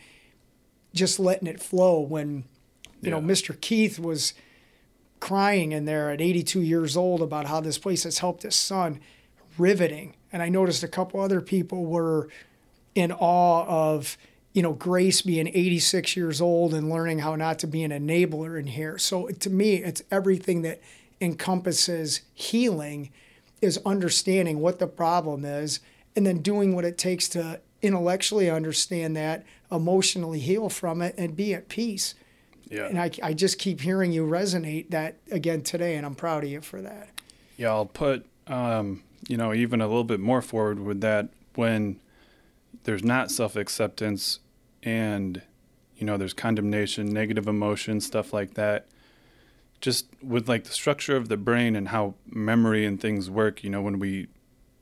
just 0.95 1.21
letting 1.21 1.47
it 1.47 1.61
flow. 1.61 2.01
When, 2.01 2.45
you 3.03 3.11
yeah. 3.11 3.11
know, 3.11 3.21
Mr. 3.21 3.59
Keith 3.61 3.99
was 3.99 4.33
crying 5.21 5.73
in 5.73 5.85
there 5.85 6.11
at 6.11 6.21
82 6.21 6.61
years 6.61 6.97
old 6.97 7.21
about 7.21 7.47
how 7.47 7.61
this 7.61 7.77
place 7.77 8.05
has 8.05 8.19
helped 8.19 8.45
his 8.45 8.55
son, 8.55 9.01
riveting. 9.59 10.15
And 10.33 10.43
I 10.43 10.49
noticed 10.49 10.83
a 10.83 10.89
couple 10.89 11.21
other 11.21 11.41
people 11.41 11.85
were 11.85 12.29
in 12.95 13.13
awe 13.13 13.67
of, 13.67 14.17
you 14.55 14.63
know, 14.63 14.73
Grace 14.73 15.21
being 15.23 15.49
86 15.49 16.17
years 16.17 16.41
old 16.41 16.73
and 16.73 16.89
learning 16.89 17.19
how 17.19 17.37
not 17.37 17.59
to 17.61 17.67
be 17.67 17.83
an 17.83 17.91
enabler 17.91 18.59
in 18.59 18.67
here. 18.67 18.97
So 18.97 19.29
to 19.29 19.51
me, 19.51 19.77
it's 19.77 20.03
everything 20.11 20.63
that 20.63 20.81
encompasses 21.21 22.23
healing 22.35 23.11
is 23.61 23.79
understanding 23.85 24.61
what 24.61 24.79
the 24.79 24.87
problem 24.87 25.45
is 25.45 25.81
and 26.17 26.27
then 26.27 26.39
doing 26.39 26.75
what 26.75 26.85
it 26.85 26.99
takes 26.99 27.29
to 27.29 27.61
intellectually 27.83 28.51
understand 28.51 29.17
that, 29.17 29.45
emotionally 29.71 30.41
heal 30.41 30.69
from 30.69 31.01
it, 31.03 31.15
and 31.17 31.37
be 31.37 31.55
at 31.55 31.69
peace. 31.69 32.15
Yeah. 32.69 32.87
And 32.87 33.01
I, 33.01 33.11
I 33.23 33.33
just 33.33 33.59
keep 33.59 33.81
hearing 33.81 34.13
you 34.13 34.27
resonate 34.27 34.91
that 34.91 35.17
again 35.31 35.63
today, 35.63 35.97
and 35.97 36.05
I'm 36.05 36.15
proud 36.15 36.45
of 36.45 36.51
you 36.51 36.61
for 36.61 36.83
that. 36.83 37.09
Yeah, 37.57 37.71
I'll 37.71 37.87
put, 37.87 38.27
um, 38.47 39.03
you 39.29 39.37
know, 39.37 39.55
even 39.55 39.81
a 39.81 39.87
little 39.87 40.05
bit 40.05 40.21
more 40.21 40.43
forward 40.43 40.81
with 40.81 41.01
that 41.01 41.29
when 41.55 42.01
there's 42.85 43.05
not 43.05 43.31
self 43.31 43.57
acceptance 43.57 44.41
and, 44.83 45.43
you 45.97 46.07
know, 46.07 46.17
there's 46.17 46.35
condemnation, 46.35 47.13
negative 47.13 47.47
emotion, 47.47 48.01
stuff 48.01 48.33
like 48.33 48.55
that 48.55 48.87
just 49.81 50.07
with 50.23 50.49
like 50.49 50.65
the 50.65 50.73
structure 50.73 51.17
of 51.17 51.29
the 51.29 51.37
brain 51.37 51.77
and 51.77 51.89
how 51.89 52.15
memory 52.27 52.85
and 52.85 53.01
things 53.01 53.31
work, 53.31 53.63
you 53.63 53.71
know, 53.71 53.83
when 53.83 53.99
we 53.99 54.29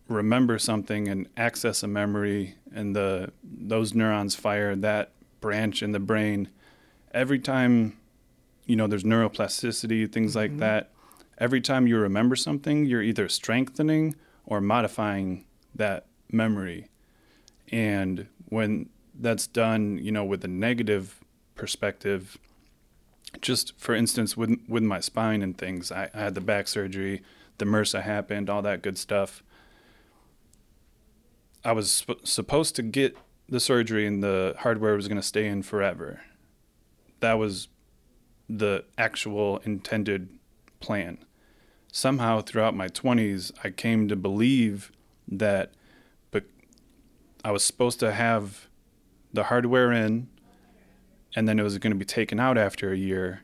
remember 0.09 0.59
something 0.59 1.09
and 1.09 1.29
access 1.37 1.83
a 1.83 1.89
memory 1.89 2.55
and 2.73 2.95
the 2.95 3.33
those 3.43 3.95
neurons 3.95 4.35
fire 4.35 4.77
that 4.77 5.11
branch 5.41 5.83
in 5.83 5.93
the 5.93 5.99
brain 5.99 6.49
every 7.13 7.39
time 7.39 7.97
you 8.67 8.77
know 8.77 8.87
there's 8.87 9.03
neuroplasticity 9.03 10.11
things 10.11 10.37
mm-hmm. 10.37 10.39
like 10.39 10.59
that 10.59 10.91
every 11.39 11.61
time 11.61 11.87
you 11.87 11.97
remember 11.97 12.37
something 12.37 12.85
you're 12.85 13.03
either 13.03 13.29
strengthening 13.29 14.15
or 14.45 14.61
modifying 14.61 15.45
that 15.75 16.07
memory 16.31 16.89
and 17.73 18.27
when 18.49 18.89
that's 19.19 19.49
done 19.49 19.99
you 19.99 20.13
know 20.13 20.25
with 20.25 20.45
a 20.45 20.49
negative 20.49 21.21
perspective 21.57 22.39
just 23.41 23.79
for 23.79 23.95
instance 23.95 24.37
with 24.37 24.59
with 24.69 24.83
my 24.83 25.01
spine 25.01 25.43
and 25.43 25.57
things 25.57 25.93
I, 25.93 26.11
I, 26.15 26.19
had 26.19 26.35
the 26.35 26.41
back 26.41 26.69
surgery 26.69 27.23
the 27.59 27.65
MRSA 27.65 28.03
happened 28.03 28.51
all 28.51 28.63
that 28.63 28.83
good 28.83 28.99
stuff. 28.99 29.43
I 31.65 31.73
was 31.73 31.91
sp- 31.91 32.23
supposed 32.25 32.77
to 32.77 32.83
get 32.83 33.17
the 33.49 33.61
surgery 33.61 34.07
and 34.07 34.23
the 34.23 34.55
hardware 34.59 34.95
was 34.95 35.09
going 35.09 35.21
to 35.21 35.27
stay 35.27 35.47
in 35.47 35.63
forever. 35.63 36.21
That 37.21 37.35
was 37.35 37.69
the 38.49 38.85
actual 38.99 39.59
intended 39.59 40.29
plan. 40.81 41.19
Somehow 41.91 42.41
throughout 42.43 42.77
my 42.77 42.89
20s 42.89 43.53
I 43.65 43.71
came 43.71 44.09
to 44.09 44.17
believe 44.17 44.93
that 45.29 45.73
but 46.31 46.45
I 47.45 47.51
was 47.51 47.65
supposed 47.65 48.01
to 48.01 48.13
have 48.13 48.69
the 49.33 49.45
hardware 49.45 49.93
in 49.93 50.29
and 51.37 51.47
then 51.47 51.59
it 51.59 51.63
was 51.63 51.77
going 51.77 51.93
to 51.93 51.99
be 51.99 52.07
taken 52.07 52.41
out 52.41 52.57
after 52.57 52.91
a 52.91 52.97
year. 52.97 53.43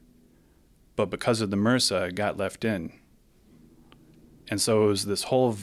But 0.97 1.11
because 1.11 1.43
of 1.43 1.51
the 1.51 1.57
MRSA, 1.57 2.09
it 2.09 2.14
got 2.14 2.38
left 2.38 2.64
in. 2.64 2.93
And 4.49 4.61
so 4.61 4.84
it 4.84 4.86
was 4.86 5.05
this 5.05 5.24
whole 5.24 5.57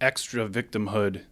extra 0.00 0.48
victimhood 0.48 1.22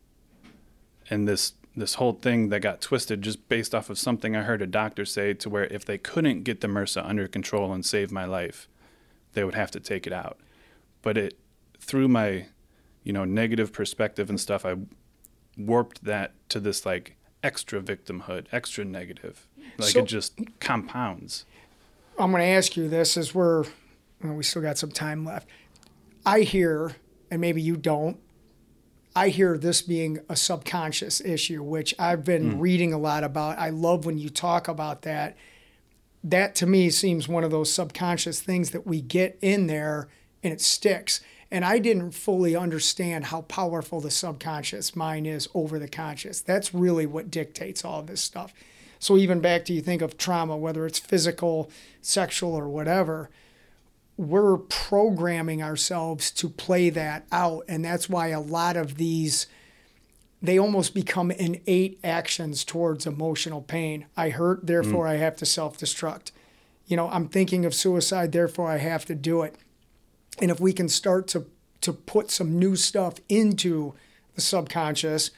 and 1.11 1.27
this 1.27 1.55
this 1.75 1.95
whole 1.95 2.13
thing 2.13 2.49
that 2.49 2.59
got 2.59 2.81
twisted 2.81 3.23
just 3.23 3.49
based 3.49 3.73
off 3.73 3.89
of 3.89 3.97
something 3.97 4.35
I 4.35 4.43
heard 4.43 4.61
a 4.63 4.67
doctor 4.67 5.05
say 5.05 5.33
to 5.35 5.49
where 5.49 5.67
if 5.67 5.85
they 5.85 5.97
couldn't 5.97 6.43
get 6.43 6.61
the 6.61 6.67
MRSA 6.67 7.09
under 7.09 7.29
control 7.29 7.73
and 7.73 7.87
save 7.87 8.11
my 8.11 8.25
life, 8.25 8.67
they 9.35 9.45
would 9.45 9.55
have 9.55 9.71
to 9.73 9.81
take 9.81 10.05
it 10.05 10.13
out. 10.13 10.39
But 11.03 11.17
it 11.17 11.39
through 11.79 12.09
my, 12.09 12.47
you 13.05 13.13
know, 13.13 13.25
negative 13.25 13.73
perspective 13.73 14.29
and 14.29 14.41
stuff, 14.41 14.67
I 14.67 14.75
warped 15.57 16.05
that 16.05 16.33
to 16.49 16.59
this 16.59 16.85
like 16.85 17.18
extra 17.43 17.81
victimhood, 17.81 18.47
extra 18.53 18.85
negative. 18.85 19.47
Like 19.79 19.91
so, 19.91 20.01
it 20.01 20.07
just 20.07 20.39
compounds. 20.61 21.45
I'm 22.19 22.31
going 22.31 22.43
to 22.43 22.49
ask 22.49 22.77
you 22.77 22.89
this 22.89 23.17
as 23.17 23.35
we're, 23.35 23.65
well, 24.23 24.35
we 24.35 24.43
still 24.43 24.63
got 24.63 24.79
some 24.79 24.91
time 24.91 25.25
left. 25.25 25.49
I 26.27 26.41
hear, 26.41 26.97
and 27.31 27.41
maybe 27.41 27.63
you 27.63 27.77
don't, 27.77 28.19
I 29.15 29.31
hear 29.31 29.59
this 29.59 29.83
being 29.83 30.19
a 30.29 30.37
subconscious 30.37 31.21
issue, 31.21 31.63
which 31.63 31.95
I've 31.99 32.25
been 32.25 32.55
mm. 32.55 32.61
reading 32.61 32.93
a 32.93 32.99
lot 32.99 33.25
about. 33.25 33.59
I 33.59 33.71
love 33.71 34.07
when 34.07 34.19
you 34.19 34.31
talk 34.31 34.69
about 34.69 35.03
that. 35.03 35.37
That 36.23 36.55
to 36.57 36.67
me 36.67 36.91
seems 36.91 37.29
one 37.29 37.45
of 37.45 37.51
those 37.51 37.73
subconscious 37.73 38.41
things 38.41 38.71
that 38.73 38.87
we 38.87 39.01
get 39.01 39.39
in 39.41 39.67
there 39.67 40.09
and 40.43 40.53
it 40.53 40.61
sticks. 40.61 41.21
And 41.51 41.65
I 41.65 41.79
didn't 41.79 42.11
fully 42.11 42.55
understand 42.55 43.27
how 43.27 43.43
powerful 43.43 44.01
the 44.01 44.11
subconscious 44.11 44.95
mind 44.95 45.27
is 45.27 45.49
over 45.55 45.79
the 45.79 45.89
conscious. 45.89 46.41
That's 46.41 46.75
really 46.75 47.07
what 47.07 47.31
dictates 47.31 47.85
all 47.85 48.03
this 48.03 48.21
stuff. 48.21 48.53
So 48.99 49.17
even 49.17 49.41
back 49.41 49.65
to 49.67 49.73
you 49.73 49.81
think 49.81 50.03
of 50.03 50.19
trauma, 50.19 50.57
whether 50.57 50.85
it's 50.85 50.99
physical, 50.99 51.71
sexual, 52.03 52.55
or 52.55 52.69
whatever, 52.69 53.31
we're 54.17 54.59
programming 54.59 55.63
ourselves 55.63 56.31
to 56.33 56.49
play 56.49 56.91
that 56.91 57.25
out. 57.31 57.65
And 57.69 57.85
that's 57.85 58.09
why 58.11 58.29
a 58.29 58.41
lot 58.41 58.77
of 58.77 58.97
these 58.97 59.47
they 60.41 60.59
almost 60.59 60.95
become 60.95 61.33
innate 61.33 61.99
actions 62.05 62.65
towards 62.65 63.07
emotional 63.07 63.61
pain. 63.61 64.07
I 64.17 64.29
hurt, 64.29 64.67
therefore 64.67 65.07
mm. 65.07 65.11
I 65.11 65.17
have 65.17 65.35
to 65.37 65.47
self-destruct. 65.47 66.31
you 66.87 66.97
know, 66.97 67.09
I'm 67.11 67.29
thinking 67.29 67.65
of 67.65 67.75
suicide, 67.75 68.33
therefore 68.33 68.71
I 68.71 68.79
have 68.79 69.05
to 69.07 69.15
do 69.15 69.43
it. 69.43 69.55
And 70.41 70.51
if 70.51 70.61
we 70.61 70.73
can 70.73 70.89
start 70.89 71.27
to 71.29 71.47
to 71.81 71.93
put 71.93 72.29
some 72.31 72.59
new 72.59 72.75
stuff 72.75 73.15
into 73.29 73.95
the 74.35 74.41
subconscious, 74.41 75.31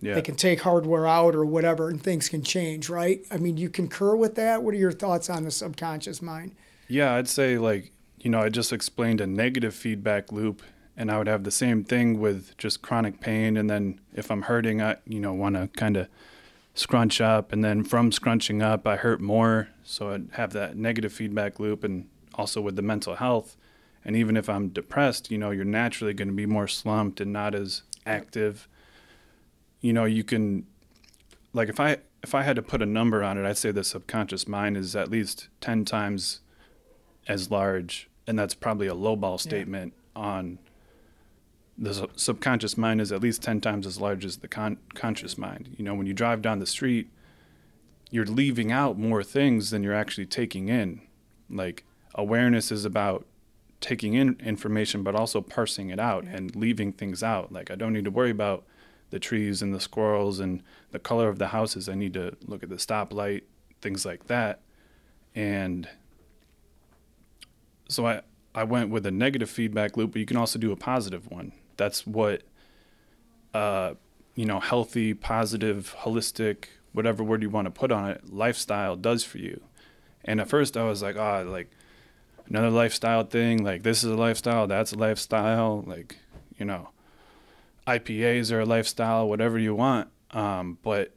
Yeah. 0.00 0.14
they 0.14 0.22
can 0.22 0.36
take 0.36 0.62
hardware 0.62 1.06
out 1.06 1.34
or 1.34 1.44
whatever, 1.44 1.90
and 1.90 2.02
things 2.02 2.30
can 2.30 2.42
change, 2.42 2.88
right? 2.88 3.20
I 3.30 3.36
mean, 3.36 3.58
you 3.58 3.68
concur 3.68 4.16
with 4.16 4.34
that. 4.36 4.62
What 4.62 4.72
are 4.74 4.78
your 4.78 4.90
thoughts 4.90 5.28
on 5.28 5.44
the 5.44 5.50
subconscious 5.50 6.22
mind? 6.22 6.52
Yeah, 6.88 7.14
I'd 7.14 7.28
say 7.28 7.58
like, 7.58 7.92
you 8.20 8.30
know, 8.30 8.40
I 8.40 8.48
just 8.48 8.72
explained 8.72 9.20
a 9.20 9.26
negative 9.26 9.74
feedback 9.74 10.32
loop 10.32 10.62
and 10.96 11.10
I 11.10 11.18
would 11.18 11.26
have 11.26 11.44
the 11.44 11.50
same 11.50 11.84
thing 11.84 12.18
with 12.18 12.56
just 12.56 12.80
chronic 12.80 13.20
pain 13.20 13.56
and 13.58 13.68
then 13.68 14.00
if 14.14 14.30
I'm 14.30 14.42
hurting, 14.42 14.80
I, 14.80 14.96
you 15.06 15.20
know, 15.20 15.34
want 15.34 15.56
to 15.56 15.68
kind 15.76 15.96
of 15.98 16.08
scrunch 16.74 17.20
up 17.20 17.52
and 17.52 17.62
then 17.62 17.84
from 17.84 18.12
scrunching 18.12 18.62
up, 18.62 18.86
I 18.86 18.96
hurt 18.96 19.20
more, 19.20 19.68
so 19.84 20.10
I'd 20.12 20.28
have 20.32 20.52
that 20.54 20.74
negative 20.76 21.12
feedback 21.12 21.60
loop 21.60 21.84
and 21.84 22.08
also 22.34 22.60
with 22.62 22.76
the 22.76 22.82
mental 22.82 23.16
health. 23.16 23.56
And 24.04 24.16
even 24.16 24.36
if 24.36 24.48
I'm 24.48 24.68
depressed, 24.68 25.30
you 25.30 25.38
know, 25.38 25.50
you're 25.50 25.64
naturally 25.64 26.14
going 26.14 26.28
to 26.28 26.34
be 26.34 26.46
more 26.46 26.66
slumped 26.66 27.20
and 27.20 27.32
not 27.32 27.54
as 27.54 27.82
active. 28.04 28.68
You 29.80 29.92
know, 29.92 30.04
you 30.04 30.24
can 30.24 30.66
like 31.52 31.68
if 31.68 31.78
I 31.78 31.98
if 32.22 32.34
I 32.34 32.42
had 32.42 32.56
to 32.56 32.62
put 32.62 32.82
a 32.82 32.86
number 32.86 33.22
on 33.22 33.38
it, 33.38 33.46
I'd 33.46 33.58
say 33.58 33.70
the 33.70 33.84
subconscious 33.84 34.46
mind 34.46 34.76
is 34.76 34.94
at 34.94 35.10
least 35.10 35.48
10 35.60 35.84
times 35.84 36.40
as 37.26 37.50
large, 37.50 38.08
and 38.26 38.38
that's 38.38 38.54
probably 38.54 38.86
a 38.86 38.94
lowball 38.94 39.40
statement 39.40 39.92
on 40.14 40.58
the 41.76 41.94
sub- 41.94 42.18
subconscious 42.18 42.76
mind 42.76 43.00
is 43.00 43.10
at 43.10 43.20
least 43.20 43.42
10 43.42 43.60
times 43.60 43.86
as 43.86 44.00
large 44.00 44.24
as 44.24 44.38
the 44.38 44.48
con- 44.48 44.78
conscious 44.94 45.36
mind. 45.36 45.74
You 45.76 45.84
know, 45.84 45.94
when 45.94 46.06
you 46.06 46.14
drive 46.14 46.42
down 46.42 46.58
the 46.58 46.66
street, 46.66 47.10
you're 48.10 48.26
leaving 48.26 48.70
out 48.70 48.98
more 48.98 49.24
things 49.24 49.70
than 49.70 49.82
you're 49.82 49.94
actually 49.94 50.26
taking 50.26 50.68
in. 50.68 51.00
Like 51.50 51.84
awareness 52.14 52.70
is 52.70 52.84
about 52.84 53.26
taking 53.82 54.14
in 54.14 54.36
information, 54.42 55.02
but 55.02 55.14
also 55.14 55.40
parsing 55.40 55.90
it 55.90 55.98
out 55.98 56.24
and 56.24 56.56
leaving 56.56 56.92
things 56.92 57.22
out. 57.22 57.52
Like 57.52 57.70
I 57.70 57.74
don't 57.74 57.92
need 57.92 58.04
to 58.04 58.10
worry 58.10 58.30
about 58.30 58.64
the 59.10 59.18
trees 59.18 59.60
and 59.60 59.74
the 59.74 59.80
squirrels 59.80 60.40
and 60.40 60.62
the 60.90 60.98
color 60.98 61.28
of 61.28 61.38
the 61.38 61.48
houses. 61.48 61.88
I 61.88 61.94
need 61.94 62.14
to 62.14 62.34
look 62.46 62.62
at 62.62 62.70
the 62.70 62.76
stoplight, 62.76 63.42
things 63.82 64.06
like 64.06 64.26
that. 64.28 64.60
And 65.34 65.86
so 67.88 68.06
I, 68.06 68.22
I 68.54 68.64
went 68.64 68.90
with 68.90 69.04
a 69.04 69.10
negative 69.10 69.50
feedback 69.50 69.96
loop, 69.96 70.12
but 70.12 70.20
you 70.20 70.26
can 70.26 70.38
also 70.38 70.58
do 70.58 70.72
a 70.72 70.76
positive 70.76 71.30
one. 71.30 71.52
That's 71.76 72.06
what, 72.06 72.42
uh, 73.52 73.94
you 74.34 74.46
know, 74.46 74.60
healthy, 74.60 75.12
positive, 75.12 75.94
holistic, 76.00 76.66
whatever 76.92 77.22
word 77.22 77.42
you 77.42 77.50
want 77.50 77.66
to 77.66 77.70
put 77.70 77.92
on 77.92 78.10
it, 78.10 78.32
lifestyle 78.32 78.96
does 78.96 79.24
for 79.24 79.38
you. 79.38 79.60
And 80.24 80.40
at 80.40 80.48
first 80.48 80.76
I 80.76 80.84
was 80.84 81.02
like, 81.02 81.16
oh, 81.16 81.44
like 81.46 81.70
another 82.48 82.70
lifestyle 82.70 83.24
thing. 83.24 83.64
Like 83.64 83.82
this 83.82 84.04
is 84.04 84.10
a 84.10 84.16
lifestyle, 84.16 84.66
that's 84.66 84.92
a 84.92 84.98
lifestyle. 84.98 85.82
Like, 85.86 86.18
you 86.58 86.64
know, 86.64 86.90
IPAs 87.86 88.52
are 88.52 88.60
a 88.60 88.66
lifestyle, 88.66 89.28
whatever 89.28 89.58
you 89.58 89.74
want. 89.74 90.08
Um, 90.30 90.78
but 90.82 91.12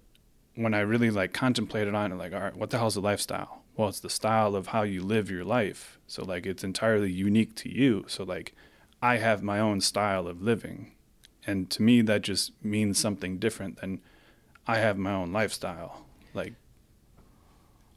when 0.55 0.73
I 0.73 0.79
really 0.79 1.09
like 1.09 1.33
contemplated 1.33 1.93
on 1.93 2.11
it, 2.11 2.15
like, 2.15 2.33
all 2.33 2.39
right, 2.39 2.55
what 2.55 2.69
the 2.69 2.77
hell's 2.77 2.95
a 2.95 3.01
lifestyle? 3.01 3.61
Well, 3.75 3.89
it's 3.89 3.99
the 3.99 4.09
style 4.09 4.55
of 4.55 4.67
how 4.67 4.83
you 4.83 5.03
live 5.03 5.29
your 5.29 5.43
life. 5.43 5.99
So 6.07 6.23
like 6.23 6.45
it's 6.45 6.63
entirely 6.63 7.11
unique 7.11 7.55
to 7.55 7.69
you. 7.69 8.05
So 8.07 8.23
like 8.23 8.53
I 9.01 9.17
have 9.17 9.43
my 9.43 9.59
own 9.59 9.81
style 9.81 10.27
of 10.27 10.41
living. 10.41 10.93
And 11.45 11.69
to 11.71 11.81
me 11.81 12.01
that 12.01 12.21
just 12.21 12.51
means 12.63 12.97
something 12.97 13.37
different 13.37 13.81
than 13.81 14.01
I 14.65 14.77
have 14.77 14.97
my 14.97 15.13
own 15.13 15.31
lifestyle. 15.31 16.05
Like 16.33 16.53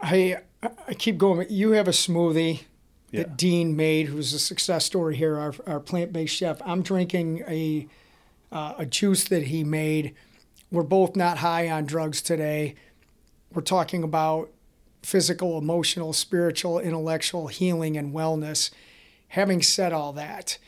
I 0.00 0.38
I 0.62 0.94
keep 0.94 1.18
going. 1.18 1.46
You 1.48 1.72
have 1.72 1.88
a 1.88 1.92
smoothie 1.92 2.62
Yeah. 3.10 3.22
that 3.22 3.36
Dean 3.36 3.74
made, 3.74 4.08
who's 4.08 4.32
a 4.34 4.38
success 4.38 4.84
story 4.84 5.16
here, 5.16 5.38
our, 5.38 5.54
our 5.66 5.80
plant 5.80 6.12
based 6.12 6.36
chef. 6.36 6.60
I'm 6.64 6.82
drinking 6.82 7.42
a 7.48 7.88
uh, 8.50 8.74
a 8.78 8.86
juice 8.86 9.24
that 9.24 9.44
he 9.44 9.64
made. 9.64 10.14
We're 10.70 10.82
both 10.82 11.16
not 11.16 11.38
high 11.38 11.68
on 11.70 11.86
drugs 11.86 12.22
today. 12.22 12.74
We're 13.52 13.62
talking 13.62 14.02
about 14.02 14.50
physical, 15.02 15.58
emotional, 15.58 16.12
spiritual, 16.12 16.78
intellectual 16.78 17.48
healing 17.48 17.96
and 17.96 18.14
wellness. 18.14 18.70
Having 19.28 19.62
said 19.62 19.92
all 19.92 20.12
that, 20.14 20.58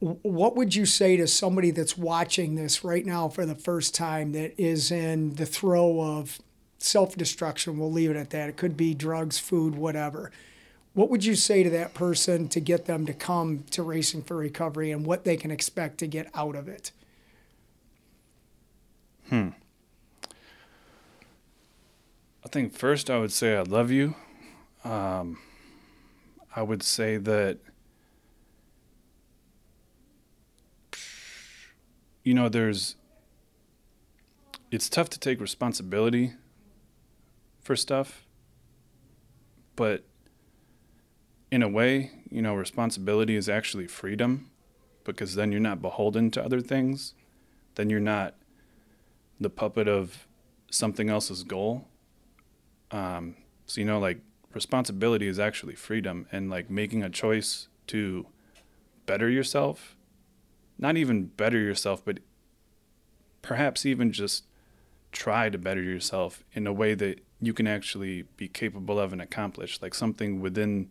what 0.00 0.54
would 0.54 0.74
you 0.74 0.86
say 0.86 1.16
to 1.16 1.26
somebody 1.26 1.70
that's 1.70 1.98
watching 1.98 2.54
this 2.54 2.84
right 2.84 3.04
now 3.04 3.28
for 3.28 3.44
the 3.44 3.54
first 3.54 3.94
time 3.94 4.32
that 4.32 4.58
is 4.60 4.90
in 4.90 5.34
the 5.34 5.46
throe 5.46 6.00
of 6.00 6.38
self 6.78 7.16
destruction? 7.16 7.78
We'll 7.78 7.92
leave 7.92 8.10
it 8.10 8.16
at 8.16 8.30
that. 8.30 8.48
It 8.48 8.56
could 8.56 8.76
be 8.76 8.94
drugs, 8.94 9.38
food, 9.38 9.74
whatever. 9.74 10.30
What 10.98 11.10
would 11.10 11.24
you 11.24 11.36
say 11.36 11.62
to 11.62 11.70
that 11.70 11.94
person 11.94 12.48
to 12.48 12.58
get 12.58 12.86
them 12.86 13.06
to 13.06 13.12
come 13.12 13.62
to 13.70 13.84
Racing 13.84 14.22
for 14.22 14.36
Recovery 14.36 14.90
and 14.90 15.06
what 15.06 15.22
they 15.22 15.36
can 15.36 15.52
expect 15.52 15.98
to 15.98 16.08
get 16.08 16.28
out 16.34 16.56
of 16.56 16.66
it? 16.66 16.90
Hmm. 19.28 19.50
I 22.44 22.48
think 22.50 22.76
first 22.76 23.10
I 23.10 23.18
would 23.20 23.30
say 23.30 23.56
I 23.56 23.60
love 23.60 23.92
you. 23.92 24.16
Um, 24.82 25.38
I 26.56 26.62
would 26.62 26.82
say 26.82 27.16
that 27.16 27.58
you 32.24 32.34
know 32.34 32.48
there's 32.48 32.96
it's 34.72 34.88
tough 34.88 35.08
to 35.10 35.20
take 35.20 35.40
responsibility 35.40 36.32
for 37.62 37.76
stuff, 37.76 38.24
but 39.76 40.02
in 41.50 41.62
a 41.62 41.68
way, 41.68 42.12
you 42.30 42.42
know, 42.42 42.54
responsibility 42.54 43.36
is 43.36 43.48
actually 43.48 43.86
freedom 43.86 44.50
because 45.04 45.34
then 45.34 45.50
you're 45.50 45.60
not 45.60 45.80
beholden 45.80 46.30
to 46.32 46.44
other 46.44 46.60
things. 46.60 47.14
Then 47.76 47.90
you're 47.90 48.00
not 48.00 48.34
the 49.40 49.50
puppet 49.50 49.88
of 49.88 50.26
something 50.70 51.08
else's 51.08 51.44
goal 51.44 51.86
um, 52.90 53.36
so 53.66 53.80
you 53.80 53.86
know 53.86 53.98
like 53.98 54.20
responsibility 54.54 55.26
is 55.26 55.38
actually 55.38 55.74
freedom 55.74 56.26
and 56.32 56.50
like 56.50 56.70
making 56.70 57.02
a 57.02 57.10
choice 57.10 57.68
to 57.86 58.26
better 59.06 59.28
yourself 59.28 59.96
not 60.78 60.96
even 60.96 61.26
better 61.26 61.58
yourself 61.58 62.04
but 62.04 62.18
perhaps 63.42 63.84
even 63.84 64.12
just 64.12 64.44
try 65.12 65.48
to 65.48 65.58
better 65.58 65.82
yourself 65.82 66.44
in 66.52 66.66
a 66.66 66.72
way 66.72 66.94
that 66.94 67.20
you 67.40 67.52
can 67.52 67.66
actually 67.66 68.22
be 68.36 68.48
capable 68.48 68.98
of 68.98 69.12
and 69.12 69.22
accomplish 69.22 69.80
like 69.80 69.94
something 69.94 70.40
within 70.40 70.88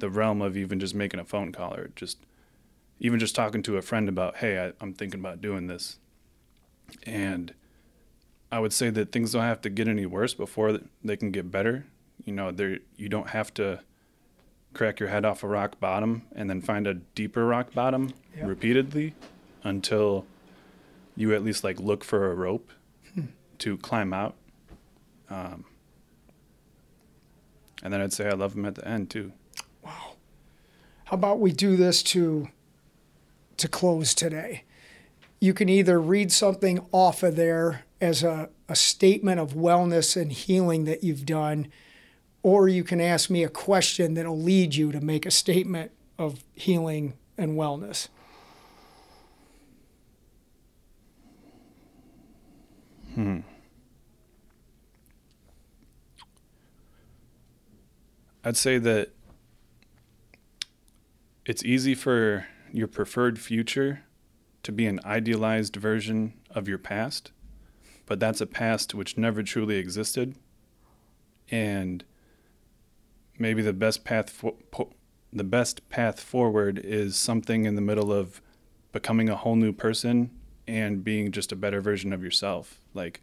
the 0.00 0.10
realm 0.10 0.42
of 0.42 0.56
even 0.56 0.80
just 0.80 0.94
making 0.94 1.20
a 1.20 1.24
phone 1.24 1.52
call 1.52 1.74
or 1.74 1.90
just 1.96 2.18
even 2.98 3.18
just 3.18 3.34
talking 3.34 3.62
to 3.62 3.76
a 3.76 3.82
friend 3.82 4.08
about 4.08 4.36
hey 4.38 4.58
I, 4.66 4.72
i'm 4.80 4.92
thinking 4.92 5.20
about 5.20 5.40
doing 5.40 5.66
this 5.68 5.98
and 7.04 7.54
I 8.52 8.58
would 8.58 8.72
say 8.72 8.90
that 8.90 9.12
things 9.12 9.30
don't 9.30 9.42
have 9.44 9.60
to 9.60 9.70
get 9.70 9.86
any 9.86 10.06
worse 10.06 10.34
before 10.34 10.80
they 11.04 11.16
can 11.16 11.30
get 11.30 11.52
better. 11.52 11.86
You 12.24 12.32
know, 12.32 12.50
there 12.50 12.78
you 12.96 13.08
don't 13.08 13.28
have 13.28 13.54
to 13.54 13.78
crack 14.74 14.98
your 14.98 15.08
head 15.08 15.24
off 15.24 15.44
a 15.44 15.46
rock 15.46 15.78
bottom 15.78 16.22
and 16.34 16.50
then 16.50 16.60
find 16.60 16.88
a 16.88 16.94
deeper 16.94 17.46
rock 17.46 17.72
bottom 17.74 18.12
Yeah. 18.36 18.46
repeatedly 18.48 19.14
until 19.62 20.26
you 21.14 21.32
at 21.32 21.44
least 21.44 21.62
like 21.62 21.78
look 21.78 22.02
for 22.02 22.32
a 22.32 22.34
rope 22.34 22.72
to 23.58 23.76
climb 23.76 24.12
out. 24.12 24.34
Um, 25.30 25.64
and 27.84 27.92
then 27.92 28.00
I'd 28.00 28.12
say 28.12 28.26
I 28.26 28.32
love 28.32 28.56
them 28.56 28.64
at 28.66 28.74
the 28.74 28.88
end 28.88 29.10
too. 29.10 29.30
How 31.10 31.16
about 31.16 31.40
we 31.40 31.50
do 31.50 31.74
this 31.74 32.04
to 32.04 32.50
to 33.56 33.66
close 33.66 34.14
today? 34.14 34.62
You 35.40 35.52
can 35.52 35.68
either 35.68 36.00
read 36.00 36.30
something 36.30 36.86
off 36.92 37.24
of 37.24 37.34
there 37.34 37.82
as 38.00 38.22
a, 38.22 38.48
a 38.68 38.76
statement 38.76 39.40
of 39.40 39.54
wellness 39.54 40.16
and 40.16 40.30
healing 40.30 40.84
that 40.84 41.02
you've 41.02 41.26
done, 41.26 41.66
or 42.44 42.68
you 42.68 42.84
can 42.84 43.00
ask 43.00 43.28
me 43.28 43.42
a 43.42 43.48
question 43.48 44.14
that'll 44.14 44.40
lead 44.40 44.76
you 44.76 44.92
to 44.92 45.00
make 45.00 45.26
a 45.26 45.32
statement 45.32 45.90
of 46.16 46.44
healing 46.54 47.14
and 47.36 47.58
wellness. 47.58 48.06
Hmm. 53.16 53.40
I'd 58.44 58.56
say 58.56 58.78
that 58.78 59.10
it's 61.50 61.64
easy 61.64 61.96
for 61.96 62.46
your 62.72 62.86
preferred 62.86 63.36
future 63.36 64.04
to 64.62 64.70
be 64.70 64.86
an 64.86 65.00
idealized 65.04 65.74
version 65.74 66.32
of 66.50 66.68
your 66.68 66.78
past, 66.78 67.32
but 68.06 68.20
that's 68.20 68.40
a 68.40 68.46
past 68.46 68.94
which 68.94 69.18
never 69.18 69.42
truly 69.42 69.74
existed. 69.74 70.36
And 71.50 72.04
maybe 73.36 73.62
the 73.62 73.72
best 73.72 74.04
path 74.04 74.30
fo- 74.30 74.58
po- 74.70 74.92
the 75.32 75.42
best 75.42 75.88
path 75.88 76.20
forward 76.20 76.78
is 76.78 77.16
something 77.16 77.64
in 77.64 77.74
the 77.74 77.80
middle 77.80 78.12
of 78.12 78.40
becoming 78.92 79.28
a 79.28 79.34
whole 79.34 79.56
new 79.56 79.72
person 79.72 80.30
and 80.68 81.02
being 81.02 81.32
just 81.32 81.50
a 81.50 81.56
better 81.56 81.80
version 81.80 82.12
of 82.12 82.22
yourself. 82.22 82.78
Like 82.94 83.22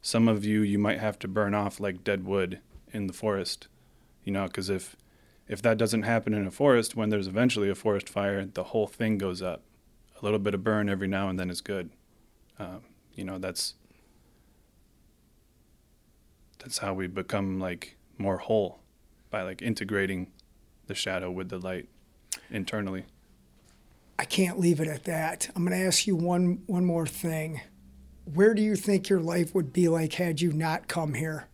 some 0.00 0.28
of 0.28 0.46
you 0.46 0.62
you 0.62 0.78
might 0.78 1.00
have 1.00 1.18
to 1.18 1.28
burn 1.28 1.52
off 1.52 1.78
like 1.78 2.02
dead 2.02 2.24
wood 2.24 2.60
in 2.90 3.06
the 3.06 3.12
forest 3.12 3.68
You 4.24 4.32
know, 4.32 4.46
because 4.46 4.70
if 4.70 4.96
if 5.48 5.62
that 5.62 5.78
doesn't 5.78 6.02
happen 6.02 6.34
in 6.34 6.46
a 6.46 6.50
forest, 6.50 6.96
when 6.96 7.10
there's 7.10 7.28
eventually 7.28 7.68
a 7.68 7.74
forest 7.74 8.08
fire, 8.08 8.44
the 8.44 8.64
whole 8.64 8.86
thing 8.86 9.18
goes 9.18 9.42
up. 9.42 9.62
A 10.20 10.24
little 10.24 10.38
bit 10.38 10.54
of 10.54 10.64
burn 10.64 10.88
every 10.88 11.08
now 11.08 11.28
and 11.28 11.38
then 11.38 11.50
is 11.50 11.60
good. 11.60 11.90
Um, 12.58 12.82
you 13.14 13.24
know, 13.24 13.38
that's 13.38 13.74
that's 16.58 16.78
how 16.78 16.94
we 16.94 17.06
become 17.06 17.60
like 17.60 17.96
more 18.18 18.38
whole 18.38 18.80
by 19.30 19.42
like 19.42 19.62
integrating 19.62 20.32
the 20.86 20.94
shadow 20.94 21.30
with 21.30 21.48
the 21.48 21.58
light 21.58 21.88
internally. 22.50 23.04
I 24.18 24.24
can't 24.24 24.58
leave 24.58 24.80
it 24.80 24.88
at 24.88 25.04
that. 25.04 25.50
I'm 25.54 25.64
going 25.64 25.78
to 25.78 25.86
ask 25.86 26.06
you 26.06 26.16
one 26.16 26.62
one 26.66 26.84
more 26.84 27.06
thing. 27.06 27.60
Where 28.24 28.54
do 28.54 28.62
you 28.62 28.74
think 28.74 29.08
your 29.08 29.20
life 29.20 29.54
would 29.54 29.72
be 29.72 29.88
like 29.88 30.14
had 30.14 30.40
you 30.40 30.52
not 30.52 30.88
come 30.88 31.14
here? 31.14 31.48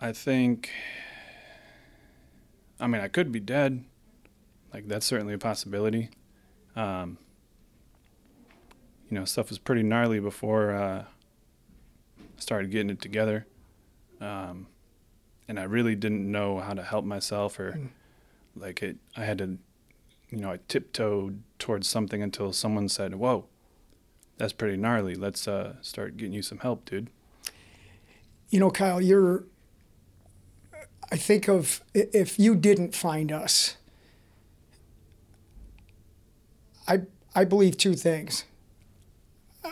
I 0.00 0.12
think. 0.12 0.70
I 2.80 2.86
mean, 2.86 3.00
I 3.00 3.08
could 3.08 3.32
be 3.32 3.40
dead. 3.40 3.84
Like 4.72 4.86
that's 4.88 5.06
certainly 5.06 5.34
a 5.34 5.38
possibility. 5.38 6.10
Um, 6.76 7.18
you 9.10 9.18
know, 9.18 9.24
stuff 9.24 9.48
was 9.48 9.58
pretty 9.58 9.82
gnarly 9.82 10.20
before 10.20 10.72
uh, 10.72 11.04
I 11.04 12.40
started 12.40 12.70
getting 12.70 12.90
it 12.90 13.00
together, 13.00 13.46
um, 14.20 14.66
and 15.48 15.58
I 15.58 15.64
really 15.64 15.96
didn't 15.96 16.30
know 16.30 16.58
how 16.60 16.74
to 16.74 16.82
help 16.82 17.04
myself 17.04 17.58
or 17.58 17.72
Mm. 17.72 17.88
like 18.54 18.82
it. 18.82 18.98
I 19.16 19.24
had 19.24 19.38
to, 19.38 19.58
you 20.30 20.38
know, 20.38 20.52
I 20.52 20.58
tiptoed 20.68 21.42
towards 21.58 21.88
something 21.88 22.22
until 22.22 22.52
someone 22.52 22.88
said, 22.88 23.14
"Whoa, 23.16 23.46
that's 24.36 24.52
pretty 24.52 24.76
gnarly. 24.76 25.14
Let's 25.16 25.48
uh, 25.48 25.76
start 25.80 26.16
getting 26.16 26.34
you 26.34 26.42
some 26.42 26.58
help, 26.58 26.84
dude." 26.84 27.08
You 28.50 28.60
know, 28.60 28.70
Kyle, 28.70 29.00
you're. 29.00 29.44
I 31.10 31.16
think 31.16 31.48
of 31.48 31.82
if 31.94 32.38
you 32.38 32.54
didn't 32.54 32.94
find 32.94 33.32
us. 33.32 33.76
I 36.86 37.02
I 37.34 37.44
believe 37.44 37.76
two 37.76 37.94
things. 37.94 38.44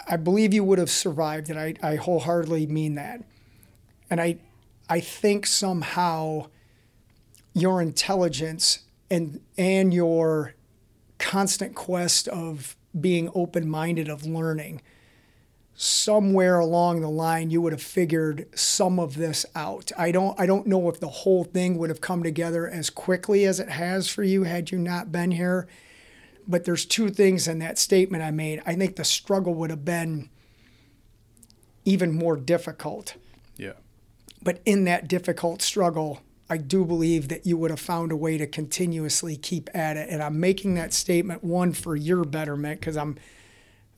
I- 0.08 0.16
believe 0.16 0.52
you 0.52 0.64
would 0.64 0.78
have 0.78 0.90
survived, 0.90 1.48
and 1.50 1.58
I, 1.58 1.74
I 1.82 1.96
wholeheartedly 1.96 2.66
mean 2.66 2.94
that. 2.94 3.22
And 4.10 4.20
I 4.20 4.38
I 4.88 5.00
think 5.00 5.46
somehow 5.46 6.46
your 7.54 7.80
intelligence 7.80 8.80
and 9.10 9.40
and 9.56 9.92
your 9.92 10.54
constant 11.18 11.74
quest 11.74 12.28
of 12.28 12.76
being 12.98 13.30
open 13.34 13.68
minded 13.68 14.08
of 14.08 14.26
learning 14.26 14.82
somewhere 15.76 16.58
along 16.58 17.02
the 17.02 17.10
line 17.10 17.50
you 17.50 17.60
would 17.60 17.72
have 17.72 17.82
figured 17.82 18.48
some 18.54 18.98
of 18.98 19.16
this 19.16 19.44
out. 19.54 19.92
I 19.96 20.10
don't 20.10 20.38
I 20.40 20.46
don't 20.46 20.66
know 20.66 20.88
if 20.88 20.98
the 20.98 21.08
whole 21.08 21.44
thing 21.44 21.76
would 21.76 21.90
have 21.90 22.00
come 22.00 22.22
together 22.22 22.66
as 22.66 22.88
quickly 22.88 23.44
as 23.44 23.60
it 23.60 23.68
has 23.68 24.08
for 24.08 24.22
you 24.22 24.44
had 24.44 24.70
you 24.70 24.78
not 24.78 25.12
been 25.12 25.32
here. 25.32 25.68
But 26.48 26.64
there's 26.64 26.86
two 26.86 27.10
things 27.10 27.46
in 27.46 27.58
that 27.58 27.78
statement 27.78 28.22
I 28.22 28.30
made. 28.30 28.62
I 28.64 28.74
think 28.74 28.96
the 28.96 29.04
struggle 29.04 29.52
would 29.54 29.70
have 29.70 29.84
been 29.84 30.30
even 31.84 32.12
more 32.12 32.36
difficult. 32.36 33.16
Yeah. 33.56 33.72
But 34.42 34.60
in 34.64 34.84
that 34.84 35.08
difficult 35.08 35.60
struggle, 35.60 36.20
I 36.48 36.56
do 36.56 36.84
believe 36.84 37.28
that 37.28 37.44
you 37.44 37.58
would 37.58 37.70
have 37.70 37.80
found 37.80 38.12
a 38.12 38.16
way 38.16 38.38
to 38.38 38.46
continuously 38.46 39.36
keep 39.36 39.68
at 39.74 39.96
it. 39.96 40.08
And 40.08 40.22
I'm 40.22 40.38
making 40.38 40.74
that 40.74 40.94
statement 40.94 41.42
one 41.42 41.72
for 41.72 41.96
your 41.96 42.24
betterment 42.24 42.80
because 42.80 42.96
I'm 42.96 43.18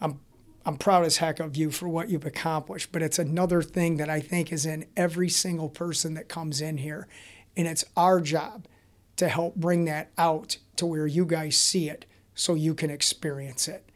I'm 0.01 0.20
I'm 0.68 0.76
proud 0.76 1.06
as 1.06 1.16
heck 1.16 1.40
of 1.40 1.56
you 1.56 1.70
for 1.70 1.88
what 1.88 2.10
you've 2.10 2.26
accomplished. 2.26 2.92
But 2.92 3.00
it's 3.00 3.18
another 3.18 3.62
thing 3.62 3.96
that 3.96 4.10
I 4.10 4.20
think 4.20 4.52
is 4.52 4.66
in 4.66 4.84
every 4.98 5.30
single 5.30 5.70
person 5.70 6.12
that 6.12 6.28
comes 6.28 6.60
in 6.60 6.76
here. 6.76 7.08
And 7.56 7.66
it's 7.66 7.86
our 7.96 8.20
job 8.20 8.66
to 9.16 9.28
help 9.28 9.54
bring 9.56 9.86
that 9.86 10.10
out 10.18 10.58
to 10.76 10.84
where 10.84 11.06
you 11.06 11.24
guys 11.24 11.56
see 11.56 11.88
it 11.88 12.04
so 12.34 12.52
you 12.52 12.74
can 12.74 12.90
experience 12.90 13.66
it. 13.66 13.88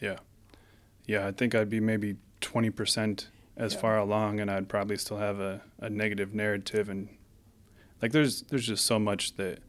Yeah. 0.00 0.16
Yeah, 1.06 1.24
I 1.28 1.30
think 1.30 1.54
I'd 1.54 1.70
be 1.70 1.78
maybe 1.78 2.16
20% 2.40 3.28
as 3.56 3.74
Yeah. 3.74 3.80
far 3.80 3.96
along 3.96 4.40
and 4.40 4.50
I'd 4.50 4.68
probably 4.68 4.96
still 4.96 5.18
have 5.18 5.38
a, 5.38 5.62
a 5.78 5.88
negative 5.88 6.34
narrative 6.34 6.88
and 6.88 7.08
like 8.02 8.10
there's 8.10 8.42
there's 8.42 8.66
just 8.66 8.84
so 8.84 8.98
much 8.98 9.36
that 9.36 9.60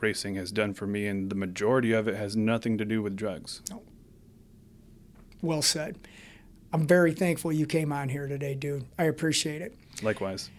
racing 0.00 0.36
has 0.36 0.52
done 0.52 0.72
for 0.72 0.86
me 0.86 1.08
and 1.08 1.30
the 1.30 1.34
majority 1.34 1.90
of 1.92 2.06
it 2.06 2.14
has 2.14 2.36
nothing 2.36 2.78
to 2.78 2.84
do 2.84 3.02
with 3.02 3.16
drugs. 3.16 3.60
Well 5.44 5.62
said. 5.62 5.98
I'm 6.72 6.86
very 6.86 7.12
thankful 7.12 7.52
you 7.52 7.66
came 7.66 7.92
on 7.92 8.08
here 8.08 8.26
today, 8.26 8.54
dude. 8.54 8.84
I 8.98 9.04
appreciate 9.04 9.62
it. 9.62 9.74
Likewise. 10.02 10.50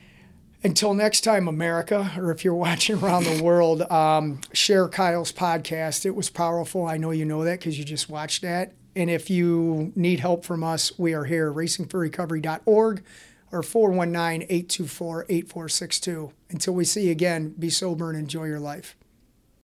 Until 0.63 0.93
next 0.93 1.21
time, 1.21 1.47
America, 1.47 2.11
or 2.17 2.31
if 2.31 2.45
you're 2.45 2.55
watching 2.69 2.97
around 2.97 3.25
the 3.25 3.43
world, 3.43 3.81
um, 3.91 4.39
share 4.53 4.87
Kyle's 4.87 5.33
podcast. 5.33 6.05
It 6.05 6.15
was 6.15 6.29
powerful. 6.29 6.87
I 6.87 6.97
know 6.97 7.11
you 7.11 7.25
know 7.25 7.43
that 7.43 7.59
because 7.59 7.77
you 7.77 7.83
just 7.83 8.09
watched 8.09 8.41
that. 8.43 8.73
And 8.95 9.09
if 9.09 9.29
you 9.29 9.91
need 9.95 10.21
help 10.21 10.45
from 10.45 10.63
us, 10.63 10.97
we 10.97 11.13
are 11.13 11.25
here, 11.25 11.51
racingforrecovery.org 11.51 13.03
or 13.51 13.61
419 13.63 14.43
824 14.43 15.25
8462. 15.27 16.31
Until 16.49 16.73
we 16.73 16.85
see 16.85 17.05
you 17.07 17.11
again, 17.11 17.49
be 17.59 17.69
sober 17.69 18.09
and 18.09 18.17
enjoy 18.17 18.45
your 18.45 18.59
life. 18.59 18.95